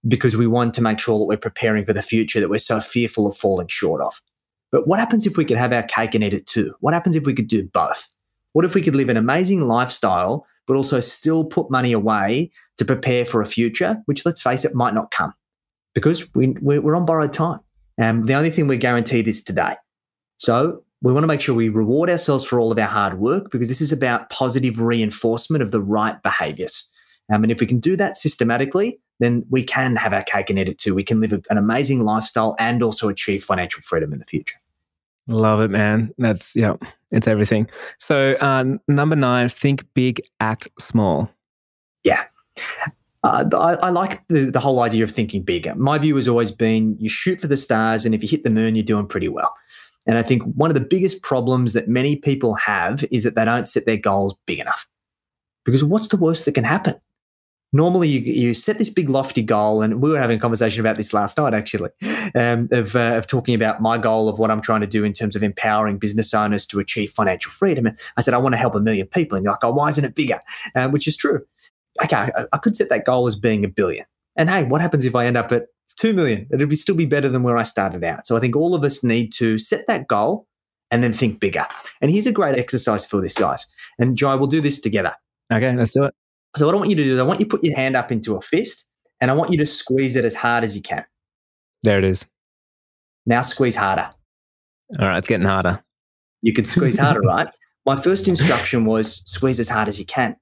because 0.07 0.36
we 0.36 0.46
want 0.46 0.74
to 0.74 0.82
make 0.82 0.98
sure 1.00 1.18
that 1.18 1.24
we're 1.24 1.36
preparing 1.36 1.84
for 1.84 1.92
the 1.92 2.02
future 2.02 2.40
that 2.40 2.50
we're 2.50 2.59
so 2.59 2.80
fearful 2.80 3.26
of 3.26 3.36
falling 3.36 3.68
short 3.68 4.00
of. 4.00 4.20
But 4.70 4.86
what 4.86 4.98
happens 4.98 5.26
if 5.26 5.36
we 5.36 5.44
could 5.44 5.57
have 5.57 5.72
our 5.72 5.84
cake 5.84 6.14
and 6.14 6.24
eat 6.24 6.34
it 6.34 6.46
too? 6.46 6.74
What 6.80 6.94
happens 6.94 7.16
if 7.16 7.24
we 7.24 7.34
could 7.34 7.48
do 7.48 7.64
both? 7.64 8.09
What 8.52 8.64
if 8.64 8.74
we 8.74 8.82
could 8.82 8.96
live 8.96 9.09
an 9.09 9.16
amazing 9.16 9.66
lifestyle, 9.68 10.46
but 10.66 10.76
also 10.76 11.00
still 11.00 11.44
put 11.44 11.70
money 11.70 11.92
away 11.92 12.50
to 12.78 12.84
prepare 12.84 13.24
for 13.24 13.40
a 13.40 13.46
future, 13.46 13.96
which 14.07 14.24
let's 14.24 14.42
face 14.42 14.64
it, 14.64 14.74
might 14.74 14.94
not 14.94 15.11
come 15.11 15.32
because 15.94 16.26
we, 16.34 16.48
we're 16.61 16.96
on 16.96 17.07
borrowed 17.07 17.32
time. 17.32 17.61
And 17.98 18.26
the 18.26 18.34
only 18.34 18.50
thing 18.50 18.66
we're 18.66 18.78
guaranteed 18.78 19.28
is 19.28 19.42
today. 19.42 19.76
So 20.38 20.82
We 21.05 21.12
want 21.12 21.24
to 21.24 21.28
make 21.28 21.42
sure 21.42 21.55
we 21.55 21.68
reward 21.68 22.09
ourselves 22.09 22.44
for 22.44 22.59
all 22.59 22.72
of 22.72 22.78
our 22.78 22.88
hard 22.88 23.18
work 23.18 23.50
because 23.50 23.68
this 23.68 23.82
is 23.82 23.92
about 23.92 24.30
positive 24.30 24.80
reinforcement 24.80 25.62
of 25.62 25.70
the 25.70 25.82
right 25.82 26.20
behaviors. 26.22 26.88
Um, 27.30 27.42
and 27.42 27.52
if 27.52 27.61
we 27.61 27.66
can 27.66 27.78
do 27.78 27.94
that 27.96 28.16
systematically, 28.16 28.98
then 29.21 29.45
we 29.51 29.62
can 29.62 29.97
have 29.97 30.12
our 30.12 30.23
cake 30.23 30.51
and 30.51 30.59
eat 30.59 30.69
it 30.69 30.79
too. 30.79 30.95
We 30.95 31.05
can 31.05 31.21
live 31.21 31.33
an 31.33 31.59
amazing 31.59 32.05
lifestyle 32.05 32.57
and 32.59 32.83
also 32.83 33.09
achieve 33.09 33.45
financial 33.45 33.83
freedom 33.83 34.12
in 34.12 34.19
the 34.19 34.25
future. 34.25 34.57
Love 35.27 35.61
it, 35.61 35.71
man. 35.71 36.12
That's, 36.19 36.55
yeah, 36.55 36.75
it's 37.11 37.27
everything. 37.27 37.69
So, 37.99 38.33
uh, 38.41 38.65
number 38.89 39.17
nine, 39.17 39.49
think 39.49 39.87
big, 39.95 40.21
act 40.41 40.69
small. 40.79 41.31
Yeah. 42.03 42.25
Uh, 43.23 43.45
I, 43.55 43.75
I, 43.87 43.91
like 43.91 44.21
the, 44.29 44.51
the 44.51 44.61
whole 44.61 44.81
idea 44.81 45.03
of 45.03 45.11
thinking 45.11 45.43
bigger. 45.43 45.75
My 45.77 45.97
view 45.97 46.15
has 46.17 46.29
always 46.29 46.51
been 46.51 46.95
you 46.99 47.09
shoot 47.09 47.41
for 47.41 47.47
the 47.47 47.57
stars, 47.57 48.05
and 48.05 48.15
if 48.15 48.23
you 48.23 48.29
hit 48.29 48.45
the 48.45 48.51
moon, 48.51 48.77
you're 48.77 48.85
doing 48.85 49.07
pretty 49.07 49.29
well. 49.29 49.55
And 50.07 50.19
I 50.19 50.23
think 50.23 50.43
one 50.43 50.69
of 50.69 50.75
the 50.75 50.81
biggest 50.83 51.23
problems 51.23 51.73
that 51.73 51.89
many 51.89 52.17
people 52.17 52.55
have 52.57 53.03
is 53.11 53.23
that 53.23 53.35
they 53.35 53.47
don't 53.47 53.67
set 53.67 53.87
their 53.87 53.97
goals 53.97 54.35
big 54.45 54.59
enough. 54.59 54.87
Because 55.65 55.83
what's 55.83 56.09
the 56.09 56.19
worst 56.19 56.45
that 56.45 56.53
can 56.53 56.65
happen? 56.65 56.97
Normally 57.75 58.09
you, 58.09 58.20
you 58.20 58.55
set 58.55 58.79
this 58.79 58.89
big 58.89 59.11
lofty 59.11 59.43
goal 59.43 59.83
and 59.83 60.01
we 60.01 60.09
were 60.09 60.18
having 60.18 60.39
a 60.39 60.41
conversation 60.41 60.81
about 60.81 60.97
this 60.97 61.12
last 61.12 61.37
night 61.37 61.53
actually 61.53 61.91
um, 62.37 62.68
of, 62.70 62.95
uh, 62.95 63.16
of 63.16 63.27
talking 63.27 63.55
about 63.55 63.83
my 63.83 63.99
goal 63.99 64.29
of 64.29 64.39
what 64.39 64.51
i'm 64.51 64.62
trying 64.62 64.81
to 64.81 64.87
do 64.87 65.05
in 65.05 65.12
terms 65.12 65.35
of 65.37 65.43
empowering 65.43 65.99
business 65.99 66.33
owners 66.33 66.64
to 66.64 66.79
achieve 66.79 67.11
financial 67.11 67.51
freedom. 67.51 67.87
And 67.87 67.99
i 68.16 68.22
said 68.22 68.33
i 68.33 68.39
want 68.39 68.55
to 68.55 68.59
help 68.59 68.75
a 68.75 68.81
million 68.81 69.07
people. 69.09 69.37
And 69.37 69.45
you're 69.45 69.53
like 69.53 69.64
oh 69.64 69.72
why 69.72 69.89
isn't 69.89 70.05
it 70.05 70.14
bigger? 70.14 70.41
Um, 70.75 70.93
which 70.93 71.07
is 71.07 71.16
true. 71.16 71.45
Okay 72.03 72.16
I, 72.16 72.47
I, 72.53 72.59
could 72.59 72.77
set 72.77 72.89
that 72.89 73.05
goal 73.05 73.27
as 73.27 73.37
being 73.37 73.64
a 73.64 73.68
billion. 73.68 74.07
And 74.37 74.49
hey 74.49 74.62
what 74.64 74.81
happens 74.81 75.05
if 75.05 75.14
i 75.14 75.27
end 75.27 75.37
up 75.37 75.51
at 75.53 75.66
2 75.97 76.14
million? 76.14 76.47
It'd 76.53 76.68
be 76.68 76.77
still 76.77 76.95
be 76.95 77.07
better 77.07 77.29
than 77.29 77.43
where 77.43 77.59
i 77.59 77.64
started 77.64 78.05
out. 78.05 78.27
So 78.27 78.37
i 78.37 78.41
think 78.41 78.55
all 78.55 78.75
of 78.77 78.85
us 78.85 79.03
need 79.03 79.33
to 79.35 79.59
set 79.59 79.87
that 79.89 80.07
goal 80.07 80.47
and 80.93 81.03
then 81.03 81.12
think 81.12 81.41
bigger. 81.41 81.66
And 82.01 82.12
here's 82.12 82.27
a 82.27 82.33
great 82.33 82.57
exercise 82.57 83.05
for 83.05 83.20
this 83.20 83.35
guys. 83.35 83.66
And 83.99 84.16
jai 84.16 84.37
we'll 84.37 84.47
do 84.47 84.61
this 84.61 84.81
together. 84.81 85.14
Okay 85.53 85.75
let's 85.75 85.91
do 85.91 86.05
it 86.05 86.14
so 86.57 86.66
what 86.66 86.74
I 86.74 86.78
want 86.78 86.90
you 86.90 86.96
to 86.96 87.05
do 87.05 87.14
is 87.14 87.18
I 87.18 87.22
want 87.22 87.40
you 87.40 87.46
to 87.46 87.50
put 87.50 87.64
your 87.64 87.76
hand 87.76 87.96
up 87.96 88.12
into 88.12 88.36
a 88.36 88.40
fist 88.40 88.86
and 89.20 89.30
I 89.30 89.34
want 89.34 89.52
you 89.52 89.59
to 89.59 89.66
squeeze 89.66 90.16
it 90.16 90.24
as 90.24 90.34
hard 90.34 90.64
as 90.64 90.76
you 90.76 90.82
can. 90.82 91.05
There 91.82 91.98
it 91.98 92.05
is. 92.05 92.24
Now 93.26 93.40
squeeze 93.42 93.76
harder. 93.76 94.11
All 94.98 95.09
right, 95.09 95.18
it's 95.18 95.26
getting 95.26 95.46
harder. 95.46 95.82
You 96.42 96.52
could 96.52 96.66
squeeze 96.66 96.98
harder, 96.98 97.20
right? 97.26 97.48
My 97.86 98.00
first 98.00 98.28
instruction 98.28 98.84
was 98.84 99.22
squeeze 99.28 99.61
as 99.61 99.68
hard 99.68 99.88
as 99.88 99.98
you 99.98 100.07
can. 100.07 100.36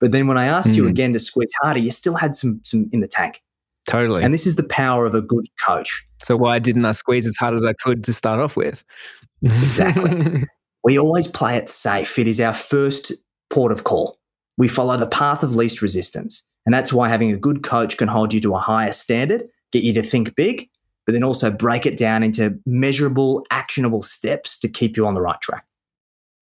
But 0.00 0.12
then 0.12 0.26
when 0.26 0.38
I 0.38 0.46
asked 0.46 0.70
mm. 0.70 0.76
you 0.76 0.82
hmm. 0.84 0.90
again 0.90 1.12
to 1.12 1.18
squeeze 1.18 1.52
harder, 1.62 1.80
you 1.80 1.90
still 1.90 2.14
had 2.14 2.36
some 2.36 2.60
some 2.64 2.88
in 2.92 3.00
the 3.00 3.08
tank. 3.08 3.42
Totally. 3.86 4.22
And 4.22 4.32
this 4.32 4.46
is 4.46 4.56
the 4.56 4.64
power 4.64 5.06
of 5.06 5.14
a 5.14 5.22
good 5.22 5.46
coach. 5.66 6.06
So 6.22 6.36
why 6.36 6.58
didn't 6.58 6.84
I 6.84 6.92
squeeze 6.92 7.26
as 7.26 7.36
hard 7.36 7.54
as 7.54 7.64
I 7.64 7.72
could 7.72 8.04
to 8.04 8.12
start 8.12 8.38
off 8.38 8.56
with? 8.56 8.84
exactly. 9.42 10.44
we 10.84 10.98
always 10.98 11.26
play 11.26 11.56
it 11.56 11.68
safe. 11.70 12.18
It 12.18 12.28
is 12.28 12.40
our 12.40 12.52
first 12.52 13.12
port 13.50 13.72
of 13.72 13.84
call. 13.84 14.18
We 14.58 14.68
follow 14.68 14.96
the 14.96 15.06
path 15.06 15.42
of 15.42 15.56
least 15.56 15.80
resistance. 15.80 16.44
And 16.66 16.74
that's 16.74 16.92
why 16.92 17.08
having 17.08 17.32
a 17.32 17.36
good 17.38 17.62
coach 17.62 17.96
can 17.96 18.08
hold 18.08 18.34
you 18.34 18.40
to 18.40 18.54
a 18.54 18.58
higher 18.58 18.92
standard, 18.92 19.48
get 19.72 19.82
you 19.82 19.94
to 19.94 20.02
think 20.02 20.34
big, 20.34 20.68
but 21.06 21.14
then 21.14 21.24
also 21.24 21.50
break 21.50 21.86
it 21.86 21.96
down 21.96 22.22
into 22.22 22.58
measurable, 22.66 23.46
actionable 23.50 24.02
steps 24.02 24.58
to 24.58 24.68
keep 24.68 24.94
you 24.94 25.06
on 25.06 25.14
the 25.14 25.22
right 25.22 25.40
track. 25.40 25.64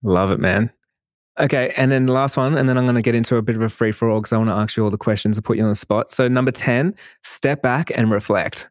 Love 0.03 0.33
it, 0.33 0.41
man. 0.41 0.73
Okay, 1.39 1.73
and 1.77 1.93
then 1.93 2.07
the 2.07 2.13
last 2.13 2.37
one, 2.37 2.57
and 2.57 2.69
then 2.69 2.79
I'm 2.79 2.87
going 2.87 2.97
to 2.97 3.03
get 3.03 3.15
into 3.15 3.37
a 3.37 3.43
bit 3.43 3.55
of 3.55 3.63
a 3.63 3.69
free 3.69 3.93
for 3.93 4.11
all 4.11 4.21
because 4.21 4.33
I 4.33 4.39
want 4.39 4.49
to 4.49 4.55
ask 4.55 4.77
you 4.77 4.83
all 4.83 4.91
the 4.91 4.97
questions 4.97 5.37
and 5.37 5.45
put 5.45 5.59
you 5.59 5.63
on 5.63 5.69
the 5.69 5.77
spot. 5.77 6.11
So, 6.11 6.27
number 6.27 6.51
10, 6.51 6.95
step 7.23 7.63
back 7.63 7.93
and 7.95 8.11
reflect. 8.11 8.69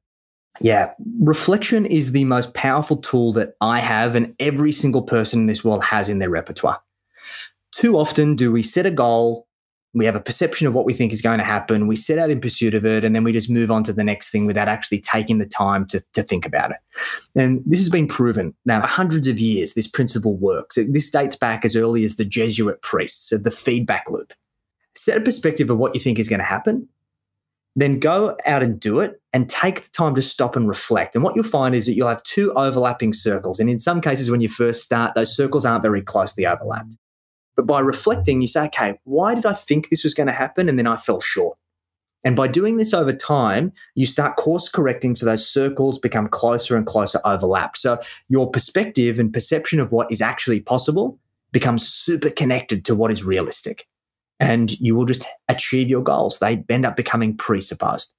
Yeah, 0.60 0.92
reflection 1.22 1.86
is 1.86 2.12
the 2.12 2.26
most 2.26 2.54
powerful 2.54 2.98
tool 2.98 3.34
that 3.34 3.56
I 3.62 3.80
have 3.80 4.16
and 4.16 4.34
every 4.40 4.72
single 4.72 5.04
person 5.04 5.42
in 5.42 5.46
this 5.46 5.64
world 5.64 5.84
has 5.84 6.10
in 6.10 6.20
their 6.20 6.30
repertoire 6.30 6.82
too 7.76 7.98
often 7.98 8.36
do 8.36 8.52
we 8.52 8.62
set 8.62 8.86
a 8.86 8.92
goal, 8.92 9.48
we 9.94 10.06
have 10.06 10.16
a 10.16 10.22
perception 10.22 10.66
of 10.66 10.74
what 10.74 10.86
we 10.86 10.94
think 10.94 11.12
is 11.12 11.22
going 11.22 11.40
to 11.40 11.44
happen, 11.44 11.88
we 11.88 11.96
set 11.96 12.18
out 12.18 12.30
in 12.30 12.40
pursuit 12.40 12.74
of 12.74 12.86
it, 12.86 13.04
and 13.04 13.14
then 13.14 13.24
we 13.24 13.34
just 13.34 13.50
move 13.50 13.70
on 13.70 13.84
to 13.84 13.94
the 13.94 14.04
next 14.04 14.30
thing 14.30 14.46
without 14.46 14.70
actually 14.70 15.00
taking 15.00 15.40
the 15.40 15.46
time 15.46 15.86
to, 15.88 16.02
to 16.14 16.24
think 16.24 16.46
about 16.46 16.72
it. 16.72 16.78
And 17.36 17.62
this 17.66 17.80
has 17.80 17.90
been 17.90 18.08
proven 18.08 18.54
now 18.66 18.82
hundreds 18.86 19.28
of 19.28 19.40
years, 19.40 19.74
this 19.74 19.88
principle 19.88 20.36
works. 20.38 20.78
This 20.88 21.12
dates 21.12 21.36
back 21.36 21.66
as 21.66 21.76
early 21.76 22.06
as 22.06 22.16
the 22.16 22.26
Jesuit 22.26 22.82
priests 22.82 23.32
of 23.32 23.44
the 23.44 23.52
feedback 23.52 24.10
loop. 24.10 24.34
Set 24.96 25.18
a 25.18 25.22
perspective 25.22 25.70
of 25.70 25.78
what 25.78 25.94
you 25.94 26.00
think 26.00 26.18
is 26.18 26.30
going 26.30 26.40
to 26.40 26.46
happen, 26.46 26.88
then 27.76 28.00
go 28.00 28.38
out 28.46 28.64
and 28.64 28.80
do 28.80 29.02
it 29.02 29.22
and 29.34 29.50
take 29.50 29.84
the 29.84 29.90
time 29.90 30.16
to 30.16 30.22
stop 30.22 30.56
and 30.56 30.70
reflect. 30.70 31.14
And 31.14 31.26
what 31.26 31.36
you'll 31.36 31.44
find 31.44 31.76
is 31.76 31.88
that 31.88 31.94
you'll 31.94 32.08
have 32.08 32.24
two 32.24 32.54
overlapping 32.54 33.12
circles. 33.12 33.60
And 33.60 33.70
in 33.70 33.80
some 33.80 34.00
cases, 34.00 34.32
when 34.32 34.40
you 34.40 34.48
first 34.48 34.82
start, 34.82 35.14
those 35.14 35.36
circles 35.36 35.66
aren't 35.66 35.84
very 35.84 36.02
closely 36.02 36.46
overlapped. 36.46 36.96
But 37.56 37.66
by 37.66 37.80
reflecting, 37.80 38.42
you 38.42 38.48
say, 38.48 38.66
okay, 38.66 39.00
why 39.04 39.36
did 39.36 39.46
I 39.46 39.54
think 39.54 39.90
this 39.90 40.04
was 40.04 40.14
going 40.14 40.28
to 40.28 40.34
happen? 40.34 40.68
And 40.68 40.78
then 40.78 40.88
I 40.88 40.96
fell 40.96 41.22
short. 41.22 41.58
And 42.26 42.36
by 42.36 42.48
doing 42.48 42.78
this 42.78 42.94
over 42.94 43.14
time, 43.14 43.72
you 43.94 44.08
start 44.08 44.36
course 44.36 44.68
correcting 44.68 45.16
so 45.16 45.26
those 45.28 45.48
circles 45.48 46.00
become 46.00 46.28
closer 46.28 46.76
and 46.76 46.86
closer 46.86 47.22
overlapped. 47.24 47.78
So 47.78 48.00
your 48.30 48.50
perspective 48.50 49.20
and 49.20 49.32
perception 49.32 49.80
of 49.80 49.92
what 49.92 50.12
is 50.12 50.22
actually 50.22 50.60
possible 50.60 51.20
becomes 51.52 51.88
super 51.88 52.32
connected 52.32 52.84
to 52.86 52.96
what 52.96 53.12
is 53.12 53.24
realistic. 53.24 53.88
And 54.40 54.78
you 54.80 54.96
will 54.96 55.06
just 55.06 55.24
achieve 55.48 55.88
your 55.88 56.02
goals. 56.02 56.40
They 56.40 56.66
end 56.68 56.86
up 56.86 56.98
becoming 56.98 57.38
presupposed. 57.38 58.12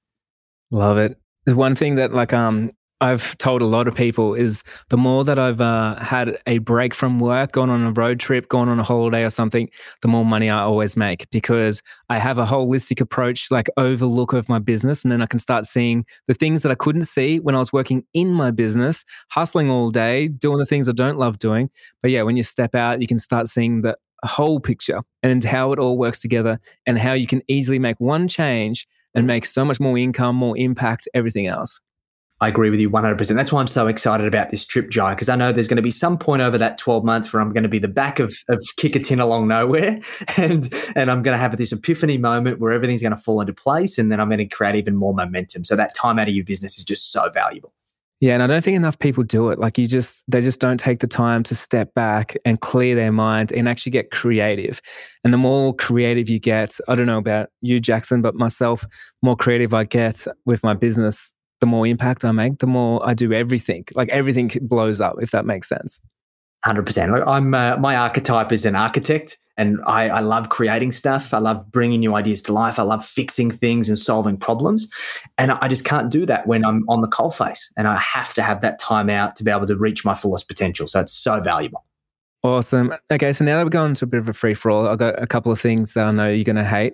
Love 0.71 0.97
it. 0.97 1.19
One 1.45 1.75
thing 1.75 1.95
that 1.95 2.13
like 2.13 2.33
um 2.33 2.71
I've 2.99 3.37
told 3.37 3.61
a 3.61 3.65
lot 3.65 3.87
of 3.87 3.93
people 3.93 4.33
is 4.33 4.63
the 4.89 4.97
more 4.97 5.23
that 5.23 5.37
I've 5.37 5.61
uh, 5.61 6.03
had 6.03 6.39
a 6.47 6.57
break 6.57 6.95
from 6.95 7.19
work, 7.19 7.51
gone 7.51 7.69
on 7.69 7.83
a 7.83 7.91
road 7.91 8.19
trip, 8.19 8.49
gone 8.49 8.69
on 8.69 8.79
a 8.79 8.83
holiday 8.83 9.23
or 9.23 9.29
something, 9.29 9.69
the 10.01 10.07
more 10.07 10.25
money 10.25 10.49
I 10.49 10.61
always 10.61 10.97
make 10.97 11.29
because 11.29 11.83
I 12.09 12.17
have 12.17 12.39
a 12.39 12.45
holistic 12.45 12.99
approach, 12.99 13.51
like 13.51 13.69
overlook 13.77 14.33
of 14.33 14.49
my 14.49 14.57
business. 14.57 15.03
And 15.03 15.11
then 15.11 15.21
I 15.21 15.27
can 15.27 15.37
start 15.37 15.67
seeing 15.67 16.05
the 16.27 16.33
things 16.33 16.63
that 16.63 16.71
I 16.71 16.75
couldn't 16.75 17.03
see 17.03 17.39
when 17.39 17.53
I 17.53 17.59
was 17.59 17.71
working 17.71 18.03
in 18.15 18.33
my 18.33 18.49
business, 18.49 19.05
hustling 19.29 19.69
all 19.69 19.91
day, 19.91 20.27
doing 20.27 20.57
the 20.57 20.65
things 20.65 20.89
I 20.89 20.93
don't 20.93 21.19
love 21.19 21.37
doing. 21.37 21.69
But 22.01 22.09
yeah, 22.09 22.23
when 22.23 22.35
you 22.35 22.43
step 22.43 22.73
out, 22.73 22.99
you 22.99 23.07
can 23.07 23.19
start 23.19 23.47
seeing 23.47 23.81
the 23.81 23.95
whole 24.23 24.59
picture 24.59 25.01
and 25.21 25.43
how 25.43 25.71
it 25.71 25.77
all 25.77 25.99
works 25.99 26.19
together 26.19 26.59
and 26.87 26.97
how 26.97 27.13
you 27.13 27.27
can 27.27 27.43
easily 27.47 27.77
make 27.77 27.99
one 27.99 28.27
change 28.27 28.87
and 29.13 29.27
make 29.27 29.45
so 29.45 29.63
much 29.63 29.79
more 29.79 29.99
income, 29.99 30.35
more 30.35 30.57
impact, 30.57 31.07
everything 31.13 31.45
else. 31.45 31.79
I 32.39 32.47
agree 32.47 32.69
with 32.69 32.79
you 32.79 32.89
100%. 32.89 33.35
That's 33.35 33.51
why 33.51 33.61
I'm 33.61 33.67
so 33.67 33.87
excited 33.87 34.27
about 34.27 34.51
this 34.51 34.63
trip, 34.63 34.89
Jai, 34.89 35.15
because 35.15 35.27
I 35.27 35.35
know 35.35 35.51
there's 35.51 35.67
going 35.67 35.77
to 35.77 35.81
be 35.81 35.89
some 35.89 36.19
point 36.19 36.43
over 36.43 36.57
that 36.59 36.77
12 36.77 37.03
months 37.03 37.33
where 37.33 37.41
I'm 37.41 37.51
going 37.51 37.63
to 37.63 37.69
be 37.69 37.79
the 37.79 37.87
back 37.87 38.19
of, 38.19 38.35
of 38.47 38.63
Kickerton 38.77 39.19
along 39.19 39.47
nowhere. 39.47 39.99
And, 40.37 40.71
and 40.95 41.09
I'm 41.09 41.23
going 41.23 41.33
to 41.33 41.39
have 41.39 41.57
this 41.57 41.71
epiphany 41.71 42.17
moment 42.17 42.59
where 42.59 42.71
everything's 42.71 43.01
going 43.01 43.15
to 43.15 43.19
fall 43.19 43.41
into 43.41 43.53
place. 43.53 43.97
And 43.97 44.11
then 44.11 44.19
I'm 44.19 44.29
going 44.29 44.37
to 44.37 44.45
create 44.45 44.75
even 44.75 44.95
more 44.95 45.15
momentum. 45.15 45.65
So 45.65 45.75
that 45.75 45.95
time 45.95 46.19
out 46.19 46.27
of 46.27 46.35
your 46.35 46.45
business 46.45 46.77
is 46.77 46.83
just 46.83 47.11
so 47.11 47.29
valuable. 47.29 47.73
Yeah, 48.19 48.33
and 48.33 48.41
I 48.41 48.47
don't 48.47 48.63
think 48.63 48.75
enough 48.75 48.97
people 48.97 49.23
do 49.23 49.49
it. 49.49 49.59
Like 49.59 49.77
you 49.77 49.87
just 49.87 50.23
they 50.27 50.41
just 50.41 50.59
don't 50.59 50.79
take 50.79 50.99
the 51.01 51.07
time 51.07 51.43
to 51.43 51.55
step 51.55 51.93
back 51.93 52.35
and 52.45 52.59
clear 52.59 52.95
their 52.95 53.11
mind 53.11 53.51
and 53.51 53.69
actually 53.69 53.91
get 53.91 54.09
creative. 54.09 54.81
And 55.23 55.31
the 55.31 55.37
more 55.37 55.75
creative 55.75 56.27
you 56.27 56.39
get, 56.39 56.79
I 56.87 56.95
don't 56.95 57.05
know 57.05 57.19
about 57.19 57.49
you 57.61 57.79
Jackson, 57.79 58.23
but 58.23 58.33
myself, 58.33 58.85
more 59.21 59.35
creative 59.35 59.73
I 59.73 59.83
get 59.83 60.25
with 60.45 60.63
my 60.63 60.73
business, 60.73 61.31
the 61.59 61.67
more 61.67 61.87
impact 61.87 62.23
I 62.23 62.31
make, 62.31 62.59
the 62.59 62.67
more 62.67 63.07
I 63.07 63.13
do 63.13 63.33
everything. 63.33 63.85
Like 63.95 64.09
everything 64.09 64.51
blows 64.61 65.01
up, 65.01 65.15
if 65.21 65.31
that 65.31 65.45
makes 65.45 65.67
sense. 65.69 65.99
Hundred 66.63 66.85
percent. 66.85 67.11
Like 67.11 67.25
I'm 67.25 67.53
uh, 67.53 67.77
my 67.77 67.95
archetype 67.95 68.51
is 68.51 68.65
an 68.65 68.75
architect, 68.75 69.37
and 69.57 69.79
I, 69.85 70.09
I 70.09 70.19
love 70.19 70.49
creating 70.49 70.91
stuff. 70.91 71.33
I 71.33 71.37
love 71.37 71.71
bringing 71.71 71.99
new 71.99 72.15
ideas 72.15 72.41
to 72.43 72.53
life. 72.53 72.79
I 72.79 72.83
love 72.83 73.05
fixing 73.05 73.51
things 73.51 73.89
and 73.89 73.97
solving 73.97 74.37
problems, 74.37 74.89
and 75.37 75.51
I 75.51 75.67
just 75.67 75.85
can't 75.85 76.09
do 76.09 76.25
that 76.25 76.47
when 76.47 76.65
I'm 76.65 76.83
on 76.89 77.01
the 77.01 77.07
coalface. 77.07 77.71
And 77.77 77.87
I 77.87 77.97
have 77.99 78.33
to 78.35 78.41
have 78.41 78.61
that 78.61 78.79
time 78.79 79.09
out 79.09 79.35
to 79.37 79.43
be 79.43 79.51
able 79.51 79.67
to 79.67 79.77
reach 79.77 80.03
my 80.03 80.15
fullest 80.15 80.47
potential. 80.47 80.87
So 80.87 80.99
it's 80.99 81.13
so 81.13 81.39
valuable. 81.39 81.85
Awesome. 82.43 82.93
Okay, 83.11 83.33
so 83.33 83.43
now 83.43 83.57
that 83.57 83.65
we're 83.65 83.69
going 83.69 83.93
to 83.95 84.05
a 84.05 84.07
bit 84.07 84.19
of 84.19 84.29
a 84.29 84.33
free 84.33 84.53
for 84.53 84.71
all, 84.71 84.87
I've 84.87 84.99
got 84.99 85.21
a 85.21 85.27
couple 85.27 85.51
of 85.51 85.59
things 85.59 85.93
that 85.93 86.05
I 86.05 86.11
know 86.11 86.29
you're 86.29 86.43
going 86.43 86.55
to 86.55 86.63
hate. 86.63 86.93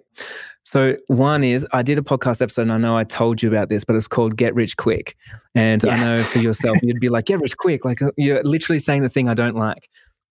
So 0.64 0.96
one 1.08 1.44
is 1.44 1.68
I 1.74 1.82
did 1.82 1.98
a 1.98 2.02
podcast 2.02 2.42
episode, 2.42 2.64
and 2.64 2.74
I 2.74 2.78
know 2.78 2.98
I 2.98 3.04
told 3.04 3.44
you 3.44 3.50
about 3.50 3.70
this, 3.70 3.84
but 3.84 3.96
it's 3.96 4.08
called 4.08 4.38
Get 4.38 4.56
Rich 4.56 4.78
Quick. 4.78 5.16
And 5.56 5.84
yeah. 5.84 5.94
I 5.94 6.00
know 6.00 6.24
for 6.24 6.40
yourself, 6.40 6.78
you'd 6.82 7.00
be 7.00 7.10
like, 7.10 7.26
Get 7.26 7.42
Rich 7.42 7.58
Quick. 7.58 7.86
Like 7.86 8.02
uh, 8.02 8.12
you're 8.18 8.44
literally 8.44 8.80
saying 8.80 9.02
the 9.02 9.10
thing 9.10 9.30
I 9.30 9.34
don't 9.34 9.56
like. 9.56 9.90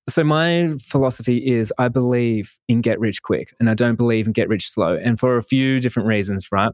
So 0.09 0.25
my 0.25 0.75
philosophy 0.81 1.39
is 1.39 1.73
I 1.79 1.89
believe 1.89 2.59
in 2.69 2.81
get 2.81 2.99
rich 2.99 3.23
quick 3.23 3.55
and 3.61 3.71
I 3.71 3.75
don't 3.75 3.95
believe 3.95 4.27
in 4.27 4.33
get 4.33 4.49
rich 4.49 4.69
slow. 4.69 4.97
And 4.97 5.19
for 5.19 5.37
a 5.37 5.43
few 5.43 5.79
different 5.79 6.09
reasons, 6.09 6.51
right? 6.51 6.73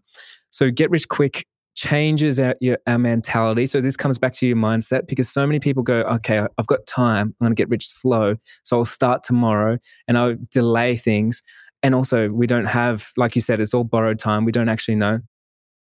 So 0.51 0.71
get 0.71 0.91
rich 0.91 1.09
quick 1.09 1.47
changes 1.75 2.41
our, 2.41 2.57
your, 2.61 2.79
our 2.87 2.99
mentality. 2.99 3.67
So 3.67 3.81
this 3.81 3.97
comes 3.97 4.19
back 4.19 4.33
to 4.35 4.47
your 4.47 4.57
mindset 4.57 5.07
because 5.07 5.29
so 5.29 5.47
many 5.47 5.61
people 5.61 5.83
go, 5.83 6.01
okay, 6.01 6.45
I've 6.59 6.67
got 6.67 6.87
time. 6.87 7.35
I'm 7.41 7.45
going 7.45 7.53
to 7.53 7.55
get 7.55 7.69
rich 7.69 7.87
slow. 7.87 8.35
So 8.65 8.79
I'll 8.79 8.85
start 8.85 9.23
tomorrow 9.23 9.79
and 10.09 10.19
I'll 10.19 10.37
delay 10.51 10.97
things. 10.97 11.43
And 11.83 11.95
also, 11.95 12.29
we 12.29 12.47
don't 12.47 12.66
have, 12.66 13.11
like 13.16 13.35
you 13.35 13.41
said, 13.41 13.61
it's 13.61 13.74
all 13.74 13.85
borrowed 13.85 14.18
time. 14.18 14.45
We 14.45 14.53
don't 14.53 14.68
actually 14.68 14.97
know. 14.97 15.20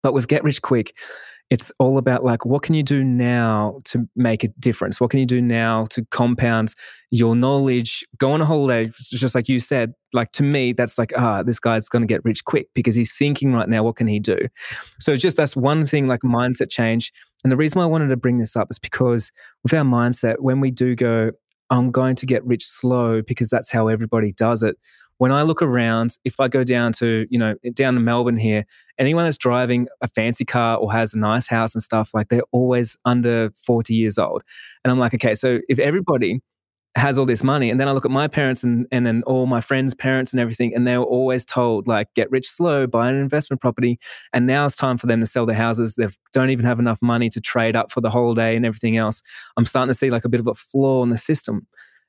But 0.02 0.14
with 0.14 0.28
Get 0.28 0.44
Rich 0.44 0.62
Quick, 0.62 0.94
it's 1.50 1.72
all 1.78 1.98
about 1.98 2.24
like 2.24 2.46
what 2.46 2.64
can 2.64 2.74
you 2.74 2.82
do 2.82 3.04
now 3.04 3.80
to 3.86 4.08
make 4.16 4.44
a 4.44 4.48
difference 4.60 5.00
what 5.00 5.12
can 5.12 5.20
you 5.20 5.26
do 5.26 5.42
now 5.42 5.86
to 5.88 6.04
compound 6.06 6.74
your 7.12 7.36
knowledge 7.36 8.04
go 8.18 8.32
on 8.32 8.42
a 8.42 8.46
holiday 8.46 8.90
just 9.12 9.36
like 9.36 9.48
you 9.48 9.60
said 9.60 9.94
like 10.14 10.32
to 10.32 10.42
me 10.42 10.74
that's 10.74 10.98
like 10.98 11.12
ah 11.18 11.44
this 11.44 11.60
guy's 11.60 11.90
going 11.90 12.02
to 12.02 12.08
get 12.08 12.24
rich 12.26 12.44
quick 12.46 12.68
because 12.74 12.96
he's 12.96 13.14
thinking 13.14 13.54
right 13.54 13.70
now 13.70 13.84
what 13.84 13.96
can 13.96 14.08
he 14.08 14.20
do 14.20 14.38
so 15.00 15.16
just 15.16 15.38
that's 15.38 15.56
one 15.56 15.86
thing 15.86 16.08
like 16.08 16.22
mindset 16.22 16.70
change 16.70 17.12
and 17.44 17.52
the 17.52 17.58
reason 17.58 17.78
why 17.78 17.84
i 17.84 17.88
wanted 17.88 18.08
to 18.08 18.18
bring 18.18 18.40
this 18.40 18.56
up 18.56 18.68
is 18.72 18.80
because 18.80 19.32
with 19.64 19.74
our 19.74 19.84
mindset 19.84 20.36
when 20.40 20.60
we 20.60 20.72
do 20.72 20.96
go 20.96 21.30
i'm 21.70 21.92
going 21.92 22.16
to 22.16 22.26
get 22.26 22.44
rich 22.46 22.66
slow 22.66 23.22
because 23.22 23.50
that's 23.50 23.70
how 23.70 23.88
everybody 23.88 24.32
does 24.32 24.64
it 24.64 24.76
when 25.18 25.32
I 25.32 25.44
look 25.44 25.62
around, 25.62 26.18
if 26.26 26.40
I 26.40 26.48
go 26.48 26.64
down 26.64 26.92
to, 26.94 27.26
you 27.30 27.38
know, 27.40 27.56
down 27.74 27.94
to 27.94 28.00
Melbourne 28.00 28.38
here, 28.38 28.66
anyone 28.98 29.26
that's 29.26 29.38
driving 29.38 29.88
a 30.02 30.08
fancy 30.08 30.46
car 30.46 30.78
or 30.78 30.92
has 30.92 31.14
a 31.14 31.18
nice 31.18 31.48
house 31.48 31.74
and 31.76 31.84
stuff, 31.84 32.12
like 32.14 32.30
they're 32.30 32.42
always 32.52 32.98
under 33.06 33.52
40 33.56 33.94
years 33.94 34.18
old. 34.18 34.44
And 34.84 34.92
I'm 34.92 35.00
like, 35.00 35.14
okay, 35.14 35.36
so 35.36 35.60
if 35.70 35.80
everybody 35.80 36.42
has 36.96 37.18
all 37.18 37.26
this 37.26 37.44
money, 37.44 37.72
and 37.72 37.80
then 37.80 37.88
I 37.88 37.92
look 37.92 38.06
at 38.06 38.12
my 38.12 38.28
parents 38.28 38.64
and, 38.64 38.86
and 38.92 39.08
then 39.08 39.24
all 39.26 39.48
my 39.48 39.62
friends' 39.62 39.96
parents 39.96 40.32
and 40.32 40.40
everything, 40.40 40.76
and 40.76 40.88
they 40.88 40.98
were 40.98 41.06
always 41.06 41.44
told, 41.44 41.88
like, 41.88 42.08
get 42.14 42.30
rich 42.30 42.48
slow, 42.48 42.86
buy 42.86 43.10
an 43.10 43.16
investment 43.16 43.62
property. 43.62 44.00
And 44.32 44.46
now 44.46 44.66
it's 44.68 44.76
time 44.76 44.98
for 44.98 45.08
them 45.08 45.20
to 45.20 45.26
sell 45.26 45.46
their 45.46 45.56
houses. 45.56 45.96
They 45.96 46.08
don't 46.34 46.52
even 46.52 46.66
have 46.66 46.80
enough 46.80 47.00
money 47.02 47.30
to 47.30 47.42
trade 47.42 47.76
up 47.76 47.92
for 47.92 48.02
the 48.02 48.12
holiday 48.12 48.56
and 48.56 48.66
everything 48.66 48.98
else. 48.98 49.24
I'm 49.58 49.66
starting 49.66 49.92
to 49.92 49.98
see 49.98 50.12
like 50.12 50.26
a 50.26 50.30
bit 50.30 50.40
of 50.40 50.48
a 50.48 50.54
flaw 50.54 51.02
in 51.02 51.10
the 51.10 51.18
system. 51.18 51.66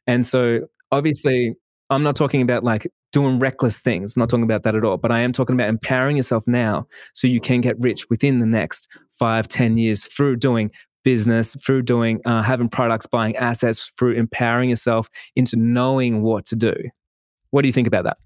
And 0.06 0.26
so 0.26 0.60
obviously, 0.92 1.54
I'm 1.90 2.02
not 2.02 2.16
talking 2.16 2.42
about 2.42 2.64
like 2.64 2.90
doing 3.12 3.38
reckless 3.38 3.80
things. 3.80 4.16
I'm 4.16 4.20
not 4.20 4.28
talking 4.28 4.44
about 4.44 4.62
that 4.64 4.74
at 4.74 4.84
all. 4.84 4.96
But 4.96 5.12
I 5.12 5.20
am 5.20 5.32
talking 5.32 5.54
about 5.54 5.68
empowering 5.68 6.16
yourself 6.16 6.44
now 6.46 6.86
so 7.12 7.26
you 7.26 7.40
can 7.40 7.60
get 7.60 7.78
rich 7.78 8.08
within 8.10 8.40
the 8.40 8.46
next 8.46 8.88
five, 9.12 9.48
ten 9.48 9.78
years 9.78 10.04
through 10.04 10.36
doing 10.36 10.70
business, 11.04 11.54
through 11.64 11.82
doing 11.82 12.20
uh, 12.24 12.42
having 12.42 12.68
products, 12.68 13.06
buying 13.06 13.36
assets, 13.36 13.92
through 13.98 14.14
empowering 14.14 14.70
yourself 14.70 15.08
into 15.36 15.56
knowing 15.56 16.22
what 16.22 16.44
to 16.46 16.56
do. 16.56 16.74
What 17.50 17.62
do 17.62 17.68
you 17.68 17.72
think 17.72 17.86
about 17.86 18.04
that? 18.04 18.16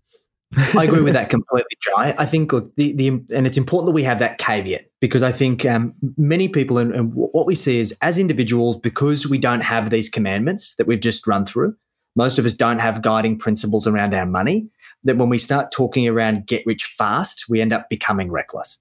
I 0.75 0.85
agree 0.85 1.03
with 1.03 1.13
that 1.15 1.29
completely, 1.29 1.77
Jai. 1.83 2.15
I 2.17 2.25
think 2.25 2.53
look, 2.53 2.75
the, 2.77 2.93
the 2.93 3.09
and 3.35 3.47
it's 3.47 3.59
important 3.59 3.89
that 3.89 3.93
we 3.93 4.05
have 4.05 4.19
that 4.21 4.39
caveat 4.39 4.87
because 5.01 5.23
I 5.23 5.33
think 5.33 5.67
um, 5.67 5.93
many 6.17 6.49
people 6.49 6.79
and, 6.79 6.95
and 6.95 7.13
what 7.15 7.47
we 7.47 7.55
see 7.55 7.79
is 7.79 7.95
as 8.01 8.19
individuals 8.19 8.77
because 8.77 9.29
we 9.29 9.39
don't 9.39 9.61
have 9.61 9.91
these 9.91 10.09
commandments 10.09 10.75
that 10.77 10.87
we've 10.87 11.01
just 11.01 11.27
run 11.27 11.45
through, 11.45 11.77
most 12.19 12.37
of 12.37 12.45
us 12.45 12.53
don't 12.53 12.81
have 12.81 13.01
guiding 13.01 13.39
principles 13.39 13.87
around 13.87 14.13
our 14.13 14.27
money. 14.27 14.69
That 15.05 15.17
when 15.17 15.29
we 15.29 15.39
start 15.39 15.71
talking 15.71 16.07
around 16.09 16.49
get 16.49 16.67
rich 16.67 16.85
fast, 16.85 17.49
we 17.49 17.61
end 17.61 17.73
up 17.73 17.89
becoming 17.89 18.31
reckless 18.31 18.79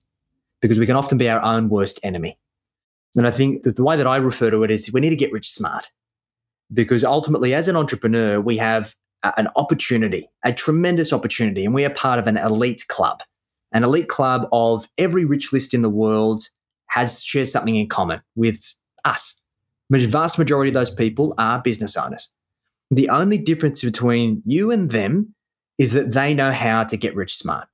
because 0.60 0.80
we 0.80 0.88
can 0.88 0.96
often 0.96 1.20
be 1.20 1.30
our 1.30 1.42
own 1.42 1.70
worst 1.70 2.00
enemy. 2.02 2.38
And 3.16 3.28
I 3.28 3.32
think 3.32 3.64
the 3.64 3.84
way 3.84 3.96
that 3.96 4.08
I 4.08 4.18
refer 4.18 4.50
to 4.50 4.64
it 4.64 4.72
is 4.72 4.92
we 4.92 5.02
need 5.02 5.12
to 5.12 5.16
get 5.16 5.32
rich 5.32 5.52
smart 5.52 5.92
because 6.74 7.04
ultimately, 7.04 7.54
as 7.54 7.68
an 7.68 7.76
entrepreneur, 7.76 8.42
we 8.42 8.58
have 8.58 8.96
an 9.38 9.48
opportunity, 9.56 10.28
a 10.44 10.52
tremendous 10.52 11.14
opportunity, 11.14 11.64
and 11.64 11.76
we 11.76 11.86
are 11.86 11.92
part 11.92 12.18
of 12.18 12.26
an 12.26 12.38
elite 12.38 12.86
club. 12.88 13.22
An 13.72 13.84
elite 13.84 14.10
club 14.10 14.48
of 14.52 14.90
every 14.98 15.26
rich 15.26 15.54
list 15.54 15.76
in 15.76 15.84
the 15.84 15.90
world 15.90 16.50
has 16.88 17.24
shares 17.24 17.52
something 17.52 17.76
in 17.76 17.88
common 17.88 18.22
with 18.36 18.74
us. 19.06 19.36
The 19.92 20.06
vast 20.08 20.40
majority 20.40 20.70
of 20.70 20.74
those 20.74 20.90
people 20.90 21.36
are 21.38 21.62
business 21.62 21.96
owners. 21.96 22.30
The 22.92 23.10
only 23.10 23.38
difference 23.38 23.84
between 23.84 24.42
you 24.46 24.72
and 24.72 24.90
them 24.92 25.36
is 25.78 25.92
that 25.94 26.14
they 26.14 26.34
know 26.34 26.52
how 26.52 26.84
to 26.86 26.98
get 26.98 27.16
rich 27.16 27.38
smart. 27.38 27.68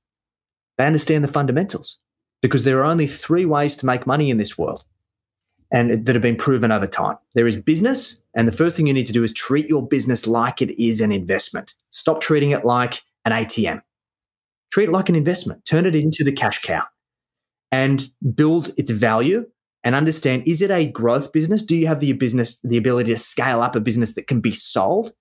They 0.76 0.86
understand 0.86 1.22
the 1.24 1.28
fundamentals 1.28 1.98
because 2.42 2.64
there 2.64 2.80
are 2.80 2.84
only 2.84 3.06
three 3.06 3.44
ways 3.44 3.76
to 3.76 3.86
make 3.86 4.06
money 4.06 4.30
in 4.30 4.38
this 4.38 4.58
world 4.58 4.84
and 5.72 6.04
that 6.04 6.14
have 6.14 6.22
been 6.22 6.36
proven 6.36 6.70
over 6.70 6.86
time. 6.86 7.16
There 7.34 7.48
is 7.48 7.56
business, 7.56 8.20
and 8.34 8.46
the 8.46 8.52
first 8.52 8.76
thing 8.76 8.86
you 8.86 8.94
need 8.94 9.06
to 9.06 9.12
do 9.12 9.24
is 9.24 9.32
treat 9.32 9.66
your 9.66 9.86
business 9.86 10.26
like 10.26 10.60
it 10.60 10.80
is 10.80 11.00
an 11.00 11.10
investment. 11.10 11.74
Stop 11.90 12.20
treating 12.20 12.50
it 12.50 12.64
like 12.64 13.02
an 13.24 13.32
ATM. 13.32 13.82
Treat 14.72 14.88
it 14.88 14.92
like 14.92 15.08
an 15.08 15.14
investment. 15.14 15.64
Turn 15.64 15.86
it 15.86 15.94
into 15.94 16.22
the 16.22 16.32
cash 16.32 16.60
cow 16.62 16.82
and 17.72 18.08
build 18.34 18.72
its 18.76 18.90
value 18.90 19.46
and 19.84 19.94
understand 19.94 20.42
is 20.46 20.62
it 20.62 20.70
a 20.70 20.86
growth 20.86 21.30
business? 21.32 21.62
Do 21.62 21.76
you 21.76 21.86
have 21.86 22.00
the 22.00 22.12
business, 22.14 22.58
the 22.60 22.78
ability 22.78 23.12
to 23.12 23.18
scale 23.18 23.60
up 23.60 23.76
a 23.76 23.80
business 23.80 24.14
that 24.14 24.26
can 24.26 24.40
be 24.40 24.52
sold? 24.52 25.12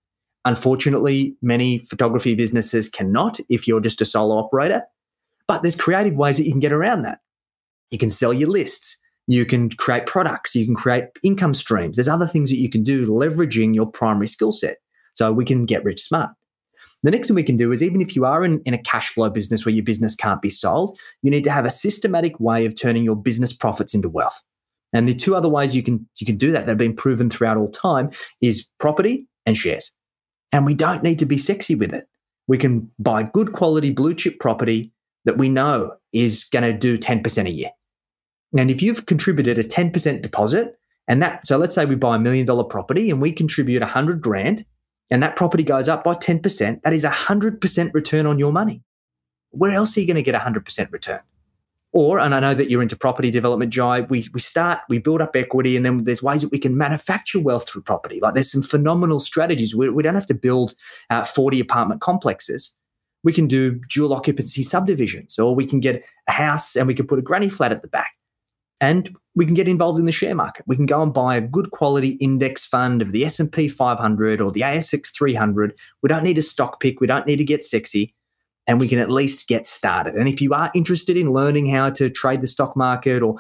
Unfortunately, 0.46 1.36
many 1.42 1.80
photography 1.80 2.34
businesses 2.34 2.90
cannot 2.90 3.40
if 3.50 3.68
you're 3.68 3.82
just 3.82 4.02
a 4.02 4.06
solo 4.06 4.38
operator. 4.38 4.82
But 5.48 5.62
there's 5.62 5.76
creative 5.76 6.16
ways 6.16 6.38
that 6.38 6.46
you 6.46 6.52
can 6.52 6.62
get 6.62 6.72
around 6.72 7.04
that. 7.04 7.20
You 7.92 7.98
can 7.98 8.10
sell 8.10 8.34
your 8.34 8.50
lists. 8.50 8.98
You 9.28 9.46
can 9.46 9.70
create 9.70 10.06
products. 10.06 10.56
You 10.56 10.66
can 10.66 10.76
create 10.76 11.06
income 11.22 11.54
streams. 11.54 11.98
There's 11.98 12.08
other 12.08 12.28
things 12.28 12.50
that 12.50 12.58
you 12.58 12.70
can 12.70 12.84
do 12.84 13.08
leveraging 13.08 13.76
your 13.76 13.86
primary 13.86 14.28
skill 14.28 14.52
set. 14.52 14.78
So 15.16 15.32
we 15.32 15.46
can 15.46 15.66
get 15.66 15.84
rich 15.84 16.02
smart. 16.02 16.32
The 17.04 17.12
next 17.12 17.28
thing 17.28 17.36
we 17.36 17.44
can 17.44 17.58
do 17.58 17.72
is 17.72 17.84
even 17.84 18.02
if 18.02 18.16
you 18.16 18.26
are 18.26 18.46
in, 18.46 18.62
in 18.66 18.74
a 18.74 18.82
cash 18.82 19.10
flow 19.10 19.30
business 19.30 19.66
where 19.66 19.76
your 19.76 19.84
business 19.84 20.16
can't 20.16 20.42
be 20.42 20.50
sold, 20.50 20.98
you 21.22 21.30
need 21.30 21.44
to 21.44 21.52
have 21.52 21.66
a 21.66 21.70
systematic 21.70 22.40
way 22.40 22.66
of 22.66 22.80
turning 22.80 23.04
your 23.04 23.16
business 23.16 23.52
profits 23.52 23.94
into 23.94 24.08
wealth. 24.08 24.42
And 24.94 25.08
the 25.08 25.16
two 25.16 25.36
other 25.36 25.50
ways 25.50 25.76
you 25.76 25.84
can 25.84 26.08
you 26.18 26.26
can 26.26 26.38
do 26.38 26.52
that 26.52 26.62
that 26.62 26.70
have 26.70 26.78
been 26.78 26.96
proven 26.96 27.30
throughout 27.30 27.58
all 27.58 27.70
time 27.70 28.12
is 28.42 28.70
property 28.80 29.28
and 29.46 29.58
shares. 29.58 29.92
And 30.52 30.66
we 30.66 30.76
don't 30.76 31.04
need 31.04 31.20
to 31.20 31.26
be 31.26 31.38
sexy 31.38 31.76
with 31.76 31.94
it. 31.94 32.08
We 32.48 32.58
can 32.58 32.92
buy 33.00 33.24
good 33.24 33.54
quality 33.54 33.90
blue 33.90 34.14
chip 34.14 34.40
property 34.40 34.92
that 35.26 35.38
we 35.38 35.50
know 35.50 35.96
is 36.12 36.44
going 36.46 36.64
to 36.64 36.74
do 36.74 36.98
10% 36.98 37.48
a 37.48 37.52
year. 37.52 37.72
And 38.58 38.70
if 38.70 38.82
you've 38.82 39.06
contributed 39.06 39.58
a 39.58 39.64
10% 39.64 40.22
deposit, 40.22 40.78
and 41.08 41.22
that, 41.22 41.48
so 41.48 41.58
let's 41.58 41.74
say 41.76 41.86
we 41.86 41.96
buy 41.96 42.16
a 42.16 42.20
million 42.20 42.46
dollar 42.46 42.64
property 42.64 43.10
and 43.10 43.22
we 43.22 43.32
contribute 43.32 43.82
a 43.82 43.88
hundred 43.88 44.22
grand, 44.22 44.66
and 45.10 45.22
that 45.24 45.36
property 45.36 45.64
goes 45.64 45.88
up 45.88 46.04
by 46.04 46.14
10%, 46.14 46.82
that 46.84 46.94
is 46.94 47.04
a 47.04 47.10
hundred 47.10 47.60
percent 47.60 47.94
return 47.94 48.26
on 48.26 48.40
your 48.40 48.52
money. 48.52 48.84
Where 49.50 49.72
else 49.72 49.98
are 49.98 50.02
you 50.02 50.08
going 50.08 50.16
to 50.16 50.24
get 50.24 50.36
a 50.36 50.40
hundred 50.40 50.66
percent 50.66 50.92
return? 50.92 51.20
Or, 51.94 52.20
and 52.20 52.34
I 52.34 52.40
know 52.40 52.56
that 52.56 52.72
you're 52.72 52.82
into 52.82 52.96
property 52.96 53.30
development, 53.30 53.72
Jai, 53.72 54.02
we, 54.02 54.28
we 54.34 54.40
start, 54.40 54.80
we 54.90 54.98
build 54.98 55.22
up 55.22 55.36
equity, 55.36 55.78
and 55.78 55.86
then 55.86 56.04
there's 56.06 56.24
ways 56.24 56.42
that 56.42 56.52
we 56.52 56.58
can 56.58 56.76
manufacture 56.76 57.40
wealth 57.40 57.70
through 57.70 57.84
property. 57.84 58.20
Like 58.20 58.34
there's 58.34 58.52
some 58.52 58.64
phenomenal 58.64 59.20
strategies. 59.20 59.76
We, 59.76 59.90
we 59.92 60.02
don't 60.02 60.16
have 60.16 60.26
to 60.26 60.34
build 60.34 60.74
uh, 61.12 61.24
40 61.24 61.60
apartment 61.60 62.02
complexes. 62.02 62.74
We 63.24 63.32
can 63.32 63.48
do 63.48 63.80
dual 63.90 64.12
occupancy 64.12 64.64
subdivisions, 64.64 65.38
or 65.38 65.54
we 65.54 65.68
can 65.68 65.80
get 65.80 66.04
a 66.28 66.32
house 66.32 66.76
and 66.76 66.88
we 66.88 66.96
can 66.96 67.06
put 67.06 67.20
a 67.20 67.22
granny 67.22 67.48
flat 67.48 67.72
at 67.72 67.84
the 67.84 67.88
back. 67.88 68.12
And 68.82 69.16
we 69.36 69.46
can 69.46 69.54
get 69.54 69.68
involved 69.68 70.00
in 70.00 70.06
the 70.06 70.12
share 70.12 70.36
market. 70.36 70.66
We 70.68 70.76
can 70.76 70.88
go 70.88 71.02
and 71.02 71.14
buy 71.14 71.36
a 71.36 71.42
good 71.42 71.72
quality 71.72 72.14
index 72.14 72.66
fund 72.66 73.02
of 73.02 73.12
the 73.12 73.24
S&P 73.24 73.70
500 73.70 74.42
or 74.42 74.52
the 74.52 74.62
ASX 74.62 75.16
300. 75.16 75.74
We 76.02 76.10
don't 76.10 76.24
need 76.24 76.40
a 76.40 76.42
stock 76.42 76.82
pick. 76.82 77.00
We 77.00 77.08
don't 77.08 77.26
need 77.26 77.38
to 77.38 77.46
get 77.46 77.64
sexy 77.64 78.14
and 78.68 78.80
we 78.80 78.88
can 78.88 79.00
at 79.00 79.12
least 79.12 79.48
get 79.48 79.68
started. 79.68 80.16
And 80.16 80.28
if 80.28 80.42
you 80.42 80.54
are 80.54 80.72
interested 80.74 81.18
in 81.18 81.32
learning 81.32 81.68
how 81.68 81.90
to 81.92 82.10
trade 82.10 82.42
the 82.42 82.48
stock 82.48 82.76
market 82.76 83.22
or 83.22 83.38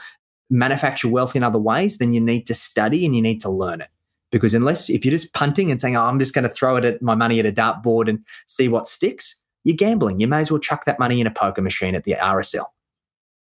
manufacture 0.50 1.08
wealth 1.08 1.36
in 1.36 1.44
other 1.44 1.60
ways, 1.60 1.98
then 1.98 2.14
you 2.14 2.22
need 2.22 2.46
to 2.48 2.54
study 2.54 3.06
and 3.06 3.16
you 3.16 3.22
need 3.22 3.42
to 3.42 3.50
learn 3.50 3.82
it. 3.82 3.90
Because 4.32 4.54
unless 4.54 4.90
if 4.90 5.06
you're 5.06 5.12
just 5.12 5.34
punting 5.34 5.70
and 5.72 5.80
saying, 5.80 5.96
"Oh, 5.96 6.04
I'm 6.04 6.20
just 6.20 6.34
going 6.34 6.44
to 6.44 6.50
throw 6.50 6.76
it 6.76 6.86
at 6.86 7.02
my 7.02 7.16
money 7.16 7.40
at 7.40 7.46
a 7.46 7.52
dartboard 7.52 8.10
and 8.10 8.20
see 8.48 8.68
what 8.68 8.88
sticks," 8.88 9.40
you're 9.64 9.78
gambling. 9.78 10.20
You 10.20 10.28
may 10.28 10.40
as 10.40 10.52
well 10.52 10.60
chuck 10.60 10.86
that 10.86 11.00
money 11.00 11.22
in 11.22 11.28
a 11.28 11.32
poker 11.32 11.62
machine 11.62 11.96
at 11.96 12.04
the 12.04 12.16
RSL. 12.16 12.66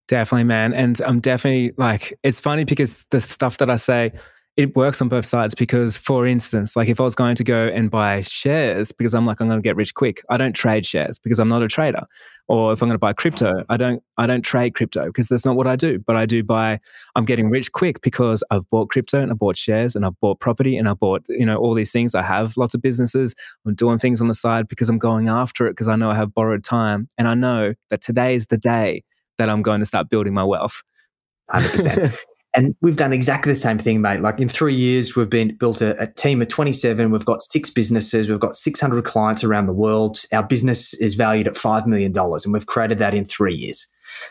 Definitely, 0.08 0.44
man. 0.44 0.74
And 0.74 1.02
I'm 1.02 1.20
definitely 1.20 1.74
like, 1.78 2.18
it's 2.24 2.40
funny 2.40 2.66
because 2.66 3.06
the 3.10 3.22
stuff 3.22 3.58
that 3.60 3.70
I 3.70 3.78
say, 3.78 4.12
it 4.56 4.76
works 4.76 5.02
on 5.02 5.10
both 5.10 5.26
sides 5.26 5.56
because 5.56 5.98
for 5.98 6.28
instance 6.28 6.76
like 6.76 6.88
if 6.88 7.00
i 7.00 7.04
was 7.04 7.16
going 7.16 7.36
to 7.36 7.44
go 7.44 7.68
and 7.68 7.90
buy 7.90 8.22
shares 8.22 8.92
because 8.92 9.14
i'm 9.16 9.26
like 9.26 9.40
i'm 9.40 9.48
going 9.48 9.58
to 9.58 9.64
get 9.64 9.76
rich 9.76 9.96
quick 9.96 10.24
i 10.30 10.38
don't 10.38 10.54
trade 10.54 10.86
shares 10.86 11.18
because 11.18 11.40
i'm 11.40 11.50
not 11.50 11.64
a 11.64 11.68
trader. 11.68 12.04
Or 12.50 12.74
if 12.74 12.82
i'm 12.82 12.90
going 12.90 12.96
to 12.96 13.00
buy 13.00 13.14
crypto 13.14 13.64
i 13.70 13.78
don't 13.78 14.04
i 14.18 14.28
don't 14.28 14.42
trade 14.44 14.76
crypto 14.76 15.06
because 15.06 15.28
that's 15.28 15.46
not 15.46 15.56
what 15.56 15.66
i 15.66 15.76
do. 15.76 15.98
But 16.00 16.18
i 16.18 16.26
do 16.26 16.44
buy 16.44 16.80
i'm 17.16 17.26
getting 17.26 17.50
rich 17.50 17.72
quick 17.72 18.02
because 18.02 18.44
i've 18.52 18.70
bought 18.70 18.90
crypto 18.90 19.22
and 19.22 19.32
i 19.32 19.34
bought 19.34 19.58
shares 19.58 19.96
and 19.96 20.06
i've 20.06 20.20
bought 20.20 20.40
property 20.40 20.78
and 20.78 20.88
i 20.88 20.94
bought 20.94 21.26
you 21.30 21.46
know 21.46 21.58
all 21.58 21.74
these 21.74 21.92
things. 21.92 22.14
I 22.14 22.22
have 22.22 22.58
lots 22.58 22.74
of 22.74 22.82
businesses. 22.82 23.34
I'm 23.66 23.76
doing 23.76 23.98
things 23.98 24.22
on 24.22 24.28
the 24.28 24.36
side 24.36 24.68
because 24.68 24.90
i'm 24.90 25.00
going 25.00 25.30
after 25.30 25.66
it 25.68 25.72
because 25.72 25.88
i 25.88 25.96
know 25.96 26.12
i 26.12 26.16
have 26.16 26.34
borrowed 26.34 26.64
time. 26.64 27.10
And 27.18 27.28
i 27.28 27.34
know 27.34 27.74
that 27.90 28.02
today 28.02 28.36
is 28.36 28.48
the 28.48 28.58
day 28.58 29.04
that 29.38 29.50
i'm 29.50 29.62
going 29.62 29.80
to 29.80 29.86
start 29.86 30.10
building 30.10 30.34
my 30.34 30.44
wealth. 30.44 30.84
100% 31.54 32.16
And 32.56 32.76
we've 32.82 32.98
done 32.98 33.14
exactly 33.14 33.52
the 33.52 33.60
same 33.60 33.80
thing, 33.80 34.02
mate. 34.02 34.22
Like 34.22 34.40
in 34.40 34.48
three 34.48 34.76
years, 34.76 35.16
we've 35.16 35.30
been 35.30 35.56
built 35.58 35.82
a, 35.82 36.00
a, 36.00 36.08
team 36.08 36.40
of 36.40 36.50
27. 36.50 37.10
We've 37.10 37.26
got 37.26 37.42
six 37.42 37.72
businesses. 37.72 38.30
We've 38.30 38.40
got 38.40 38.56
600 38.56 39.04
clients 39.06 39.44
around 39.44 39.66
the 39.66 39.74
world. 39.74 40.20
Our 40.32 40.44
business 40.44 40.94
is 40.96 41.16
valued 41.16 41.48
at 41.48 41.56
$5 41.56 41.88
million, 41.88 42.14
and 42.16 42.54
we've 42.54 42.68
created 42.68 43.00
that 43.00 43.16
in 43.16 43.26
three 43.26 43.56
years. 43.56 43.88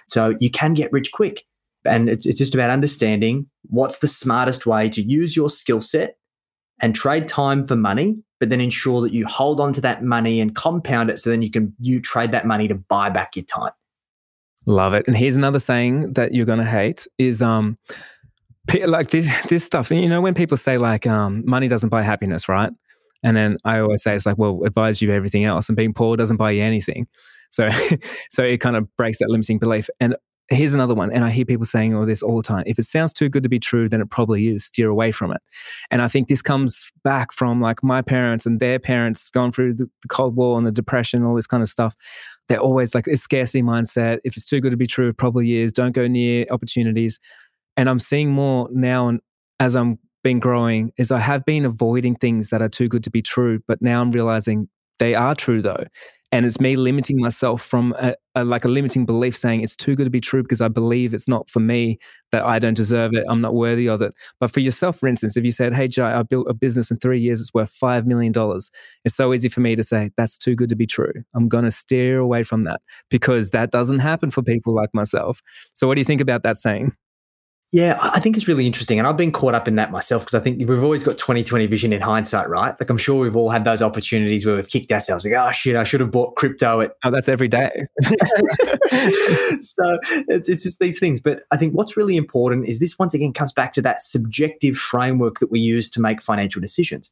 So 0.09 0.37
you 0.39 0.51
can 0.51 0.75
get 0.75 0.93
rich 0.93 1.11
quick. 1.13 1.45
And 1.85 2.09
it's, 2.09 2.25
it's 2.25 2.39
just 2.39 2.55
about 2.55 2.71
understanding 2.71 3.47
what's 3.69 3.99
the 3.99 4.07
smartest 4.07 4.67
way 4.67 4.89
to 4.91 5.03
use 5.03 5.35
your 5.35 5.51
skill 5.51 5.81
set 5.81 6.17
and 6.81 6.95
trade 6.95 7.27
time 7.27 7.67
for 7.67 7.75
money, 7.75 8.23
but 8.39 8.51
then 8.51 8.61
ensure 8.61 9.01
that 9.03 9.13
you 9.13 9.27
hold 9.27 9.59
on 9.61 9.73
to 9.73 9.81
that 9.81 10.05
money 10.05 10.41
and 10.41 10.55
compound 10.55 11.11
it 11.11 11.19
so 11.19 11.31
then 11.31 11.43
you 11.43 11.51
can 11.51 11.75
you 11.81 12.01
trade 12.01 12.31
that 12.33 12.47
money 12.47 12.69
to 12.69 12.77
buy 12.77 13.09
back 13.09 13.35
your 13.35 13.45
time. 13.45 13.73
Love 14.67 14.95
it. 14.95 15.05
And 15.09 15.17
here's 15.17 15.35
another 15.35 15.59
saying 15.59 16.13
that 16.13 16.35
you're 16.35 16.47
going 16.47 16.61
to 16.61 16.65
hate 16.65 17.07
is 17.19 17.43
um 17.43 17.79
like 18.87 19.11
this 19.11 19.29
this 19.49 19.65
stuff. 19.65 19.91
You 19.91 20.09
know, 20.09 20.21
when 20.21 20.35
people 20.35 20.57
say 20.57 20.79
like 20.79 21.07
um, 21.07 21.43
money 21.47 21.69
doesn't 21.69 21.89
buy 21.89 22.03
happiness, 22.03 22.49
right? 22.49 22.73
And 23.23 23.37
then 23.37 23.57
I 23.65 23.79
always 23.79 24.03
say 24.03 24.15
it's 24.15 24.27
like, 24.27 24.39
well, 24.39 24.61
it 24.65 24.75
buys 24.75 25.01
you 25.01 25.11
everything 25.13 25.45
else, 25.45 25.69
and 25.69 25.77
being 25.77 25.95
poor 25.95 26.17
doesn't 26.17 26.37
buy 26.37 26.53
you 26.53 26.63
anything. 26.63 27.07
So, 27.51 27.69
so 28.31 28.43
it 28.43 28.59
kind 28.59 28.77
of 28.77 28.89
breaks 28.97 29.19
that 29.19 29.29
limiting 29.31 29.59
belief. 29.59 29.89
And 30.01 30.17
here's 30.49 30.75
another 30.75 30.95
one. 30.95 31.13
And 31.13 31.25
I 31.25 31.31
hear 31.31 31.45
people 31.45 31.67
saying 31.67 31.95
all 31.95 32.07
this 32.07 32.23
all 32.23 32.37
the 32.37 32.43
time. 32.43 32.65
If 32.67 32.79
it 32.79 32.85
sounds 32.85 33.13
too 33.13 33.29
good 33.29 33.43
to 33.43 33.49
be 33.49 33.59
true, 33.59 33.89
then 33.89 34.01
it 34.01 34.11
probably 34.11 34.49
is. 34.49 34.65
Steer 34.65 34.89
away 34.89 35.13
from 35.13 35.33
it. 35.33 35.41
And 35.91 36.03
I 36.03 36.09
think 36.09 36.29
this 36.29 36.43
comes 36.43 36.91
back 37.05 37.33
from 37.33 37.61
like 37.61 37.83
my 37.83 38.03
parents 38.03 38.47
and 38.47 38.61
their 38.61 38.79
parents 38.79 39.31
going 39.31 39.53
through 39.53 39.75
the, 39.75 39.89
Cold 40.09 40.37
War 40.37 40.59
and 40.59 40.67
the 40.67 40.73
Depression, 40.73 41.25
all 41.25 41.35
this 41.35 41.47
kind 41.47 41.63
of 41.63 41.69
stuff. 41.69 41.95
They're 42.49 42.59
always 42.59 42.95
like, 42.95 43.07
it's 43.07 43.23
scarcity 43.23 43.63
mindset. 43.63 44.19
If 44.25 44.37
it's 44.37 44.47
too 44.47 44.61
good 44.61 44.71
to 44.71 44.77
be 44.77 44.87
true, 44.87 45.09
it 45.09 45.17
probably 45.17 45.57
is. 45.57 45.73
Don't 45.73 45.93
go 45.93 46.07
near 46.07 46.47
opportunities. 46.51 47.19
And 47.77 47.89
I'm 47.89 48.01
seeing 48.01 48.31
more 48.31 48.69
now, 48.73 49.09
and 49.09 49.21
as 49.61 49.75
I'm 49.75 49.99
been 50.23 50.39
growing, 50.39 50.93
is 50.97 51.11
I 51.11 51.19
have 51.19 51.45
been 51.45 51.65
avoiding 51.65 52.15
things 52.15 52.51
that 52.51 52.63
are 52.63 52.69
too 52.69 52.89
good 52.89 53.05
to 53.05 53.11
be 53.11 53.23
true, 53.23 53.61
but 53.67 53.83
now 53.83 54.01
I'm 54.01 54.11
realizing 54.11 54.69
they 54.99 55.15
are 55.15 55.35
true 55.35 55.63
though. 55.63 55.85
And 56.31 56.47
it's 56.47 56.61
me 56.61 56.77
limiting 56.77 57.19
myself 57.21 57.61
from 57.61 57.95
a, 57.99 58.15
a, 58.35 58.45
like 58.45 58.65
a 58.65 58.69
limiting 58.69 59.05
belief 59.05 59.37
saying 59.37 59.61
it's 59.61 59.77
too 59.77 59.95
good 59.95 60.05
to 60.05 60.11
be 60.11 60.21
true 60.21 60.43
because 60.43 60.61
i 60.63 60.69
believe 60.69 61.13
it's 61.13 61.29
not 61.29 61.51
for 61.51 61.61
me 61.61 61.99
that 62.31 62.45
i 62.45 62.59
don't 62.59 62.75
deserve 62.75 63.13
it 63.13 63.25
i'm 63.29 63.41
not 63.41 63.55
worthy 63.55 63.89
of 63.89 64.01
it. 64.01 64.15
But 64.41 64.51
for 64.51 64.61
yourself 64.61 64.99
for 64.99 65.09
instance 65.09 65.37
if 65.37 65.45
you 65.45 65.53
said 65.53 65.75
hey 65.75 65.89
jai 65.89 66.19
i 66.19 66.23
built 66.23 66.47
a 66.49 66.55
business 66.55 66.91
in 66.91 66.99
three 66.99 67.21
years 67.21 67.41
it's 67.41 67.53
worth 67.53 67.71
five 67.71 68.07
million 68.07 68.33
dollars 68.33 68.71
it's 69.05 69.15
so 69.15 69.35
easy 69.35 69.49
for 69.49 69.61
me 69.61 69.77
to 69.77 69.83
say 69.83 70.11
that's 70.17 70.39
too 70.39 70.55
good 70.55 70.69
to 70.71 70.77
be 70.77 70.87
true. 70.87 71.13
I'm 71.35 71.49
going 71.49 71.65
to 71.65 71.71
steer 71.71 72.19
away 72.19 72.43
from 72.43 72.65
that 72.65 72.81
because 73.11 73.51
that 73.51 73.71
doesn't 73.71 73.99
happen 73.99 74.31
for 74.31 74.43
people 74.43 74.75
like 74.75 74.91
myself. 74.95 75.43
So 75.75 75.87
what 75.87 75.97
do 75.97 76.01
you 76.01 76.05
think 76.05 76.21
about 76.21 76.43
that 76.45 76.57
saying 76.57 76.93
yeah, 77.75 77.97
I 78.03 78.21
think 78.21 78.37
it's 78.37 78.47
really 78.47 78.67
interesting. 78.67 78.99
And 78.99 79.09
I've 79.09 79.17
been 79.17 79.33
caught 79.33 79.55
up 79.55 79.67
in 79.67 79.77
that 79.77 79.91
myself 79.91 80.23
because 80.23 80.35
I 80.35 80.41
think 80.41 80.59
we've 80.69 80.83
always 80.83 81.03
got 81.03 81.17
2020 81.17 81.67
vision 81.67 81.95
in 81.95 82.03
hindsight, 82.03 82.51
right? 82.51 82.79
Like 82.79 82.91
I'm 82.91 82.99
sure 82.99 83.23
we've 83.23 83.35
all 83.35 83.49
had 83.49 83.65
those 83.65 83.81
opportunities 83.81 84.45
where 84.45 84.57
we've 84.57 84.69
kicked 84.69 84.93
ourselves 84.93 85.25
like, 85.25 85.33
oh 85.33 85.51
shit, 85.53 85.75
I 85.75 85.85
should 85.85 86.01
have 86.01 86.11
bought 86.11 86.37
crypto 86.37 86.83
at 86.83 86.97
Oh, 87.03 87.11
that's 87.11 87.31
every 87.31 87.49
day. 87.49 87.71
so 89.63 89.99
it's, 90.29 90.51
it's 90.51 90.65
just 90.65 90.81
these 90.81 90.99
things. 90.99 91.19
But 91.19 91.45
I 91.51 91.57
think 91.57 91.73
what's 91.73 91.97
really 91.97 92.19
important 92.19 92.69
is 92.69 92.79
this 92.79 92.99
once 92.99 93.15
again 93.15 93.33
comes 93.33 93.55
back 93.55 93.73
to 93.73 93.83
that 93.83 94.03
subjective 94.03 94.77
framework 94.77 95.39
that 95.39 95.51
we 95.51 95.59
use 95.59 95.89
to 95.93 96.01
make 96.01 96.21
financial 96.21 96.61
decisions. 96.61 97.11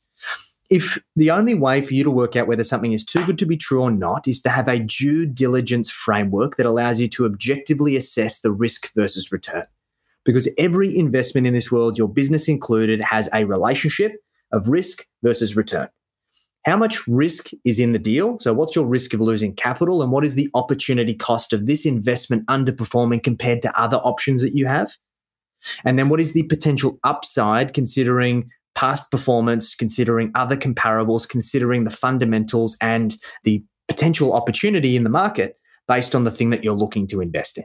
If 0.68 0.98
the 1.16 1.30
only 1.30 1.54
way 1.54 1.80
for 1.80 1.94
you 1.94 2.04
to 2.04 2.10
work 2.10 2.36
out 2.36 2.48
whether 2.48 2.64
something 2.64 2.92
is 2.92 3.02
too 3.02 3.24
good 3.24 3.38
to 3.38 3.46
be 3.46 3.56
true 3.56 3.80
or 3.80 3.90
not 3.90 4.28
is 4.28 4.42
to 4.42 4.50
have 4.50 4.68
a 4.68 4.78
due 4.78 5.24
diligence 5.24 5.88
framework 5.88 6.58
that 6.58 6.66
allows 6.66 7.00
you 7.00 7.08
to 7.08 7.24
objectively 7.24 7.96
assess 7.96 8.40
the 8.40 8.52
risk 8.52 8.92
versus 8.94 9.32
return 9.32 9.64
because 10.30 10.48
every 10.58 10.96
investment 10.96 11.44
in 11.44 11.52
this 11.52 11.72
world, 11.72 11.98
your 11.98 12.08
business 12.08 12.46
included, 12.46 13.00
has 13.00 13.28
a 13.34 13.44
relationship 13.44 14.12
of 14.52 14.68
risk 14.68 15.04
versus 15.24 15.56
return. 15.56 15.88
How 16.64 16.76
much 16.76 17.04
risk 17.08 17.48
is 17.64 17.80
in 17.80 17.92
the 17.92 17.98
deal? 17.98 18.38
So, 18.38 18.52
what's 18.52 18.76
your 18.76 18.86
risk 18.86 19.12
of 19.12 19.20
losing 19.20 19.52
capital? 19.56 20.02
And 20.02 20.12
what 20.12 20.24
is 20.24 20.36
the 20.36 20.48
opportunity 20.54 21.14
cost 21.14 21.52
of 21.52 21.66
this 21.66 21.84
investment 21.84 22.46
underperforming 22.46 23.24
compared 23.24 23.60
to 23.62 23.80
other 23.80 23.96
options 23.96 24.40
that 24.42 24.54
you 24.54 24.66
have? 24.66 24.92
And 25.84 25.98
then, 25.98 26.08
what 26.08 26.20
is 26.20 26.32
the 26.32 26.44
potential 26.44 27.00
upside 27.02 27.74
considering 27.74 28.50
past 28.76 29.10
performance, 29.10 29.74
considering 29.74 30.30
other 30.36 30.56
comparables, 30.56 31.28
considering 31.28 31.82
the 31.82 31.90
fundamentals 31.90 32.76
and 32.80 33.16
the 33.42 33.64
potential 33.88 34.32
opportunity 34.32 34.94
in 34.94 35.02
the 35.02 35.10
market 35.10 35.56
based 35.88 36.14
on 36.14 36.22
the 36.22 36.30
thing 36.30 36.50
that 36.50 36.62
you're 36.62 36.72
looking 36.72 37.08
to 37.08 37.20
invest 37.20 37.58
in? 37.58 37.64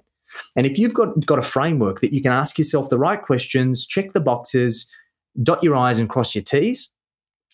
And 0.56 0.66
if 0.66 0.78
you've 0.78 0.94
got, 0.94 1.26
got 1.26 1.40
a 1.40 1.44
framework 1.44 2.02
that 2.02 2.14
you 2.14 2.22
can 2.22 2.32
ask 2.32 2.58
yourself 2.58 2.90
the 2.90 2.98
right 2.98 3.22
questions, 3.22 3.86
check 3.86 4.14
the 4.14 4.22
boxes, 4.22 4.88
dot 5.42 5.62
your 5.64 5.76
I's 5.76 6.00
and 6.00 6.10
cross 6.10 6.36
your 6.36 6.44
T's, 6.44 6.92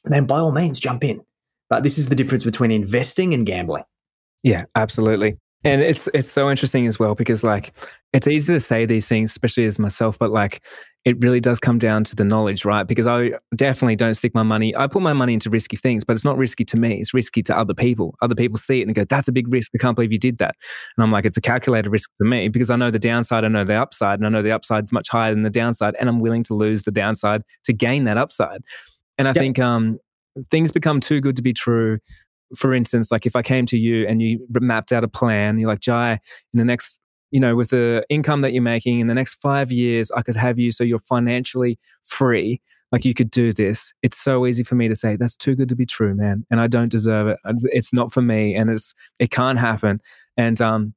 then 0.05 0.25
by 0.25 0.39
all 0.39 0.51
means 0.51 0.79
jump 0.79 1.03
in. 1.03 1.21
But 1.69 1.83
this 1.83 1.97
is 1.97 2.09
the 2.09 2.15
difference 2.15 2.43
between 2.43 2.71
investing 2.71 3.33
and 3.33 3.45
gambling. 3.45 3.83
Yeah, 4.43 4.65
absolutely. 4.75 5.37
And 5.63 5.81
it's 5.81 6.09
it's 6.13 6.29
so 6.29 6.49
interesting 6.49 6.87
as 6.87 6.97
well 6.97 7.13
because 7.13 7.43
like 7.43 7.71
it's 8.13 8.27
easy 8.27 8.53
to 8.53 8.59
say 8.59 8.85
these 8.85 9.07
things, 9.07 9.29
especially 9.29 9.65
as 9.65 9.77
myself, 9.77 10.17
but 10.17 10.31
like 10.31 10.65
it 11.03 11.21
really 11.23 11.39
does 11.39 11.59
come 11.59 11.79
down 11.79 12.03
to 12.03 12.15
the 12.15 12.23
knowledge, 12.23 12.63
right? 12.63 12.83
Because 12.83 13.07
I 13.07 13.31
definitely 13.55 13.95
don't 13.95 14.13
stick 14.13 14.35
my 14.35 14.43
money. 14.43 14.75
I 14.75 14.85
put 14.85 15.01
my 15.01 15.13
money 15.13 15.33
into 15.33 15.49
risky 15.49 15.75
things, 15.75 16.03
but 16.03 16.13
it's 16.13 16.23
not 16.23 16.37
risky 16.37 16.63
to 16.65 16.77
me. 16.77 16.99
It's 16.99 17.11
risky 17.13 17.41
to 17.43 17.57
other 17.57 17.73
people. 17.73 18.15
Other 18.21 18.35
people 18.35 18.59
see 18.59 18.81
it 18.81 18.87
and 18.87 18.93
go, 18.93 19.03
"That's 19.05 19.27
a 19.27 19.31
big 19.31 19.51
risk. 19.51 19.71
I 19.73 19.79
can't 19.79 19.95
believe 19.95 20.11
you 20.11 20.19
did 20.19 20.37
that." 20.37 20.55
And 20.95 21.03
I'm 21.03 21.11
like, 21.11 21.25
it's 21.25 21.37
a 21.37 21.41
calculated 21.41 21.89
risk 21.89 22.11
to 22.21 22.27
me 22.27 22.49
because 22.49 22.69
I 22.69 22.75
know 22.75 22.91
the 22.91 22.99
downside, 22.99 23.43
I 23.43 23.47
know 23.47 23.63
the 23.63 23.73
upside, 23.73 24.19
and 24.19 24.27
I 24.27 24.29
know 24.29 24.43
the 24.43 24.51
upside 24.51 24.83
is 24.83 24.91
much 24.91 25.09
higher 25.09 25.33
than 25.33 25.41
the 25.41 25.49
downside, 25.49 25.95
and 25.99 26.07
I'm 26.07 26.19
willing 26.19 26.43
to 26.43 26.53
lose 26.53 26.83
the 26.83 26.91
downside 26.91 27.41
to 27.63 27.73
gain 27.73 28.03
that 28.03 28.17
upside. 28.17 28.61
And 29.17 29.27
I 29.27 29.31
yep. 29.31 29.37
think 29.37 29.59
um, 29.59 29.97
things 30.51 30.71
become 30.71 30.99
too 30.99 31.19
good 31.19 31.35
to 31.35 31.41
be 31.41 31.53
true. 31.53 31.97
For 32.55 32.73
instance, 32.73 33.11
like 33.11 33.25
if 33.25 33.35
I 33.35 33.41
came 33.41 33.65
to 33.67 33.77
you 33.77 34.07
and 34.07 34.21
you 34.21 34.45
mapped 34.51 34.91
out 34.91 35.03
a 35.03 35.07
plan, 35.07 35.57
you're 35.57 35.69
like, 35.69 35.79
Jai, 35.79 36.13
in 36.13 36.57
the 36.57 36.65
next 36.65 36.99
you 37.31 37.39
know, 37.39 37.55
with 37.55 37.69
the 37.69 38.03
income 38.09 38.41
that 38.41 38.53
you're 38.53 38.61
making 38.61 38.99
in 38.99 39.07
the 39.07 39.13
next 39.13 39.35
five 39.41 39.71
years, 39.71 40.11
I 40.11 40.21
could 40.21 40.35
have 40.35 40.59
you 40.59 40.71
so 40.71 40.83
you're 40.83 40.99
financially 40.99 41.79
free. 42.03 42.61
Like 42.91 43.05
you 43.05 43.13
could 43.13 43.31
do 43.31 43.53
this. 43.53 43.93
It's 44.03 44.17
so 44.17 44.45
easy 44.45 44.63
for 44.63 44.75
me 44.75 44.89
to 44.89 44.95
say 44.95 45.15
that's 45.15 45.37
too 45.37 45.55
good 45.55 45.69
to 45.69 45.75
be 45.75 45.85
true, 45.85 46.13
man, 46.13 46.45
and 46.51 46.59
I 46.59 46.67
don't 46.67 46.89
deserve 46.89 47.27
it. 47.27 47.37
It's 47.45 47.93
not 47.93 48.11
for 48.11 48.21
me, 48.21 48.53
and 48.53 48.69
it's 48.69 48.93
it 49.17 49.31
can't 49.31 49.57
happen. 49.57 50.01
And 50.35 50.61
um, 50.61 50.93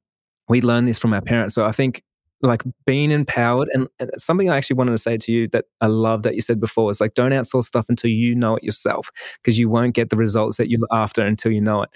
we 0.49 0.61
learn 0.61 0.85
this 0.85 0.99
from 0.99 1.13
our 1.13 1.21
parents. 1.21 1.55
So 1.55 1.65
I 1.65 1.71
think 1.71 2.03
like 2.41 2.63
being 2.85 3.11
empowered 3.11 3.69
and, 3.73 3.87
and, 3.99 4.11
something 4.17 4.49
I 4.49 4.57
actually 4.57 4.75
wanted 4.75 4.91
to 4.91 4.97
say 4.97 5.17
to 5.17 5.31
you 5.31 5.47
that 5.49 5.65
I 5.81 5.87
love 5.87 6.23
that 6.23 6.35
you 6.35 6.41
said 6.41 6.59
before 6.59 6.91
is 6.91 7.01
like 7.01 7.13
don't 7.13 7.31
outsource 7.31 7.63
stuff 7.63 7.85
until 7.89 8.11
you 8.11 8.35
know 8.35 8.57
it 8.57 8.63
yourself 8.63 9.09
because 9.41 9.57
you 9.57 9.69
won't 9.69 9.95
get 9.95 10.09
the 10.09 10.17
results 10.17 10.57
that 10.57 10.69
you're 10.69 10.79
after 10.91 11.25
until 11.25 11.51
you 11.51 11.61
know 11.61 11.83
it. 11.83 11.89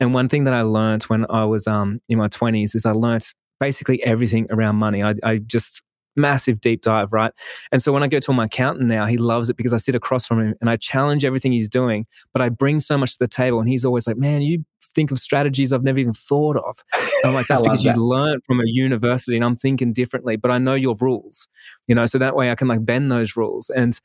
And 0.00 0.14
one 0.14 0.28
thing 0.28 0.44
that 0.44 0.54
I 0.54 0.62
learned 0.62 1.04
when 1.04 1.26
I 1.30 1.44
was 1.44 1.66
um 1.66 2.00
in 2.08 2.18
my 2.18 2.28
20s 2.28 2.74
is 2.74 2.86
I 2.86 2.92
learned 2.92 3.24
basically 3.62 4.02
everything 4.02 4.44
around 4.50 4.74
money. 4.74 5.04
I, 5.04 5.14
I 5.22 5.36
just 5.38 5.82
massive 6.16 6.60
deep 6.60 6.82
dive, 6.82 7.12
right? 7.12 7.32
And 7.70 7.80
so 7.80 7.92
when 7.92 8.02
I 8.02 8.08
go 8.08 8.18
to 8.18 8.32
my 8.32 8.46
accountant 8.46 8.88
now, 8.88 9.06
he 9.06 9.18
loves 9.18 9.48
it 9.50 9.56
because 9.56 9.72
I 9.72 9.76
sit 9.76 9.94
across 9.94 10.26
from 10.26 10.40
him 10.40 10.54
and 10.60 10.68
I 10.68 10.74
challenge 10.74 11.24
everything 11.24 11.52
he's 11.52 11.68
doing, 11.68 12.04
but 12.32 12.42
I 12.42 12.48
bring 12.48 12.80
so 12.80 12.98
much 12.98 13.12
to 13.12 13.18
the 13.20 13.28
table. 13.28 13.60
And 13.60 13.68
he's 13.68 13.84
always 13.84 14.08
like, 14.08 14.16
man, 14.16 14.42
you 14.42 14.64
think 14.96 15.12
of 15.12 15.18
strategies 15.18 15.72
I've 15.72 15.84
never 15.84 16.00
even 16.00 16.12
thought 16.12 16.56
of. 16.56 16.76
And 16.92 17.30
I'm 17.30 17.34
like, 17.34 17.46
that's 17.48 17.62
because 17.62 17.84
that. 17.84 17.94
you 17.94 18.02
learned 18.02 18.42
from 18.44 18.58
a 18.58 18.66
university 18.66 19.36
and 19.36 19.44
I'm 19.44 19.56
thinking 19.56 19.92
differently, 19.92 20.34
but 20.34 20.50
I 20.50 20.58
know 20.58 20.74
your 20.74 20.96
rules, 21.00 21.46
you 21.86 21.94
know, 21.94 22.06
so 22.06 22.18
that 22.18 22.34
way 22.34 22.50
I 22.50 22.56
can 22.56 22.66
like 22.66 22.84
bend 22.84 23.12
those 23.12 23.36
rules. 23.36 23.70
And 23.70 23.96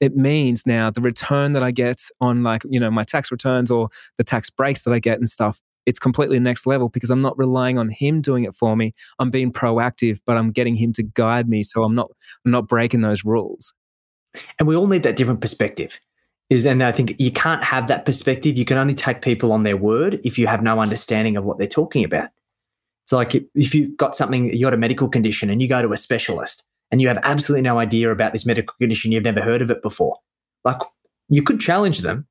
it 0.00 0.16
means 0.16 0.64
now 0.64 0.88
the 0.90 1.02
return 1.02 1.52
that 1.52 1.62
I 1.62 1.70
get 1.70 2.00
on 2.22 2.42
like, 2.42 2.62
you 2.66 2.80
know, 2.80 2.90
my 2.90 3.04
tax 3.04 3.30
returns 3.30 3.70
or 3.70 3.90
the 4.16 4.24
tax 4.24 4.48
breaks 4.48 4.84
that 4.84 4.94
I 4.94 5.00
get 5.00 5.18
and 5.18 5.28
stuff 5.28 5.60
it's 5.86 5.98
completely 5.98 6.38
next 6.38 6.66
level 6.66 6.88
because 6.88 7.10
I'm 7.10 7.22
not 7.22 7.36
relying 7.38 7.78
on 7.78 7.88
him 7.88 8.20
doing 8.20 8.44
it 8.44 8.54
for 8.54 8.76
me. 8.76 8.94
I'm 9.18 9.30
being 9.30 9.52
proactive, 9.52 10.20
but 10.26 10.36
I'm 10.36 10.50
getting 10.52 10.76
him 10.76 10.92
to 10.94 11.02
guide 11.02 11.48
me. 11.48 11.62
So 11.62 11.82
I'm 11.82 11.94
not 11.94 12.10
I'm 12.44 12.52
not 12.52 12.68
breaking 12.68 13.02
those 13.02 13.24
rules. 13.24 13.74
And 14.58 14.66
we 14.66 14.76
all 14.76 14.86
need 14.86 15.02
that 15.02 15.16
different 15.16 15.40
perspective. 15.40 15.98
Is 16.50 16.66
and 16.66 16.82
I 16.82 16.92
think 16.92 17.18
you 17.18 17.30
can't 17.30 17.64
have 17.64 17.88
that 17.88 18.04
perspective. 18.04 18.58
You 18.58 18.64
can 18.64 18.76
only 18.76 18.94
take 18.94 19.22
people 19.22 19.52
on 19.52 19.62
their 19.62 19.76
word 19.76 20.20
if 20.22 20.38
you 20.38 20.46
have 20.46 20.62
no 20.62 20.80
understanding 20.80 21.36
of 21.36 21.44
what 21.44 21.58
they're 21.58 21.66
talking 21.66 22.04
about. 22.04 22.28
It's 23.04 23.12
like 23.12 23.34
if 23.54 23.74
you've 23.74 23.96
got 23.96 24.14
something, 24.14 24.52
you 24.52 24.66
got 24.66 24.74
a 24.74 24.78
medical 24.78 25.08
condition 25.08 25.50
and 25.50 25.62
you 25.62 25.68
go 25.68 25.82
to 25.82 25.92
a 25.92 25.96
specialist 25.96 26.64
and 26.90 27.00
you 27.00 27.08
have 27.08 27.18
absolutely 27.22 27.62
no 27.62 27.78
idea 27.78 28.12
about 28.12 28.32
this 28.32 28.46
medical 28.46 28.74
condition, 28.78 29.10
you've 29.10 29.24
never 29.24 29.40
heard 29.40 29.62
of 29.62 29.70
it 29.70 29.82
before. 29.82 30.18
Like 30.64 30.76
you 31.28 31.42
could 31.42 31.58
challenge 31.58 32.00
them, 32.00 32.26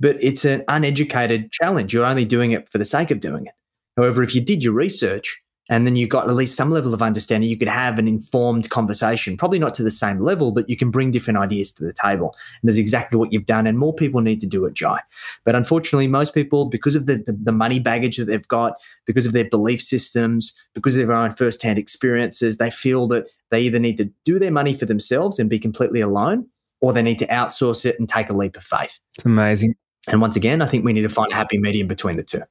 but 0.00 0.16
it's 0.20 0.44
an 0.44 0.64
uneducated 0.68 1.50
challenge. 1.52 1.92
You're 1.92 2.04
only 2.04 2.24
doing 2.24 2.50
it 2.50 2.68
for 2.68 2.78
the 2.78 2.84
sake 2.84 3.10
of 3.10 3.20
doing 3.20 3.46
it. 3.46 3.54
However, 3.96 4.22
if 4.22 4.34
you 4.34 4.40
did 4.40 4.62
your 4.62 4.72
research 4.72 5.40
and 5.70 5.86
then 5.86 5.96
you 5.96 6.06
got 6.06 6.28
at 6.28 6.34
least 6.34 6.56
some 6.56 6.70
level 6.70 6.92
of 6.92 7.00
understanding, 7.00 7.48
you 7.48 7.56
could 7.56 7.68
have 7.68 7.98
an 7.98 8.06
informed 8.06 8.68
conversation, 8.68 9.36
probably 9.36 9.58
not 9.58 9.74
to 9.74 9.82
the 9.82 9.90
same 9.90 10.20
level, 10.20 10.52
but 10.52 10.68
you 10.68 10.76
can 10.76 10.90
bring 10.90 11.10
different 11.10 11.38
ideas 11.38 11.72
to 11.72 11.84
the 11.84 11.92
table. 11.92 12.36
And 12.60 12.68
that's 12.68 12.76
exactly 12.76 13.18
what 13.18 13.32
you've 13.32 13.46
done. 13.46 13.66
And 13.66 13.78
more 13.78 13.94
people 13.94 14.20
need 14.20 14.40
to 14.42 14.46
do 14.46 14.66
it, 14.66 14.74
Jai. 14.74 15.00
But 15.44 15.54
unfortunately, 15.54 16.06
most 16.06 16.34
people, 16.34 16.66
because 16.66 16.94
of 16.94 17.06
the, 17.06 17.16
the, 17.16 17.32
the 17.32 17.52
money 17.52 17.78
baggage 17.78 18.18
that 18.18 18.26
they've 18.26 18.46
got, 18.48 18.74
because 19.06 19.24
of 19.24 19.32
their 19.32 19.48
belief 19.48 19.80
systems, 19.80 20.52
because 20.74 20.94
of 20.94 21.06
their 21.06 21.16
own 21.16 21.34
firsthand 21.34 21.78
experiences, 21.78 22.58
they 22.58 22.70
feel 22.70 23.08
that 23.08 23.26
they 23.50 23.62
either 23.62 23.78
need 23.78 23.96
to 23.96 24.10
do 24.24 24.38
their 24.38 24.50
money 24.50 24.74
for 24.74 24.84
themselves 24.84 25.38
and 25.38 25.48
be 25.48 25.58
completely 25.58 26.02
alone, 26.02 26.46
or 26.82 26.92
they 26.92 27.00
need 27.00 27.18
to 27.20 27.26
outsource 27.28 27.86
it 27.86 27.98
and 27.98 28.06
take 28.06 28.28
a 28.28 28.34
leap 28.34 28.56
of 28.56 28.64
faith. 28.64 29.00
It's 29.14 29.24
amazing. 29.24 29.76
And 30.08 30.20
once 30.20 30.36
again, 30.36 30.62
I 30.62 30.66
think 30.66 30.84
we 30.84 30.92
need 30.92 31.02
to 31.02 31.08
find 31.08 31.32
a 31.32 31.36
happy 31.36 31.58
medium 31.58 31.88
between 31.88 32.16
the 32.16 32.22
two. 32.22 32.42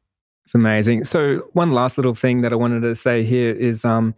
It's 0.44 0.56
amazing. 0.56 1.06
So 1.06 1.48
one 1.54 1.72
last 1.72 1.98
little 1.98 2.16
thing 2.16 2.42
that 2.42 2.52
I 2.52 2.56
wanted 2.56 2.82
to 2.82 2.96
say 2.96 3.24
here 3.24 3.52
is 3.52 3.86
um, 3.86 4.14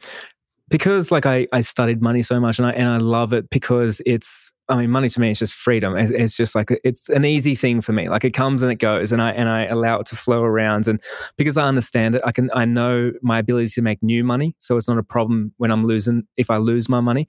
because 0.70 1.12
like 1.12 1.26
I, 1.26 1.48
I 1.54 1.62
studied 1.62 2.02
money 2.02 2.24
so 2.24 2.40
much 2.40 2.58
and 2.58 2.68
I 2.68 2.72
and 2.72 2.90
I 2.90 2.98
love 2.98 3.34
it 3.34 3.50
because 3.50 4.02
it's 4.06 4.52
I 4.68 4.78
mean 4.78 4.90
money 4.90 5.10
to 5.10 5.20
me 5.20 5.30
is 5.30 5.38
just 5.38 5.54
freedom. 5.54 5.96
It's 5.96 6.36
just 6.36 6.56
like 6.56 6.70
it's 6.84 7.10
an 7.10 7.26
easy 7.26 7.54
thing 7.54 7.82
for 7.82 7.94
me. 7.94 8.10
Like 8.10 8.24
it 8.24 8.32
comes 8.32 8.64
and 8.64 8.72
it 8.72 8.80
goes 8.80 9.12
and 9.12 9.22
I 9.22 9.32
and 9.32 9.48
I 9.48 9.66
allow 9.66 10.00
it 10.00 10.08
to 10.08 10.16
flow 10.16 10.42
around 10.42 10.88
and 10.88 11.00
because 11.38 11.58
I 11.58 11.68
understand 11.68 12.16
it, 12.16 12.22
I 12.26 12.32
can 12.32 12.50
I 12.56 12.66
know 12.66 13.12
my 13.22 13.38
ability 13.38 13.70
to 13.70 13.82
make 13.84 14.02
new 14.02 14.24
money. 14.24 14.56
So 14.58 14.78
it's 14.78 14.88
not 14.88 14.98
a 14.98 15.04
problem 15.04 15.54
when 15.58 15.72
I'm 15.72 15.86
losing 15.86 16.24
if 16.38 16.50
I 16.50 16.58
lose 16.58 16.90
my 16.90 17.02
money. 17.02 17.28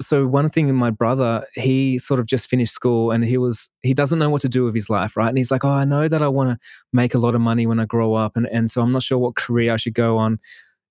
So 0.00 0.26
one 0.26 0.48
thing 0.48 0.68
in 0.68 0.74
my 0.74 0.90
brother 0.90 1.44
he 1.54 1.98
sort 1.98 2.20
of 2.20 2.26
just 2.26 2.48
finished 2.48 2.72
school 2.72 3.10
and 3.10 3.24
he 3.24 3.38
was 3.38 3.68
he 3.82 3.94
doesn't 3.94 4.18
know 4.18 4.30
what 4.30 4.42
to 4.42 4.48
do 4.48 4.64
with 4.64 4.74
his 4.74 4.90
life 4.90 5.16
right? 5.16 5.28
And 5.28 5.38
he's 5.38 5.50
like 5.50 5.64
oh 5.64 5.70
i 5.70 5.84
know 5.84 6.08
that 6.08 6.22
i 6.22 6.28
want 6.28 6.50
to 6.50 6.58
make 6.92 7.14
a 7.14 7.18
lot 7.18 7.34
of 7.34 7.40
money 7.40 7.66
when 7.66 7.80
i 7.80 7.84
grow 7.84 8.14
up 8.14 8.36
and, 8.36 8.46
and 8.46 8.70
so 8.70 8.80
i'm 8.80 8.92
not 8.92 9.02
sure 9.02 9.18
what 9.18 9.36
career 9.36 9.72
i 9.72 9.76
should 9.76 9.94
go 9.94 10.18
on. 10.18 10.38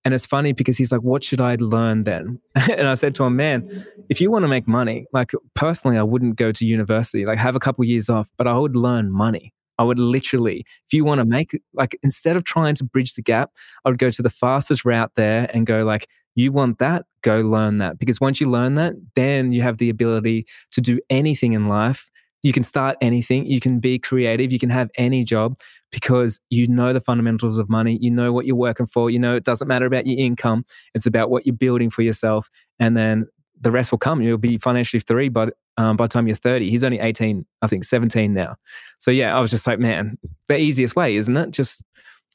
And 0.05 0.13
it's 0.13 0.25
funny 0.25 0.53
because 0.53 0.77
he's 0.77 0.91
like 0.91 1.01
what 1.01 1.23
should 1.23 1.41
i 1.41 1.55
learn 1.59 2.03
then? 2.03 2.39
And 2.55 2.87
i 2.87 2.93
said 2.93 3.15
to 3.15 3.23
him 3.23 3.35
man 3.35 3.85
if 4.09 4.21
you 4.21 4.31
want 4.31 4.43
to 4.43 4.47
make 4.47 4.67
money 4.67 5.05
like 5.13 5.31
personally 5.55 5.97
i 5.97 6.03
wouldn't 6.03 6.35
go 6.35 6.51
to 6.51 6.65
university 6.65 7.25
like 7.25 7.37
have 7.37 7.55
a 7.55 7.59
couple 7.59 7.83
years 7.85 8.09
off 8.09 8.29
but 8.37 8.47
i 8.47 8.57
would 8.57 8.75
learn 8.75 9.11
money. 9.11 9.53
I 9.79 9.83
would 9.83 9.97
literally, 9.97 10.65
if 10.85 10.93
you 10.93 11.05
want 11.05 11.19
to 11.19 11.25
make 11.25 11.57
like 11.73 11.97
instead 12.03 12.35
of 12.35 12.43
trying 12.43 12.75
to 12.75 12.83
bridge 12.83 13.13
the 13.13 13.21
gap, 13.21 13.51
I 13.85 13.89
would 13.89 13.97
go 13.97 14.11
to 14.11 14.21
the 14.21 14.29
fastest 14.29 14.83
route 14.83 15.11
there 15.15 15.49
and 15.53 15.65
go 15.65 15.85
like, 15.85 16.07
you 16.39 16.51
want 16.51 16.79
that, 16.79 17.05
go 17.21 17.41
learn 17.41 17.79
that. 17.79 17.99
Because 17.99 18.21
once 18.21 18.39
you 18.39 18.49
learn 18.49 18.75
that, 18.75 18.93
then 19.15 19.51
you 19.51 19.61
have 19.61 19.77
the 19.77 19.89
ability 19.89 20.45
to 20.71 20.81
do 20.81 20.99
anything 21.09 21.53
in 21.53 21.67
life. 21.67 22.09
You 22.41 22.53
can 22.53 22.63
start 22.63 22.95
anything, 23.01 23.45
you 23.45 23.59
can 23.59 23.79
be 23.81 23.99
creative, 23.99 24.53
you 24.53 24.59
can 24.59 24.69
have 24.69 24.89
any 24.97 25.25
job 25.25 25.59
because 25.91 26.39
you 26.49 26.67
know 26.67 26.93
the 26.93 27.01
fundamentals 27.01 27.59
of 27.59 27.69
money, 27.69 27.97
you 27.99 28.09
know 28.09 28.31
what 28.31 28.45
you're 28.45 28.55
working 28.55 28.85
for, 28.85 29.09
you 29.09 29.19
know 29.19 29.35
it 29.35 29.43
doesn't 29.43 29.67
matter 29.67 29.85
about 29.85 30.07
your 30.07 30.17
income, 30.17 30.63
it's 30.95 31.05
about 31.05 31.29
what 31.29 31.45
you're 31.45 31.55
building 31.55 31.89
for 31.89 32.01
yourself. 32.01 32.49
And 32.79 32.95
then 32.95 33.27
the 33.59 33.71
rest 33.71 33.91
will 33.91 33.97
come. 33.97 34.21
You'll 34.21 34.37
be 34.37 34.57
financially 34.57 35.01
free 35.01 35.27
by 35.27 35.49
um, 35.77 35.97
by 35.97 36.05
the 36.05 36.09
time 36.09 36.27
you're 36.27 36.37
30. 36.37 36.69
He's 36.69 36.83
only 36.85 36.99
18, 36.99 37.45
I 37.61 37.67
think 37.67 37.83
17 37.83 38.33
now. 38.33 38.55
So 38.99 39.11
yeah, 39.11 39.35
I 39.35 39.41
was 39.41 39.49
just 39.49 39.67
like, 39.67 39.79
man, 39.79 40.17
the 40.47 40.57
easiest 40.57 40.95
way, 40.95 41.17
isn't 41.17 41.35
it? 41.35 41.51
Just 41.51 41.83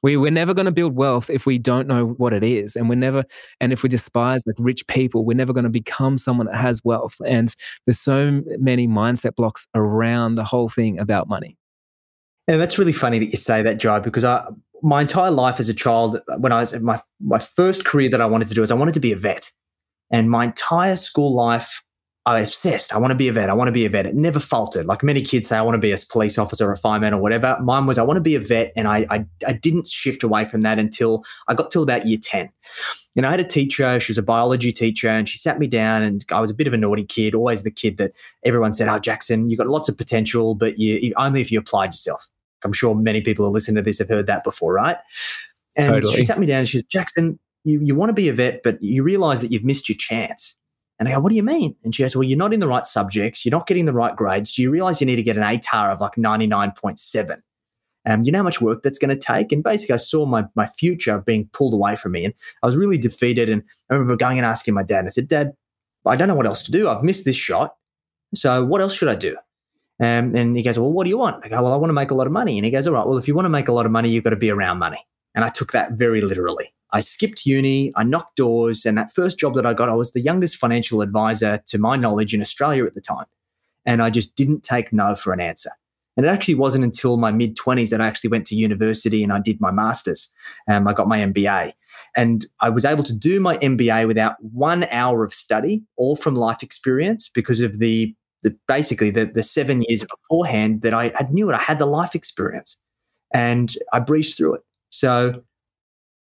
we 0.05 0.19
we're 0.19 0.31
never 0.31 0.53
going 0.53 0.67
to 0.67 0.71
build 0.71 0.95
wealth 0.95 1.31
if 1.31 1.47
we 1.47 1.57
don't 1.57 1.89
know 1.89 2.09
what 2.19 2.35
it 2.35 2.45
is, 2.45 2.77
and 2.77 2.91
we're 2.91 2.95
never, 2.95 3.25
and 3.59 3.73
if 3.73 3.83
we 3.83 3.89
despise 3.89 4.43
like 4.47 4.57
rich 4.59 4.87
people, 4.87 5.25
we're 5.25 5.35
never 5.35 5.55
going 5.55 5.65
to 5.65 5.71
become 5.71 6.19
someone 6.19 6.47
that 6.47 6.57
has 6.57 6.85
wealth. 6.85 7.17
And 7.27 7.55
there's 7.87 7.99
so 7.99 8.43
many 8.59 8.87
mindset 8.87 9.35
blocks 9.35 9.67
around 9.75 10.35
the 10.35 10.45
whole 10.45 10.69
thing 10.69 10.99
about 10.99 11.27
money. 11.27 11.57
And 12.47 12.61
that's 12.61 12.77
really 12.77 12.93
funny 12.93 13.19
that 13.19 13.31
you 13.31 13.39
say 13.39 13.63
that, 13.63 13.79
Joe, 13.79 13.99
because 13.99 14.25
I 14.25 14.47
my 14.83 15.01
entire 15.01 15.31
life 15.31 15.59
as 15.59 15.71
a 15.71 15.75
child, 15.75 16.21
when 16.37 16.53
I 16.53 16.61
was 16.61 16.79
my 16.81 17.01
my 17.19 17.39
first 17.39 17.87
career 17.87 18.11
that 18.11 18.21
I 18.21 18.27
wanted 18.27 18.49
to 18.49 18.55
do 18.55 18.63
is 18.63 18.71
I 18.71 18.75
wanted 18.75 18.93
to 18.95 19.01
be 19.01 19.13
a 19.13 19.17
vet. 19.17 19.51
And 20.11 20.31
my 20.31 20.45
entire 20.45 20.97
school 20.97 21.35
life, 21.35 21.83
I 22.27 22.39
was 22.39 22.49
obsessed. 22.49 22.95
I 22.95 22.99
want 22.99 23.11
to 23.11 23.15
be 23.17 23.29
a 23.29 23.33
vet. 23.35 23.51
I 23.51 23.53
want 23.53 23.69
to 23.69 23.73
be 23.73 23.85
a 23.85 23.91
vet. 23.91 24.07
It 24.07 24.15
never 24.15 24.41
faltered. 24.41 24.87
Like 24.87 25.03
many 25.03 25.21
kids 25.21 25.49
say, 25.49 25.59
I 25.59 25.63
want 25.63 25.75
to 25.75 25.81
be 25.81 25.93
a 25.93 25.97
police 26.09 26.39
officer, 26.39 26.67
or 26.67 26.73
a 26.73 26.77
fireman, 26.77 27.13
or 27.13 27.21
whatever. 27.21 27.59
Mine 27.61 27.85
was, 27.85 27.99
I 27.99 28.03
want 28.03 28.17
to 28.17 28.23
be 28.23 28.35
a 28.35 28.41
vet. 28.41 28.73
And 28.77 28.89
I, 28.89 29.07
I, 29.11 29.27
I 29.47 29.53
didn't 29.53 29.89
shift 29.89 30.23
away 30.23 30.47
from 30.47 30.63
that 30.63 30.79
until 30.79 31.23
I 31.49 31.55
got 31.55 31.71
till 31.71 31.83
about 31.83 32.07
year 32.07 32.19
10. 32.23 32.51
And 33.17 33.27
I 33.27 33.31
had 33.31 33.41
a 33.41 33.45
teacher, 33.45 34.01
she 34.01 34.11
was 34.11 34.19
a 34.19 34.23
biology 34.23 34.73
teacher, 34.73 35.09
and 35.09 35.29
she 35.29 35.37
sat 35.37 35.59
me 35.59 35.67
down. 35.67 36.03
And 36.03 36.25
I 36.33 36.41
was 36.41 36.51
a 36.51 36.55
bit 36.55 36.67
of 36.67 36.73
a 36.73 36.79
naughty 36.79 37.05
kid, 37.05 37.35
always 37.35 37.63
the 37.63 37.71
kid 37.71 37.99
that 37.99 38.13
everyone 38.43 38.73
said, 38.73 38.89
Oh, 38.89 38.99
Jackson, 38.99 39.51
you've 39.51 39.59
got 39.59 39.69
lots 39.69 39.91
of 39.91 39.99
potential, 39.99 40.55
but 40.55 40.79
you 40.79 41.13
only 41.19 41.43
if 41.43 41.53
you 41.53 41.59
applied 41.59 41.89
yourself. 41.89 42.27
I'm 42.65 42.73
sure 42.73 42.95
many 42.95 43.21
people 43.21 43.45
who 43.45 43.53
listen 43.53 43.75
to 43.75 43.83
this 43.83 43.99
have 43.99 44.09
heard 44.09 44.27
that 44.27 44.43
before, 44.45 44.73
right? 44.73 44.97
And 45.77 45.93
totally. 45.93 46.17
she 46.17 46.25
sat 46.25 46.39
me 46.39 46.47
down 46.47 46.61
and 46.61 46.69
she 46.69 46.79
said, 46.79 46.89
Jackson, 46.89 47.39
you, 47.65 47.81
you 47.83 47.95
want 47.95 48.09
to 48.09 48.15
be 48.15 48.29
a 48.29 48.33
vet, 48.33 48.63
but 48.63 48.83
you 48.83 49.03
realize 49.03 49.41
that 49.43 49.53
you've 49.53 49.65
missed 49.65 49.89
your 49.89 49.99
chance. 49.99 50.57
And 51.05 51.13
I 51.13 51.17
go, 51.17 51.21
what 51.21 51.31
do 51.31 51.37
you 51.37 51.43
mean? 51.43 51.77
And 51.85 51.95
she 51.95 52.03
goes, 52.03 52.17
well, 52.17 52.25
you're 52.25 52.39
not 52.39 52.55
in 52.55 52.61
the 52.61 52.67
right 52.67 52.87
subjects. 52.87 53.45
You're 53.45 53.51
not 53.51 53.67
getting 53.67 53.85
the 53.85 53.93
right 53.93 54.17
grades. 54.17 54.55
Do 54.55 54.63
you 54.63 54.71
realize 54.71 55.01
you 55.01 55.07
need 55.07 55.17
to 55.17 55.23
get 55.23 55.37
an 55.37 55.43
ATAR 55.43 55.93
of 55.93 56.01
like 56.01 56.15
99.7? 56.15 57.43
Um, 58.07 58.23
you 58.23 58.33
know 58.33 58.39
how 58.39 58.45
much 58.45 58.61
work 58.61 58.83
that's 58.83 58.99
going 58.99 59.11
to 59.11 59.17
take? 59.17 59.53
And 59.53 59.63
basically, 59.63 59.95
I 59.95 59.99
saw 59.99 60.25
my, 60.25 60.45
my 60.55 60.67
future 60.67 61.19
being 61.19 61.49
pulled 61.53 61.75
away 61.75 61.97
from 61.97 62.13
me. 62.13 62.25
And 62.25 62.35
I 62.63 62.67
was 62.67 62.77
really 62.77 62.99
defeated. 62.99 63.49
And 63.49 63.63
I 63.91 63.95
remember 63.95 64.17
going 64.17 64.39
and 64.39 64.47
asking 64.47 64.75
my 64.75 64.83
dad, 64.83 65.01
and 65.01 65.09
I 65.09 65.11
said, 65.11 65.29
Dad, 65.29 65.53
I 66.07 66.17
don't 66.17 66.29
know 66.29 66.35
what 66.35 66.47
else 66.47 66.63
to 66.63 66.73
do. 66.73 66.89
I've 66.89 67.03
missed 67.03 67.25
this 67.25 67.37
shot. 67.37 67.77
So 68.35 68.65
what 68.65 68.81
else 68.81 68.95
should 68.95 69.09
I 69.09 69.15
do? 69.15 69.37
Um, 70.01 70.35
and 70.35 70.57
he 70.57 70.63
goes, 70.63 70.79
Well, 70.79 70.91
what 70.91 71.05
do 71.05 71.11
you 71.11 71.19
want? 71.19 71.45
I 71.45 71.49
go, 71.49 71.63
Well, 71.63 71.73
I 71.73 71.77
want 71.77 71.91
to 71.91 71.95
make 71.95 72.11
a 72.11 72.15
lot 72.15 72.27
of 72.27 72.33
money. 72.33 72.59
And 72.59 72.65
he 72.65 72.71
goes, 72.71 72.87
All 72.87 72.95
right, 72.95 73.07
well, 73.07 73.17
if 73.17 73.29
you 73.29 73.35
want 73.35 73.47
to 73.47 73.51
make 73.51 73.69
a 73.69 73.73
lot 73.73 73.87
of 73.87 73.93
money, 73.93 74.11
you've 74.11 74.25
got 74.25 74.31
to 74.31 74.37
be 74.37 74.51
around 74.51 74.79
money. 74.79 74.99
And 75.35 75.45
I 75.45 75.49
took 75.49 75.73
that 75.73 75.93
very 75.93 76.21
literally. 76.21 76.73
I 76.93 77.01
skipped 77.01 77.45
uni, 77.45 77.93
I 77.97 78.05
knocked 78.05 78.37
doors, 78.37 78.87
and 78.87 78.97
that 78.97 79.13
first 79.13 79.37
job 79.39 79.55
that 79.55 79.67
I 79.67 79.75
got, 79.75 79.89
I 79.89 79.95
was 79.95 80.13
the 80.13 80.21
youngest 80.21 80.57
financial 80.57 81.03
advisor 81.03 81.61
to 81.67 81.79
my 81.79 81.97
knowledge 81.97 82.35
in 82.35 82.41
Australia 82.41 82.85
at 82.85 82.95
the 82.95 83.01
time. 83.01 83.27
And 83.85 84.01
I 84.01 84.11
just 84.11 84.37
didn't 84.37 84.63
take 84.63 84.93
no 84.93 85.17
for 85.17 85.33
an 85.33 85.41
answer. 85.41 85.73
And 86.17 86.25
it 86.25 86.29
actually 86.29 86.55
wasn't 86.55 86.85
until 86.85 87.17
my 87.17 87.33
mid 87.33 87.57
20s 87.57 87.91
that 87.91 88.01
I 88.01 88.07
actually 88.07 88.31
went 88.31 88.47
to 88.47 88.55
university 88.55 89.25
and 89.25 89.33
I 89.33 89.41
did 89.41 89.61
my 89.61 89.71
master's. 89.71 90.31
Um, 90.69 90.87
I 90.87 90.93
got 90.93 91.09
my 91.09 91.19
MBA. 91.19 91.73
And 92.17 92.47
I 92.61 92.71
was 92.71 92.85
able 92.85 93.03
to 93.03 93.13
do 93.13 93.41
my 93.41 93.57
MBA 93.59 94.07
without 94.07 94.37
one 94.41 94.85
hour 94.85 95.25
of 95.25 95.35
study, 95.35 95.83
all 95.97 96.15
from 96.17 96.37
life 96.37 96.63
experience 96.63 97.29
because 97.29 97.61
of 97.61 97.79
the, 97.81 98.15
the 98.43 98.57
basically 98.69 99.11
the, 99.11 99.27
the 99.27 99.43
seven 99.43 99.83
years 99.83 100.05
beforehand 100.05 100.83
that 100.83 100.95
I, 100.95 101.13
I 101.19 101.27
knew 101.31 101.51
it. 101.51 101.55
I 101.55 101.63
had 101.63 101.79
the 101.79 101.87
life 101.87 102.15
experience 102.15 102.77
and 103.33 103.75
I 103.93 103.99
breezed 103.99 104.37
through 104.37 104.55
it. 104.55 104.63
So 104.99 105.43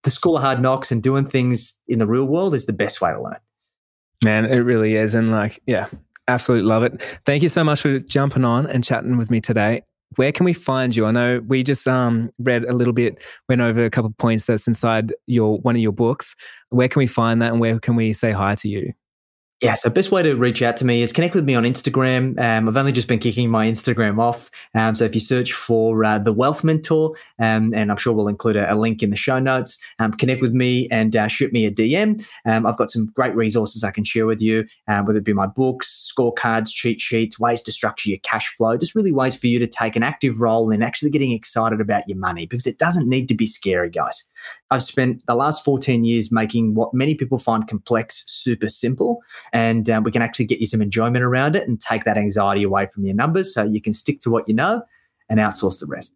the 0.05 0.11
school 0.11 0.37
of 0.37 0.43
hard 0.43 0.61
knocks 0.61 0.93
and 0.93 1.03
doing 1.03 1.27
things 1.27 1.79
in 1.89 1.99
the 1.99 2.07
real 2.07 2.25
world 2.25 2.55
is 2.55 2.67
the 2.67 2.73
best 2.73 3.01
way 3.01 3.11
to 3.11 3.23
learn. 3.23 3.39
Man, 4.23 4.45
it 4.45 4.59
really 4.59 4.95
is. 4.95 5.15
And 5.15 5.31
like, 5.31 5.61
yeah, 5.67 5.89
absolutely 6.27 6.69
love 6.69 6.83
it. 6.83 7.21
Thank 7.25 7.43
you 7.43 7.49
so 7.49 7.65
much 7.65 7.81
for 7.81 7.99
jumping 7.99 8.45
on 8.45 8.67
and 8.67 8.85
chatting 8.85 9.17
with 9.17 9.31
me 9.31 9.41
today. 9.41 9.83
Where 10.17 10.33
can 10.33 10.45
we 10.45 10.53
find 10.53 10.95
you? 10.97 11.07
I 11.07 11.11
know 11.11 11.41
we 11.47 11.63
just 11.63 11.87
um, 11.87 12.31
read 12.39 12.65
a 12.65 12.73
little 12.73 12.95
bit, 12.95 13.23
went 13.49 13.61
over 13.61 13.85
a 13.85 13.91
couple 13.91 14.09
of 14.09 14.17
points 14.19 14.47
that's 14.47 14.67
inside 14.67 15.15
your 15.27 15.59
one 15.59 15.77
of 15.77 15.83
your 15.83 15.93
books. 15.93 16.35
Where 16.71 16.89
can 16.89 17.01
we 17.01 17.07
find 17.07 17.43
that, 17.43 17.53
and 17.53 17.61
where 17.61 17.79
can 17.79 17.95
we 17.95 18.13
say 18.13 18.33
hi 18.33 18.55
to 18.57 18.69
you? 18.69 18.93
Yeah, 19.61 19.75
so 19.75 19.91
best 19.91 20.13
way 20.13 20.23
to 20.23 20.37
reach 20.37 20.63
out 20.63 20.77
to 20.77 20.85
me 20.85 21.03
is 21.03 21.13
connect 21.13 21.35
with 21.35 21.45
me 21.45 21.57
on 21.57 21.65
Instagram. 21.65 22.39
Um, 22.39 22.69
I've 22.69 22.77
only 22.77 22.93
just 22.93 23.09
been 23.09 23.19
kicking 23.19 23.51
my 23.51 23.67
Instagram 23.67 24.21
off. 24.21 24.53
Um, 24.73 24.95
so 24.95 25.05
if 25.05 25.17
you 25.17 25.21
search 25.21 25.53
for 25.53 26.05
uh, 26.05 26.21
the 26.21 26.33
Wealth 26.33 26.63
Mentor, 26.63 27.17
um, 27.41 27.75
and 27.75 27.91
I'm 27.91 27.97
sure 27.97 28.13
we'll 28.13 28.29
include 28.29 28.55
a, 28.55 28.73
a 28.73 28.77
link 28.77 29.03
in 29.03 29.11
the 29.11 29.17
show 29.17 29.41
notes, 29.41 29.77
um, 29.99 30.13
connect 30.13 30.43
with 30.43 30.53
me 30.53 30.87
and 30.93 31.17
uh, 31.17 31.27
shoot 31.27 31.53
me 31.53 31.67
a 31.67 31.73
DM. 31.73 32.25
Um, 32.45 32.67
I've 32.67 32.77
got 32.77 32.93
some 32.93 33.07
great 33.07 33.35
resources 33.35 33.83
I 33.83 33.91
can 33.91 34.05
share 34.05 34.27
with 34.27 34.41
you, 34.41 34.65
uh, 34.87 35.03
whether 35.03 35.19
it 35.19 35.25
be 35.25 35.33
my 35.33 35.49
books, 35.49 36.09
scorecards, 36.17 36.71
cheat 36.71 37.01
sheets, 37.01 37.41
ways 37.41 37.61
to 37.63 37.73
structure 37.73 38.11
your 38.11 38.21
cash 38.21 38.55
flow, 38.55 38.77
just 38.77 38.95
really 38.95 39.11
ways 39.11 39.35
for 39.35 39.49
you 39.49 39.59
to 39.59 39.67
take 39.67 39.97
an 39.97 40.05
active 40.05 40.41
role 40.41 40.71
in 40.71 40.85
actually 40.85 41.11
getting 41.11 41.33
excited 41.33 41.81
about 41.81 42.09
your 42.09 42.19
money 42.19 42.47
because 42.47 42.69
it 42.69 42.79
doesn't 42.79 43.09
need 43.09 43.27
to 43.27 43.35
be 43.35 43.47
scary, 43.47 43.91
guys. 43.91 44.25
I've 44.71 44.83
spent 44.83 45.25
the 45.27 45.35
last 45.35 45.65
14 45.65 46.05
years 46.05 46.31
making 46.31 46.75
what 46.75 46.93
many 46.93 47.15
people 47.15 47.39
find 47.39 47.67
complex 47.67 48.23
super 48.27 48.69
simple 48.69 49.21
and 49.53 49.89
um, 49.89 50.05
we 50.05 50.11
can 50.11 50.23
actually 50.23 50.45
get 50.45 50.61
you 50.61 50.67
some 50.67 50.83
enjoyment 50.83 51.25
around 51.25 51.57
it 51.57 51.67
and 51.67 51.81
take 51.81 52.05
that 52.05 52.19
anxiety 52.19 52.63
away 52.63 52.87
from 52.87 53.05
your 53.05 53.15
numbers 53.15 53.53
so 53.53 53.65
you 53.65 53.81
can 53.81 53.93
stick 53.93 54.21
to 54.21 54.31
what 54.31 54.49
you 54.49 54.55
know 54.55 54.83
and 55.29 55.41
outsource 55.41 55.81
the 55.81 55.87
rest. 55.87 56.15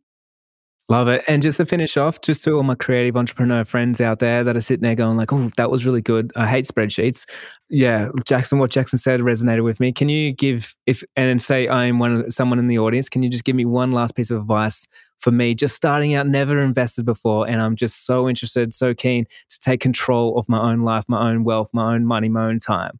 Love 0.88 1.08
it. 1.08 1.24
And 1.28 1.40
just 1.40 1.56
to 1.58 1.64
finish 1.64 1.96
off, 1.96 2.20
just 2.20 2.44
to 2.44 2.56
all 2.56 2.64
my 2.64 2.74
creative 2.74 3.16
entrepreneur 3.16 3.64
friends 3.64 4.00
out 4.00 4.18
there 4.18 4.42
that 4.44 4.56
are 4.56 4.60
sitting 4.60 4.82
there 4.82 4.94
going 4.94 5.16
like, 5.16 5.32
oh, 5.32 5.50
that 5.56 5.70
was 5.70 5.86
really 5.86 6.02
good. 6.02 6.32
I 6.36 6.46
hate 6.46 6.66
spreadsheets. 6.66 7.24
Yeah, 7.70 8.08
Jackson, 8.26 8.58
what 8.58 8.70
Jackson 8.70 8.98
said 8.98 9.20
resonated 9.20 9.64
with 9.64 9.80
me. 9.80 9.92
Can 9.92 10.08
you 10.08 10.32
give 10.32 10.74
if 10.86 11.02
and 11.16 11.40
say 11.40 11.68
I'm 11.68 11.98
one 11.98 12.12
of 12.12 12.34
someone 12.34 12.58
in 12.58 12.66
the 12.66 12.78
audience, 12.78 13.08
can 13.08 13.22
you 13.22 13.30
just 13.30 13.44
give 13.44 13.56
me 13.56 13.64
one 13.64 13.92
last 13.92 14.16
piece 14.16 14.30
of 14.30 14.38
advice 14.38 14.86
for 15.22 15.30
me, 15.30 15.54
just 15.54 15.76
starting 15.76 16.14
out, 16.14 16.26
never 16.26 16.60
invested 16.60 17.04
before, 17.04 17.48
and 17.48 17.62
I'm 17.62 17.76
just 17.76 18.04
so 18.04 18.28
interested, 18.28 18.74
so 18.74 18.92
keen 18.92 19.24
to 19.48 19.58
take 19.60 19.80
control 19.80 20.36
of 20.38 20.48
my 20.48 20.60
own 20.60 20.80
life, 20.80 21.04
my 21.08 21.30
own 21.30 21.44
wealth, 21.44 21.70
my 21.72 21.94
own 21.94 22.04
money, 22.04 22.28
my 22.28 22.46
own 22.46 22.58
time? 22.58 22.98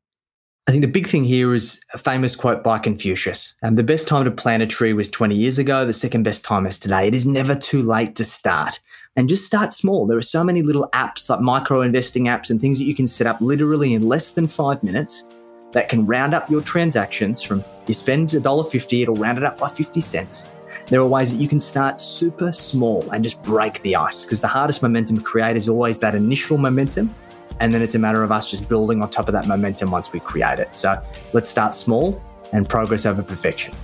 I 0.69 0.71
think 0.71 0.83
the 0.83 0.91
big 0.91 1.09
thing 1.09 1.25
here 1.25 1.53
is 1.55 1.83
a 1.93 1.99
famous 1.99 2.37
quote 2.37 2.63
by 2.63 2.79
Confucius. 2.79 3.57
And 3.63 3.77
the 3.77 3.83
best 3.83 4.07
time 4.07 4.25
to 4.25 4.31
plant 4.31 4.63
a 4.63 4.67
tree 4.67 4.93
was 4.93 5.09
20 5.11 5.35
years 5.35 5.59
ago. 5.59 5.85
The 5.85 5.93
second 5.93 6.23
best 6.23 6.45
time 6.45 6.67
is 6.67 6.79
today. 6.79 7.09
It 7.09 7.17
is 7.17 7.27
never 7.27 7.57
too 7.57 7.83
late 7.83 8.15
to 8.15 8.25
start. 8.25 8.79
And 9.17 9.29
just 9.29 9.45
start 9.45 9.73
small. 9.73 10.07
There 10.07 10.17
are 10.17 10.23
so 10.23 10.45
many 10.45 10.63
little 10.63 10.89
apps 10.95 11.29
like 11.29 11.41
micro 11.41 11.83
investing 11.83 12.27
apps 12.27 12.49
and 12.49 12.61
things 12.61 12.79
that 12.79 12.85
you 12.85 12.95
can 12.95 13.09
set 13.09 13.27
up 13.27 13.41
literally 13.41 13.93
in 13.93 14.09
less 14.09 14.31
than 14.31 14.47
five 14.47 14.85
minutes 14.85 15.25
that 15.73 15.89
can 15.89 16.07
round 16.07 16.33
up 16.33 16.49
your 16.49 16.61
transactions 16.61 17.43
from 17.43 17.65
you 17.89 17.95
spend 17.95 18.29
$1.50, 18.29 19.03
it'll 19.03 19.17
round 19.17 19.39
it 19.39 19.45
up 19.45 19.59
by 19.59 19.69
50 19.69 20.01
cents. 20.01 20.47
There 20.87 21.01
are 21.01 21.07
ways 21.07 21.31
that 21.33 21.41
you 21.41 21.49
can 21.49 21.61
start 21.61 22.01
super 22.01 22.53
small 22.53 23.09
and 23.11 23.23
just 23.23 23.43
break 23.43 23.83
the 23.83 23.97
ice 23.97 24.25
because 24.25 24.41
the 24.41 24.49
hardest 24.49 24.83
momentum 24.83 25.19
to 25.19 25.23
create 25.23 25.57
is 25.57 25.69
always 25.69 25.99
that 26.01 26.15
initial 26.15 26.59
momentum 26.59 27.15
and 27.61 27.73
then 27.73 27.83
it's 27.83 27.95
a 27.95 27.99
matter 27.99 28.23
of 28.23 28.33
us 28.33 28.51
just 28.51 28.69
building 28.69 29.03
on 29.03 29.11
top 29.11 29.29
of 29.29 29.33
that 29.33 29.47
momentum 29.47 29.91
once 29.91 30.13
we 30.13 30.21
create 30.21 30.59
it. 30.59 30.77
So 30.77 31.01
let's 31.33 31.49
start 31.49 31.75
small 31.75 32.21
and 32.53 32.69
progress 32.69 33.07
over 33.07 33.23
perfection. 33.23 33.75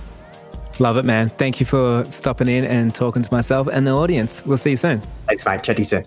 Love 0.79 0.97
it, 0.97 1.05
man. 1.05 1.29
Thank 1.37 1.59
you 1.59 1.65
for 1.65 2.05
stopping 2.09 2.47
in 2.47 2.63
and 2.65 2.95
talking 2.95 3.21
to 3.21 3.33
myself 3.33 3.67
and 3.67 3.85
the 3.85 3.91
audience. 3.91 4.45
We'll 4.45 4.57
see 4.57 4.71
you 4.71 4.77
soon. 4.77 5.01
Thanks, 5.27 5.45
mate. 5.45 5.63
Chat 5.63 5.77
to 5.77 5.81
you 5.81 5.85
soon. 5.85 6.05